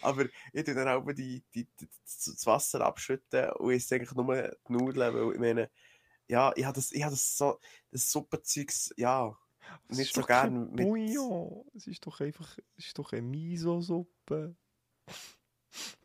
Aber 0.03 0.27
ich 0.53 0.65
tue 0.65 0.75
dann 0.75 0.89
auch 0.89 1.05
die, 1.13 1.43
die, 1.55 1.65
die, 1.65 1.89
das 2.05 2.47
Wasser 2.47 2.83
abschütten 2.83 3.51
und 3.53 3.73
ich 3.73 3.93
eigentlich 3.93 4.13
nur 4.13 4.35
die 4.35 4.73
Nudeln, 4.73 5.15
weil 5.15 5.35
ich 5.35 5.41
meine, 5.41 5.71
ja, 6.31 6.53
ich 6.55 6.65
habe 6.65 6.77
das, 6.77 6.93
ich 6.93 7.03
hab 7.03 7.11
das 7.11 7.37
so, 7.37 7.59
das 7.91 8.09
Suppenzeugs, 8.11 8.95
ja, 8.97 9.37
das 9.89 9.99
nicht 9.99 10.15
so 10.15 10.23
gerne 10.23 10.61
mit... 10.61 10.87
Bouillon. 10.87 11.65
Es 11.75 11.89
ist 11.89 12.07
doch 12.07 12.21
einfach, 12.21 12.57
es 12.77 12.87
ist 12.87 12.99
doch 12.99 13.13
eine 13.13 13.23
Miso-Suppe. 13.23 14.55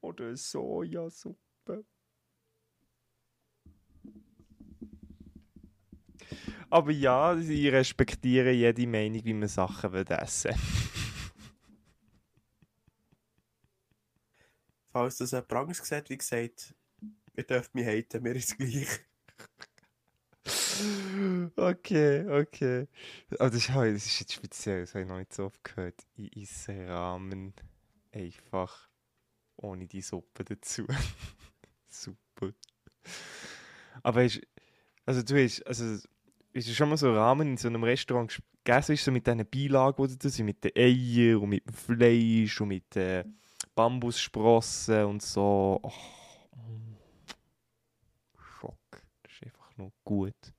Oder 0.00 0.26
eine 0.26 0.36
Sojasuppe. 0.36 1.84
Aber 6.70 6.92
ja, 6.92 7.36
ich 7.36 7.72
respektiere 7.72 8.52
jede 8.52 8.86
Meinung, 8.86 9.24
wie 9.24 9.34
man 9.34 9.48
Sachen 9.48 9.92
essen 9.92 10.52
will. 10.52 10.58
Falls 14.92 15.16
das 15.16 15.32
jemand 15.32 15.52
anderes 15.52 15.78
sieht, 15.78 16.08
wie 16.08 16.18
gesagt, 16.18 16.76
ihr 17.36 17.44
dürft 17.44 17.74
mich 17.74 17.86
haten, 17.86 18.22
mir 18.22 18.34
ist 18.34 18.56
gleich. 18.56 19.00
okay, 21.56 22.28
okay. 22.28 22.88
Aber 23.38 23.50
das 23.50 23.68
ist, 23.68 23.68
das 23.68 24.06
ist 24.06 24.20
jetzt 24.20 24.32
speziell, 24.32 24.80
das 24.80 24.94
habe 24.94 25.02
ich 25.02 25.08
noch 25.08 25.18
nicht 25.18 25.32
so 25.32 25.44
oft 25.44 25.62
gehört. 25.62 26.06
Ich 26.16 26.36
esse 26.36 26.88
Rahmen 26.88 27.54
einfach 28.12 28.88
ohne 29.56 29.86
die 29.86 30.02
Suppe 30.02 30.44
dazu. 30.44 30.86
Super. 31.88 32.52
Aber 34.02 34.24
ist, 34.24 34.40
also 35.06 35.22
du 35.22 35.42
hast, 35.42 35.66
also 35.66 35.98
ist 36.52 36.74
schon 36.74 36.88
mal 36.88 36.96
so 36.96 37.12
Rahmen 37.12 37.48
in 37.48 37.56
so 37.56 37.68
einem 37.68 37.84
Restaurant 37.84 38.42
gegessen, 38.64 38.96
so 38.96 39.10
mit 39.10 39.26
diesen 39.26 39.48
Beilagen, 39.48 40.06
die 40.06 40.18
da 40.18 40.28
sind, 40.28 40.46
mit 40.46 40.64
den 40.64 40.72
Eiern 40.76 41.36
und 41.36 41.48
mit 41.48 41.66
dem 41.66 41.74
Fleisch 41.74 42.60
und 42.60 42.68
mit 42.68 42.96
äh, 42.96 43.24
Bambussprossen 43.74 45.04
und 45.04 45.22
so. 45.22 45.80
Oh. 45.82 45.92
Schock. 48.60 49.02
Das 49.22 49.32
ist 49.32 49.52
einfach 49.72 49.78
nur 49.78 49.92
gut. 50.04 50.54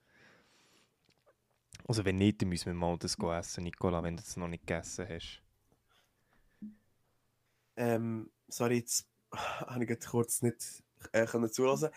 Also 1.87 2.05
wenn 2.05 2.17
nicht, 2.17 2.41
dann 2.41 2.49
müssen 2.49 2.67
wir 2.67 2.73
mal 2.73 2.97
das 2.97 3.17
essen, 3.17 3.63
Nicola, 3.63 4.01
wenn 4.03 4.15
du 4.15 4.23
es 4.23 4.37
noch 4.37 4.47
nicht 4.47 4.65
gegessen 4.65 5.07
hast. 5.09 5.41
Ähm, 7.75 8.31
sorry, 8.47 8.77
jetzt 8.77 9.09
habe 9.31 9.83
ich 9.83 9.99
kurz 10.05 10.41
nicht 10.41 10.83
äh, 11.11 11.25
können 11.25 11.51
zulassen. 11.51 11.89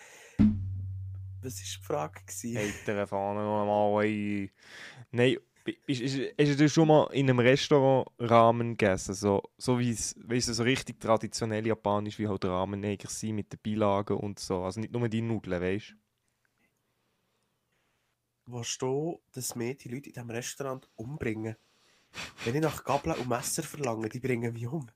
Was 1.42 1.58
war 1.58 1.62
die 1.62 1.84
Frage? 1.84 2.20
Hey, 2.42 2.72
Telefon 2.84 3.36
nochmal. 3.36 4.50
Nein, 5.12 5.36
Hast 5.88 6.60
du 6.60 6.68
schon 6.68 6.88
mal 6.88 7.08
in 7.12 7.28
einem 7.28 7.40
Restaurant 7.40 8.08
Ramen 8.20 8.76
gegessen? 8.76 9.14
So, 9.14 9.42
so 9.58 9.78
wie 9.78 9.90
es, 9.90 10.14
weißt 10.18 10.48
du, 10.48 10.54
so 10.54 10.62
richtig 10.62 11.00
traditionell 11.00 11.66
japanisch, 11.66 12.20
wie 12.20 12.28
halt 12.28 12.44
Ramen 12.44 12.84
eigentlich 12.84 13.10
sind, 13.10 13.34
mit 13.34 13.52
den 13.52 13.58
Beilagen 13.62 14.16
und 14.16 14.38
so. 14.38 14.62
Also 14.62 14.80
nicht 14.80 14.92
nur 14.92 15.08
die 15.08 15.22
Nudeln, 15.22 15.60
weißt 15.60 15.90
du? 15.90 16.05
Willst 18.49 18.80
du, 18.80 19.20
dass 19.32 19.57
mir 19.57 19.74
die 19.74 19.88
Leute 19.88 20.09
in 20.09 20.12
diesem 20.14 20.30
Restaurant 20.30 20.88
umbringen? 20.94 21.57
Wenn 22.44 22.55
ich 22.55 22.62
nach 22.62 22.84
Gabeln 22.84 23.16
und 23.16 23.28
Messer 23.28 23.64
verlange, 23.64 24.09
die 24.09 24.20
bringen 24.20 24.53
mich 24.53 24.66
um. 24.68 24.88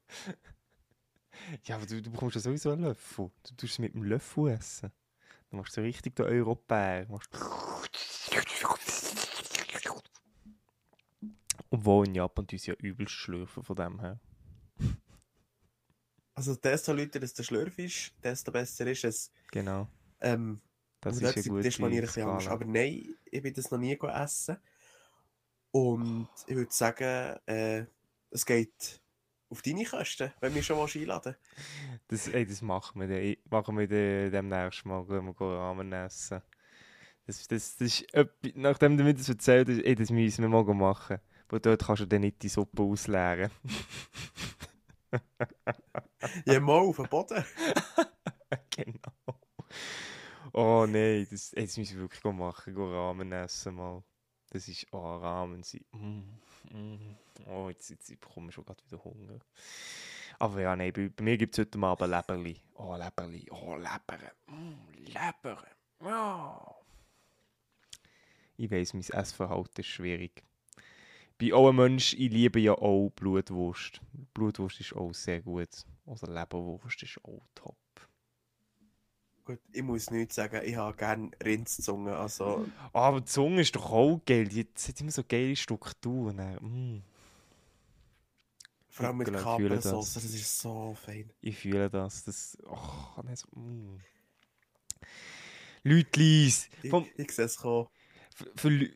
ja, 1.64 1.74
aber 1.76 1.86
du, 1.86 2.01
du 2.01 2.11
bekommst 2.11 2.36
ja 2.36 2.40
sowieso 2.40 2.70
einen 2.70 2.82
Löffel. 2.82 3.30
Du 3.42 3.55
tust 3.57 3.72
es 3.72 3.78
mit 3.80 3.94
dem 3.94 4.05
Löffel 4.05 4.51
essen. 4.51 4.92
Du 5.51 5.57
machst 5.57 5.72
so 5.72 5.80
richtig 5.80 6.14
den 6.14 6.26
Europäer. 6.26 7.07
Du 7.07 7.18
Obwohl 11.70 12.07
in 12.07 12.14
Japan 12.14 12.46
die 12.46 12.57
ja 12.57 12.74
übelst 12.74 13.14
schlürfen 13.14 13.64
von 13.64 13.76
dem 13.76 14.01
her. 14.01 14.20
Also 16.34 16.55
desto 16.55 16.92
lauter 16.92 17.22
es 17.22 17.34
der 17.34 17.42
Schlürf 17.42 17.78
ist, 17.78 18.12
desto 18.22 18.53
besser 18.53 18.86
ist 18.86 19.05
es. 19.05 19.32
Genau. 19.51 19.88
Ähm, 20.20 20.61
das 21.01 21.16
ist 21.16 21.22
ja 21.22 21.42
gut. 21.51 21.61
Das 21.61 21.66
ist 21.66 21.80
ein 21.80 21.90
bisschen 21.90 22.28
anders. 22.28 22.48
Aber 22.48 22.64
nein, 22.64 23.14
ich 23.30 23.42
bin 23.42 23.55
das 23.55 23.70
noch 23.70 23.78
nie 23.78 23.98
essen. 23.98 24.57
Und 25.72 26.28
ich 26.46 26.57
würde 26.57 26.72
sagen, 26.72 27.38
äh, 27.46 27.84
es 28.30 28.44
geht 28.44 29.01
auf 29.48 29.62
deine 29.62 29.84
Kosten, 29.84 30.32
wenn 30.40 30.55
wir 30.55 30.62
schon 30.62 30.76
mal 30.76 30.88
einladen. 30.92 31.36
Das, 32.09 32.28
ey, 32.28 32.46
das 32.46 32.62
machen 32.62 33.01
wir 33.01 33.09
dann. 33.09 33.36
Machen 33.51 33.78
wir 33.78 33.88
dann 33.88 34.30
demnächst 34.30 34.84
mal, 34.84 35.05
gehen 35.05 35.26
wir 35.26 35.46
Ramen 35.46 35.92
essen. 35.92 36.42
Das, 37.26 37.46
das, 37.46 37.76
das 37.76 37.80
ist, 37.80 38.07
nachdem 38.55 38.96
du 38.96 39.05
mir 39.05 39.14
das 39.14 39.28
erzählt 39.28 39.68
hast, 39.68 39.82
ey, 39.82 39.94
das 39.94 40.11
müssen 40.11 40.42
wir 40.42 40.48
mal 40.48 40.64
machen. 40.74 41.18
Weil 41.48 41.61
dort 41.61 41.84
kannst 41.84 42.03
du 42.03 42.07
dann 42.07 42.22
nicht 42.22 42.42
die 42.42 42.48
Suppe 42.48 42.82
ausleeren. 42.82 43.51
ja, 46.44 46.61
mal 46.61 46.78
auf 46.78 46.96
den 46.96 47.09
Boden. 47.09 47.44
genau. 48.70 49.40
Oh 50.53 50.86
nein, 50.88 51.26
das, 51.30 51.51
das 51.51 51.76
müssen 51.76 51.96
wir 51.96 52.03
wirklich 52.03 52.22
machen. 52.24 52.74
Go 52.74 52.90
Ramen 52.90 53.32
essen 53.32 53.74
mal. 53.74 54.03
Das 54.51 54.66
ist, 54.68 54.86
oh, 54.92 55.16
Ramen 55.16 55.62
sind. 55.62 55.84
Mm, 55.92 56.22
mm. 56.72 57.16
Oh, 57.46 57.68
jetzt, 57.68 57.90
jetzt 57.90 58.09
bekomme 58.20 58.48
ich 58.48 58.55
schon 58.55 58.64
gerade 58.64 58.82
wieder 58.84 59.03
Hunger. 59.05 59.38
Aber 60.38 60.61
ja, 60.61 60.74
nein, 60.74 60.92
bei, 60.92 61.09
bei 61.09 61.22
mir 61.22 61.36
gibt 61.36 61.57
es 61.57 61.64
heute 61.64 61.78
Abend 61.78 62.11
Leberli. 62.11 62.61
Oh, 62.74 62.96
Leberli. 62.96 63.46
Oh, 63.51 63.76
Leber. 63.76 64.18
Mm, 64.46 65.05
Leber. 65.05 65.64
Oh. 66.01 66.74
Ich 68.57 68.70
weiss, 68.70 68.92
mein 68.92 69.03
Essverhalten 69.03 69.80
ist 69.80 69.86
schwierig 69.86 70.42
bin 71.40 71.55
auch 71.55 71.70
ein 71.70 71.76
Mensch, 71.76 72.12
ich 72.12 72.30
liebe 72.30 72.61
ja 72.61 72.74
auch 72.74 73.09
Blutwurst. 73.16 74.03
Blutwurst 74.34 74.78
ist 74.78 74.94
auch 74.94 75.14
sehr 75.14 75.40
gut. 75.40 75.70
Also 76.05 76.26
Leberwurst 76.26 77.03
ist 77.03 77.18
auch 77.24 77.40
top. 77.55 77.78
Gut, 79.51 79.59
ich 79.72 79.82
muss 79.82 80.12
nichts 80.12 80.36
sagen, 80.36 80.61
ich 80.64 80.76
habe 80.76 80.96
gerne 80.96 81.32
Rindszunge, 81.44 82.14
also... 82.14 82.68
Aber 82.92 83.20
die 83.20 83.26
Zunge 83.26 83.62
ist 83.62 83.74
doch 83.74 83.90
auch 83.90 84.20
geil, 84.24 84.46
die 84.46 84.61
hat 84.61 85.01
immer 85.01 85.11
so 85.11 85.24
geile 85.26 85.57
Strukturen. 85.57 86.36
Mm. 86.36 87.03
Vor 88.90 89.07
allem 89.07 89.16
mit 89.16 89.28
Ich 89.28 89.40
fühle 89.40 89.74
das. 89.74 89.82
Das 90.14 90.24
ist 90.24 90.61
so 90.61 90.96
fein. 91.05 91.32
Ich 91.40 91.57
fühle 91.57 91.90
das. 91.90 92.22
das 92.22 92.59
oh, 92.64 93.22
so, 93.34 93.46
mm. 93.59 93.98
Leute, 95.82 96.20
Lies, 96.20 96.68
Ich, 96.84 96.90
vom, 96.90 97.09
ich 97.16 97.32
sehe 97.32 97.46
es 97.46 97.57
kommen. 97.57 97.88
für, 98.55 98.70
die 98.70 98.94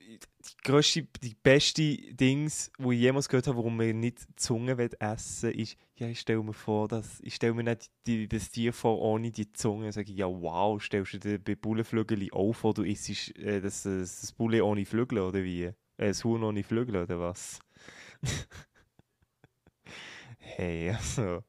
grösste, 0.62 1.02
die 1.20 1.34
beste 1.34 1.96
Dings, 2.14 2.70
wo 2.78 2.92
ich 2.92 3.00
jemals 3.00 3.28
gehört 3.28 3.48
habe, 3.48 3.57
warum 3.57 3.76
man 3.76 3.98
nicht 3.98 4.20
Zunge 4.36 4.78
essen 5.00 5.48
will, 5.48 5.61
ist, 5.61 5.76
ja, 5.97 6.09
ich 6.09 6.20
stelle 6.20 6.42
mir 6.42 6.53
vor, 6.53 6.88
dass, 6.88 7.20
ich 7.20 7.36
stelle 7.36 7.55
mir 7.55 7.62
nicht 7.62 7.90
die, 8.07 8.28
das 8.28 8.51
Tier 8.51 8.72
vor 8.72 9.01
ohne 9.01 9.30
die 9.30 9.53
Zunge. 9.53 9.84
Dann 9.84 9.92
sage 9.92 10.12
ja, 10.12 10.26
wow, 10.26 10.82
stellst 10.82 11.14
du 11.14 11.18
dir 11.18 11.38
bei 11.38 11.55
Bullenflügel 11.55 12.28
auch 12.32 12.53
vor, 12.53 12.74
du 12.74 12.82
isst 12.82 13.36
äh, 13.38 13.61
das, 13.61 13.84
das, 13.84 14.20
das 14.20 14.32
Bulle 14.32 14.64
ohne 14.64 14.84
Flügel, 14.84 15.20
oder 15.20 15.42
wie? 15.45 15.64
Äh, 15.64 15.74
das 15.97 16.24
Huhn 16.24 16.42
ohne 16.42 16.64
Flügel, 16.64 16.97
oder 16.97 17.20
was? 17.20 17.61
hey, 20.38 20.90
also... 20.90 21.42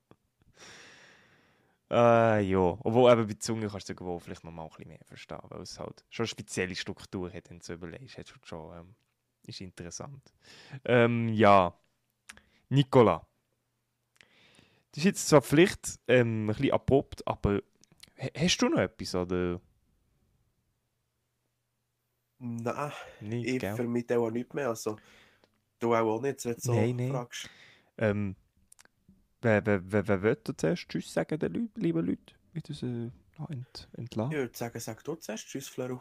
Äh, 1.90 2.42
ja, 2.42 2.58
obwohl 2.84 3.12
eben 3.12 3.28
bei 3.28 3.34
Zunge 3.36 3.68
kannst 3.68 3.90
du 3.90 3.94
irgendwo 3.94 4.18
vielleicht 4.20 4.44
noch 4.44 4.52
mal 4.52 4.64
ein 4.64 4.70
bisschen 4.70 4.88
mehr 4.88 5.06
verstehen, 5.06 5.40
weil 5.50 5.62
es 5.62 5.80
halt 5.80 6.04
schon 6.10 6.24
eine 6.24 6.28
spezielle 6.28 6.76
Struktur 6.76 7.32
hat, 7.32 7.50
wenn 7.50 7.60
du 7.60 7.74
überlegst. 7.74 8.18
Hat 8.18 8.34
schon, 8.44 8.76
ähm, 8.78 8.96
ist 9.46 9.62
interessant. 9.62 10.34
Ähm, 10.84 11.30
ja, 11.30 11.78
Nicola. 12.70 13.28
Das 14.96 15.00
ist 15.00 15.04
jetzt 15.04 15.28
zwar 15.28 15.42
vielleicht 15.42 16.00
ähm, 16.08 16.46
ein 16.46 16.48
bisschen 16.56 16.72
abrupt, 16.72 17.28
aber 17.28 17.62
ha- 18.18 18.30
hast 18.34 18.58
du 18.60 18.70
noch 18.70 18.80
etwas, 18.80 19.14
oder 19.14 19.60
Nein, 22.40 22.92
nicht, 23.20 23.48
ich 23.50 23.60
gell? 23.60 23.76
vermisse 23.76 24.18
auch 24.18 24.30
nichts 24.32 24.54
mehr, 24.54 24.70
also... 24.70 24.98
Du 25.80 25.94
auch 25.94 26.22
nicht, 26.22 26.46
wenn 26.46 26.54
du 26.56 26.62
so 26.62 26.74
Nein, 26.74 26.96
nein. 26.96 27.10
fragst. 27.12 27.50
Ähm, 27.98 28.36
wer, 29.42 29.66
wer, 29.66 29.82
wer, 29.92 30.08
wer 30.08 30.22
will 30.22 30.38
zuerst 30.56 30.88
Tschüss 30.88 31.12
sagen, 31.12 31.38
den 31.38 31.54
Leuten, 31.54 31.82
lieben 31.82 32.06
Leuten? 32.06 32.32
Mit 32.54 32.70
uns 32.70 32.82
äh, 32.82 33.12
ent, 33.50 33.90
entlassen? 33.98 34.32
Ich 34.32 34.38
würde 34.38 34.58
sagen, 34.58 34.80
sag 34.80 35.04
du 35.04 35.16
zuerst, 35.16 35.48
tschüss, 35.48 35.68
Flero. 35.68 36.00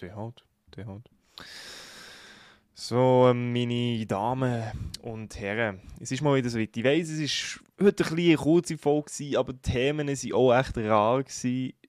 Der 0.00 0.16
hat, 0.16 0.44
der 0.76 0.86
hat. 0.86 1.08
So, 2.78 3.28
ähm, 3.30 3.54
meine 3.54 4.04
Damen 4.04 4.62
und 5.00 5.40
Herren, 5.40 5.80
es 5.98 6.12
ist 6.12 6.20
mal 6.20 6.36
wieder 6.36 6.50
so 6.50 6.58
weit. 6.58 6.76
Ich 6.76 6.84
weiss, 6.84 7.08
es 7.08 7.18
ist 7.20 7.60
heute 7.80 8.04
ein 8.04 8.10
bisschen 8.10 8.18
eine 8.18 8.36
kurze 8.36 8.76
Folge, 8.76 9.38
aber 9.38 9.54
die 9.54 9.62
Themen 9.62 10.08
waren 10.08 10.32
auch 10.34 10.52
echt 10.54 10.76
rar. 10.76 11.24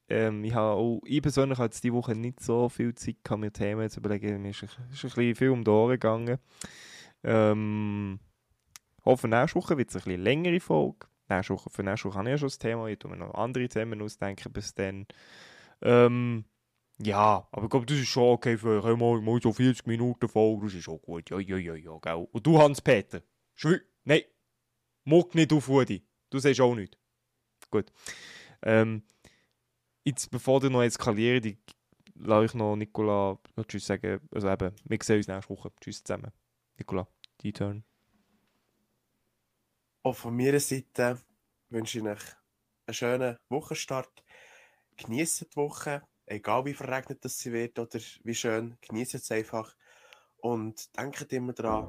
Ähm, 0.09 0.43
ich, 0.45 0.53
habe 0.53 0.77
auch, 0.77 1.01
ich 1.03 1.21
persönlich 1.21 1.57
hatte 1.59 1.81
diese 1.81 1.93
Woche 1.93 2.15
nicht 2.15 2.39
so 2.39 2.69
viel 2.69 2.95
Zeit, 2.95 3.17
gehabt, 3.21 3.41
mir 3.41 3.51
Themen 3.51 3.89
zu 3.89 3.99
überlegen. 3.99 4.41
Mir 4.41 4.51
ist, 4.51 4.63
ein- 4.63 4.69
ist 4.89 5.03
ein 5.03 5.09
bisschen 5.11 5.35
viel 5.35 5.49
um 5.49 5.65
die 5.65 5.69
Ohren 5.69 5.89
gegangen. 5.91 6.37
Ähm, 7.21 8.21
hoffe, 9.03 9.27
nächste 9.27 9.57
Woche 9.57 9.77
wird 9.77 9.89
es 9.89 9.97
ein 9.97 10.03
bisschen 10.05 10.21
längere 10.21 10.61
Folge. 10.61 11.07
Nächste 11.27 11.53
Woche, 11.55 11.69
für 11.69 11.83
nächste 11.83 12.07
Woche 12.07 12.19
habe 12.19 12.29
ich 12.29 12.31
ja 12.31 12.37
schon 12.37 12.47
das 12.47 12.59
Thema. 12.59 12.87
Ich 12.87 12.97
tue 12.99 13.11
mir 13.11 13.17
noch 13.17 13.33
andere 13.33 13.67
Themen 13.67 14.01
ausdenken 14.01 14.53
bis 14.53 14.73
dann. 14.73 15.05
Ähm, 15.81 16.45
ja, 17.01 17.47
aber 17.51 17.63
ich 17.65 17.69
glaube, 17.69 17.85
das 17.85 17.97
ist 17.97 18.07
schon 18.07 18.33
okay 18.33 18.57
für 18.57 18.83
euch. 18.83 18.97
Mal, 18.97 19.21
mal 19.21 19.41
so 19.41 19.53
40 19.53 19.85
Minuten 19.85 20.27
Folge, 20.27 20.65
das 20.65 20.75
ist 20.75 20.83
schon 20.83 20.99
gut. 21.01 21.29
Ja, 21.29 21.39
ja, 21.39 21.57
ja, 21.57 21.75
ja, 21.75 21.97
gell. 21.99 22.27
Und 22.31 22.45
du, 22.45 22.57
Hans-Peter? 22.57 23.21
Schwü... 23.55 23.79
Nein, 24.03 24.21
muck 25.03 25.35
nicht 25.35 25.53
auf, 25.53 25.67
Rudi. 25.67 26.05
Du 26.29 26.39
sagst 26.39 26.61
auch 26.61 26.75
nicht. 26.75 26.97
Gut. 27.69 27.91
Ähm, 28.61 29.03
jetzt, 30.03 30.31
bevor 30.31 30.59
du 30.59 30.69
noch 30.69 30.83
eskaliert, 30.83 31.45
ich 31.45 31.57
lasse 32.19 32.45
ich 32.45 32.53
noch 32.53 32.75
Nicola 32.75 33.37
noch 33.55 33.65
Tschüss 33.65 33.85
sagen. 33.85 34.19
Also 34.31 34.49
eben, 34.49 34.73
wir 34.83 34.99
sehen 35.01 35.17
uns 35.17 35.27
nächste 35.27 35.49
Woche. 35.49 35.71
Tschüss 35.79 36.03
zusammen. 36.03 36.31
Nicola, 36.77 37.07
dein 37.43 37.53
Turn. 37.53 37.83
Auch 40.03 40.15
von 40.15 40.35
meiner 40.35 40.59
Seite 40.59 41.21
wünsche 41.69 41.99
ich 41.99 42.05
euch 42.05 42.23
einen 42.85 42.93
schönen 42.93 43.37
Wochenstart. 43.49 44.23
Genießt 44.95 45.41
die 45.51 45.55
Woche, 45.55 46.01
egal 46.27 46.65
wie 46.65 46.73
verregnet 46.73 47.23
das 47.25 47.39
sie 47.39 47.51
wird 47.51 47.79
oder 47.79 47.99
wie 48.23 48.35
schön, 48.35 48.77
genießt 48.81 49.15
es 49.15 49.31
einfach. 49.31 49.75
Und 50.37 50.95
denkt 50.97 51.33
immer 51.33 51.53
daran, 51.53 51.87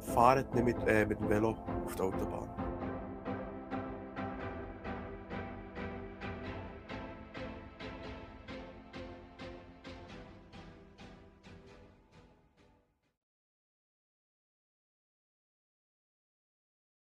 fahrt 0.00 0.54
nicht 0.54 0.64
mit, 0.64 0.88
äh, 0.88 1.06
mit 1.06 1.20
dem 1.20 1.28
Velo 1.28 1.50
auf 1.84 1.94
die 1.94 2.02
Autobahn. 2.02 2.65